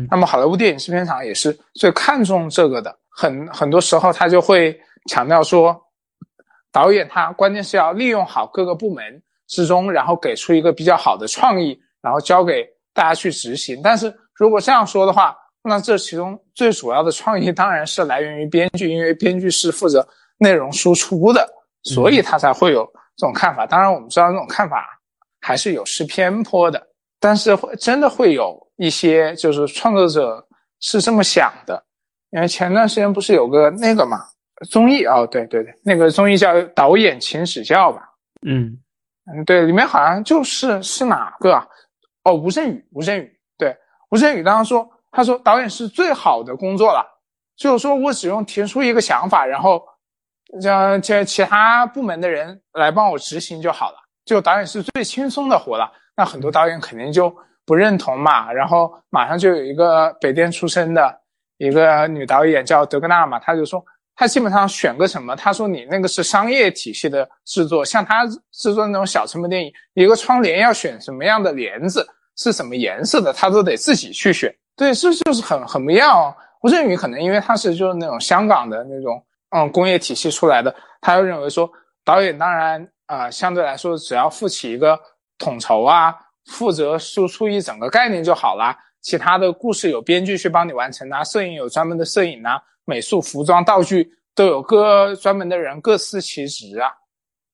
[0.10, 2.98] 那么好莱坞电影制片厂也是最看重这个的。
[3.10, 4.80] 很很多时候他就会
[5.10, 5.80] 强调说，
[6.72, 9.22] 导演他关键是要利用好各个部门
[9.52, 13.82] 之中，然后给出一个比较好的创意，然后交给大家去执行。
[13.84, 20.08] 但是如果这样说的话，那这其中最主要的创意当然是来源于编剧，因为编剧是负责
[20.38, 21.48] 内容输出的，
[21.84, 22.84] 所以他才会有
[23.18, 23.68] 这种看法。
[23.68, 24.88] 当然我们知道这种看法
[25.42, 26.82] 还是有失偏颇的，
[27.20, 30.44] 但是会真的会有一些就是创作者
[30.80, 31.84] 是这么想的。
[32.32, 34.24] 因为前段时间不是有个那个嘛
[34.70, 38.02] 综艺哦，对对对，那个综艺叫《导演请指教》吧？
[38.48, 38.80] 嗯
[39.26, 41.68] 嗯，对，里面好像就是是哪个啊？
[42.24, 43.76] 哦，吴镇宇，吴镇宇，对，
[44.10, 47.06] 吴镇宇当时说，他说导演是最好的工作了，
[47.56, 49.84] 就是说我只用提出一个想法，然后
[50.62, 55.92] 让这其他部门的人来帮我执行就好了，就导演是最轻松的活了。
[56.16, 57.34] 那很多导演肯定就
[57.66, 61.20] 不认同嘛，然后马上就有一个北电出身的。
[61.58, 63.86] 一个女导演叫德格纳嘛，她就说，
[64.16, 72.08] 他基本上选个什么，他说你那个是商业体系的制作，像他制作那种小成本电影，一个窗帘要选什么样的帘子，
[72.38, 74.54] 是什么颜色的，他都得自己去选。
[74.76, 76.34] 对，这就是很很不一样。
[76.62, 81.68] 吴镇宇可能因为他是就是那种香港的那种嗯工业体系出来的，他又认为说
[82.06, 85.00] 导演当然啊相对来说只要负起一个
[85.40, 86.16] 统筹啊，
[86.46, 88.76] 负责输出一整个概念就好了。
[89.02, 92.62] 其他的故事有编剧去帮你完成啊，摄影有专门的摄影啊，
[92.92, 96.90] 美术、服装、道具都有各专门的人各司其职啊。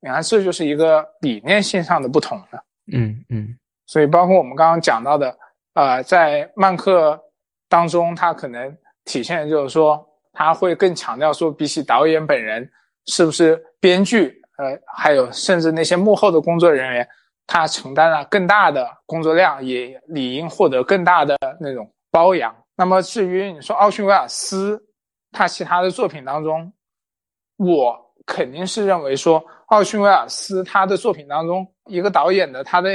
[0.02, 2.64] 你看，这就是一个理念性上的不同了。
[2.92, 3.56] 嗯嗯。
[3.86, 5.38] 所以，包括我们刚刚讲到的，
[5.76, 7.20] 呃，在漫客
[7.70, 10.04] 当中，他可能体现的就是说，
[10.34, 12.68] 他会更强调说，比起导演本人
[13.06, 17.08] 是不是编剧，呃，还有甚至那些幕后的工作人员。
[17.50, 22.54] 他承担了更大的工作量，也理应获得更大的那种包养。
[22.76, 24.78] 那么至于你说奥逊威尔斯，
[25.38, 26.74] 他其他的作品当中，
[27.58, 27.96] 我
[28.26, 32.90] 肯定是认为说奥逊威尔斯他的作品当中，一个导演的他的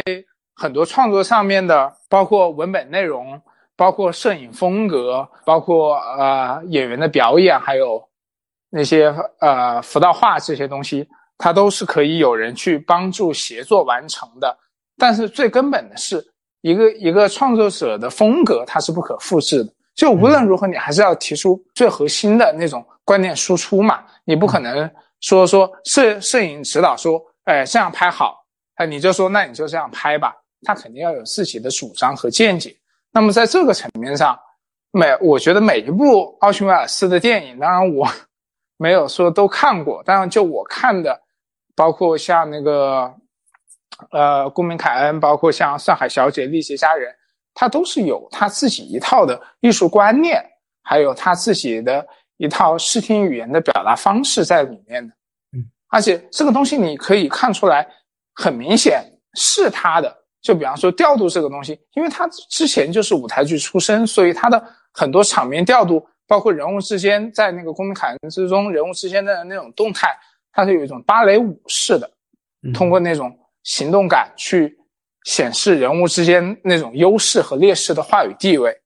[0.55, 3.41] 很多创作上面的，包括文本内容，
[3.77, 8.03] 包括摄影风格，包括呃演员的表演，还有
[8.71, 11.09] 那些呃辅导画这些东西。
[11.39, 14.57] 它都是可以有人去帮助协作完成的，
[14.97, 16.25] 但是最根本的是
[16.61, 19.73] 一个一个创作者的风格，它是不可复制的。
[19.95, 24.05] 就无论如何，你还是要提出最核心的那种观念输出嘛。
[24.25, 24.91] 你不可能
[25.21, 28.45] 说说摄摄影指导说，哎，这样拍好，
[28.77, 30.35] 哎，你就说那你就这样拍吧。
[30.63, 32.75] 他肯定要有自己的主张和见解。
[33.11, 34.39] 那么在这个层面上，
[34.93, 38.09] 每我觉得每一部奥逊威尔斯的电影，当然我
[38.79, 41.21] 没有说都看过，当然就我看的。
[41.75, 43.11] 包括像那个，
[44.11, 47.11] 呃，公民凯恩，包括像上海小姐、丽姐家人，
[47.55, 50.43] 他都是有他自己一套的艺术观念，
[50.83, 52.07] 还有他自己的
[52.37, 55.15] 一套视听语言的表达方式在里面的。
[55.57, 57.87] 嗯，而且这个东西你可以看出来，
[58.35, 59.05] 很明显
[59.35, 60.17] 是他的。
[60.41, 64.61] 就比方说调度这个东西，因为他之前就是舞台剧出身，所以他的
[64.93, 70.09] 很多场面调度，包括人物之间在那个公民凯恩之中人物之间的那种动态。
[70.55, 72.11] 它是有一种芭蕾舞式的，
[72.75, 74.77] 通过那种行动感去
[75.25, 78.77] 显示人物之间那种优势和劣势的话语地位。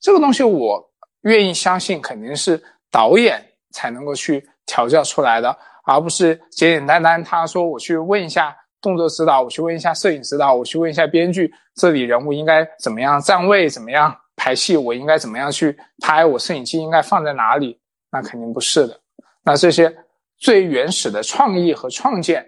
[0.00, 0.82] 这个东西我
[1.22, 17.78] 愿意相信，肯定是导演才能够去调教出来的，而不是简简单单他说我去问一下动作指导，我去问一下摄影指导，我去问一下编剧，这里人物应该怎么样站位，怎么样排戏，我应该怎么样去拍，我摄影机应该放在哪里？
[18.10, 19.00] 那肯定不是的。
[19.44, 19.94] 那这些。
[20.38, 22.44] 最原始的创意和创建，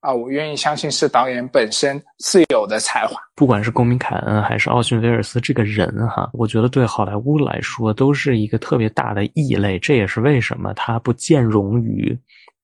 [0.00, 3.20] 啊，我愿意相信是导演本身自有的才华。
[3.36, 9.78] 不管是公民凯恩还是奥逊威尔斯这个人哈，我觉得对好莱坞来说都是一个特别大的异类。
[9.78, 12.18] 这也是为什么他不兼容于，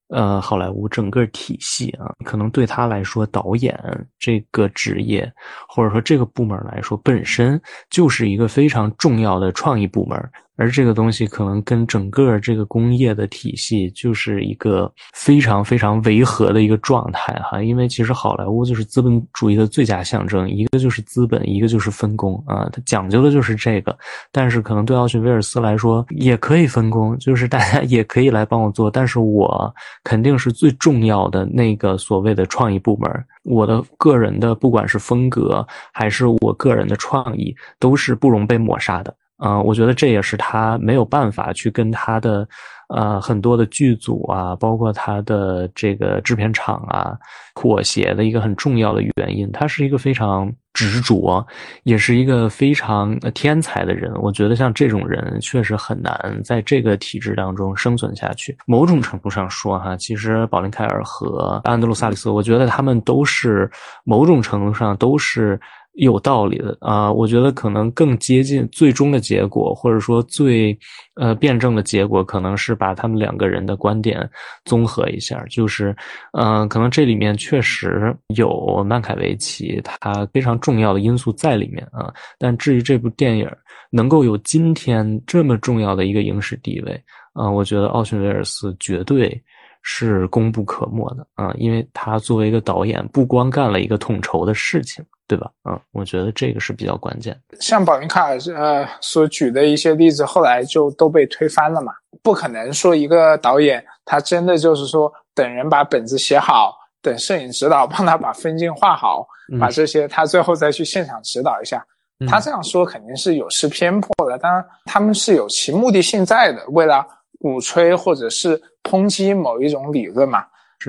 [0.09, 2.11] 呃，好莱坞整个体系啊。
[2.25, 3.79] 可能对他来说，导演
[4.19, 5.31] 这个职业
[5.69, 7.61] 或者说这个部门来说，本身
[7.91, 10.19] 就是一个非常重要的创意部门。
[10.57, 23.97] 而这个东西可能跟整个这个工业的体系就是一个非常非常违和的一个状态哈，因为其实好莱坞就是资本主义的最佳象征，一个就是资本，一个就是分工啊，它讲究的就是这个。
[24.33, 39.15] 但是可能对奥逊威尔斯来说也可以分工，就是大家也可以来帮我做，但是我肯定是最重要的那个所谓的创意部门，我的个人的不管是风格还是我个人的创意都是不容被抹杀的。
[39.39, 42.49] 嗯，我觉得这也是他没有办法去跟他的
[42.89, 47.15] 呃很多的剧组啊，包括他的这个制片厂啊
[47.55, 49.53] 妥协的一个很重要的原因。
[49.53, 51.47] 他是一个非常执着，
[51.83, 54.11] 也是一个非常天才的人。
[54.23, 58.57] 我觉得像这种人确实很难在这个体制当中生存下去。
[58.67, 63.71] 某种程度上说，哈，其实保林凯尔和安德鲁萨里斯，我觉得他们都是
[64.05, 65.61] 某种程度上都是。
[65.97, 70.79] 有道理的啊，我觉得可能更接近最终的结果，或者说最
[71.15, 74.29] 呃辩证的结果，可能是把他们两个人的观点
[74.65, 75.97] 综合一下，就是
[76.33, 82.13] 嗯，可能这里面确实有曼凯维奇他非常重要的因素在里面啊。
[82.39, 83.51] 但至于这部电影
[83.91, 87.03] 能够有今天这么重要的一个影史地位
[87.33, 89.43] 啊，我觉得奥逊·威尔斯绝对。
[89.89, 95.51] 是功不可没的啊，因为他作为一个导演，不光干了一个统筹的事情，对吧？
[95.69, 97.39] 嗯，我觉得这个是比较关键。
[97.61, 101.93] 像保明卡尔呃所举的一些例子，后来就都被推翻了嘛。
[102.23, 109.27] 不可能说一个导演他真的就是说等人把本子写好，等摄影指导帮他把分镜画好，
[109.61, 111.85] 把这些他最后再去现场指导一下。
[112.29, 114.39] 他这样说肯定是有失偏颇的。
[114.39, 117.07] 当然，他们是有其目的性在的，为了。
[117.39, 120.43] 鼓吹或者是抨击某一种理论嘛，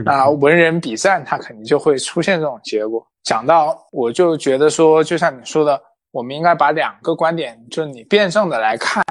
[0.06, 3.06] 那文人比赞，他肯定就会出现这种结果。
[3.24, 5.82] 讲到，我就觉得说，就像你说的，
[6.12, 9.04] 我们应该把两个观点，就是你辩证的来看。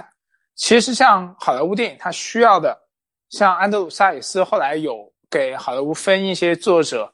[0.54, 2.76] 其实像好莱坞电影，它需要的，
[3.30, 7.12] 像安德鲁·萨里斯后来有给好莱坞分一些作者，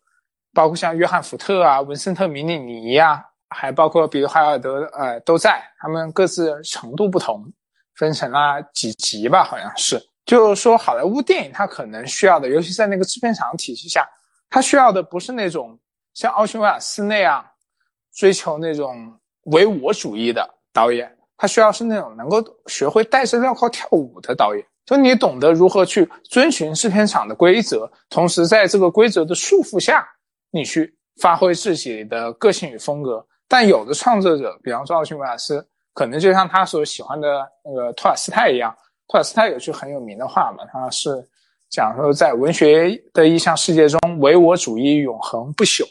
[0.53, 7.45] 包括像约翰·福特啊、文森特·米尼尼呀，还包括比如海尔德，呃，都在，他们各自程度不同，
[7.97, 10.01] 分成了几级吧，好像是。
[10.33, 14.09] 就是说，好莱坞电影它可能需要的，尤其在那个制片厂体系下，
[14.49, 15.79] 它需要的不是那种
[16.15, 17.45] 像奥逊·威尔斯那样
[18.15, 24.65] 追求那种唯我主义的导演，他需要是那种能够学会戴着镣铐跳舞的导演。
[24.87, 30.03] 就你懂得如何去遵循制片厂的规则，同时在这个规则的束缚下，
[30.51, 33.23] 你去发挥自己的个性与风格。
[33.47, 38.75] 但有的创作者，比方说奥逊·威尔斯，可能就像他所喜欢的那个托尔斯泰一样。
[39.13, 41.11] 托尔斯泰有句很有名的话嘛，他是
[41.69, 45.85] 讲说在文学的意象世界中，唯我主义永恒不朽。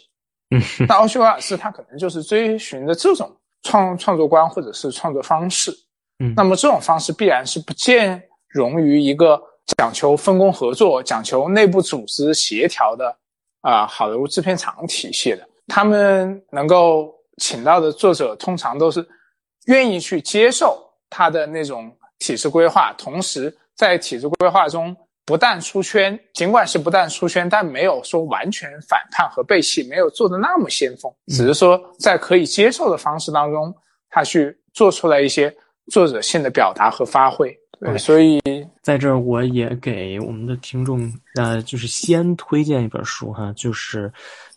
[0.50, 3.32] 嗯， 那奥修瓦尔斯他可能就是追寻着这种
[3.62, 5.72] 创创作观或者是创作方式。
[6.18, 9.40] 嗯，那么这种方式必然是不兼容于一个
[9.78, 13.16] 讲求分工合作、讲求内部组织协调的
[13.62, 15.48] 啊好莱坞制片厂体系的。
[15.68, 19.08] 他们能够请到的作者，通常都是
[19.68, 21.96] 愿意去接受他的那种。
[22.22, 24.96] 体制规划，同时在体制规划中
[25.26, 33.76] 不但出圈，尽管是不但出圈，但没有说完全反叛和背弃，没有做的那么先锋，只是说在可以接受的方式当中，
[34.10, 35.54] 他去做出来一些
[35.92, 37.54] 作者性的表达和发挥。
[37.80, 38.40] 对，所以
[38.82, 44.10] 在这儿我也给我们的听众，呃，就是先推荐一本书哈，就是。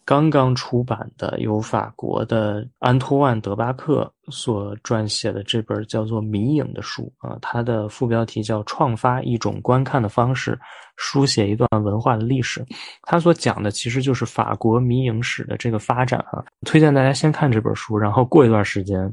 [0.07, 10.59] 刚刚出版的由法国的安托万·德巴克所撰写的这本叫做《迷影》的书啊，它的副标题叫《创发一种观看的方式，
[10.97, 12.61] 书写一段文化的历史》。
[13.03, 16.45] 他所讲的其实就是法国迷影史的这个发展啊。
[16.65, 19.13] 推荐大家先看这本书，然后过一段时间，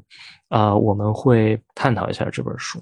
[0.49, 2.81] 啊，我们会探讨一下这本书。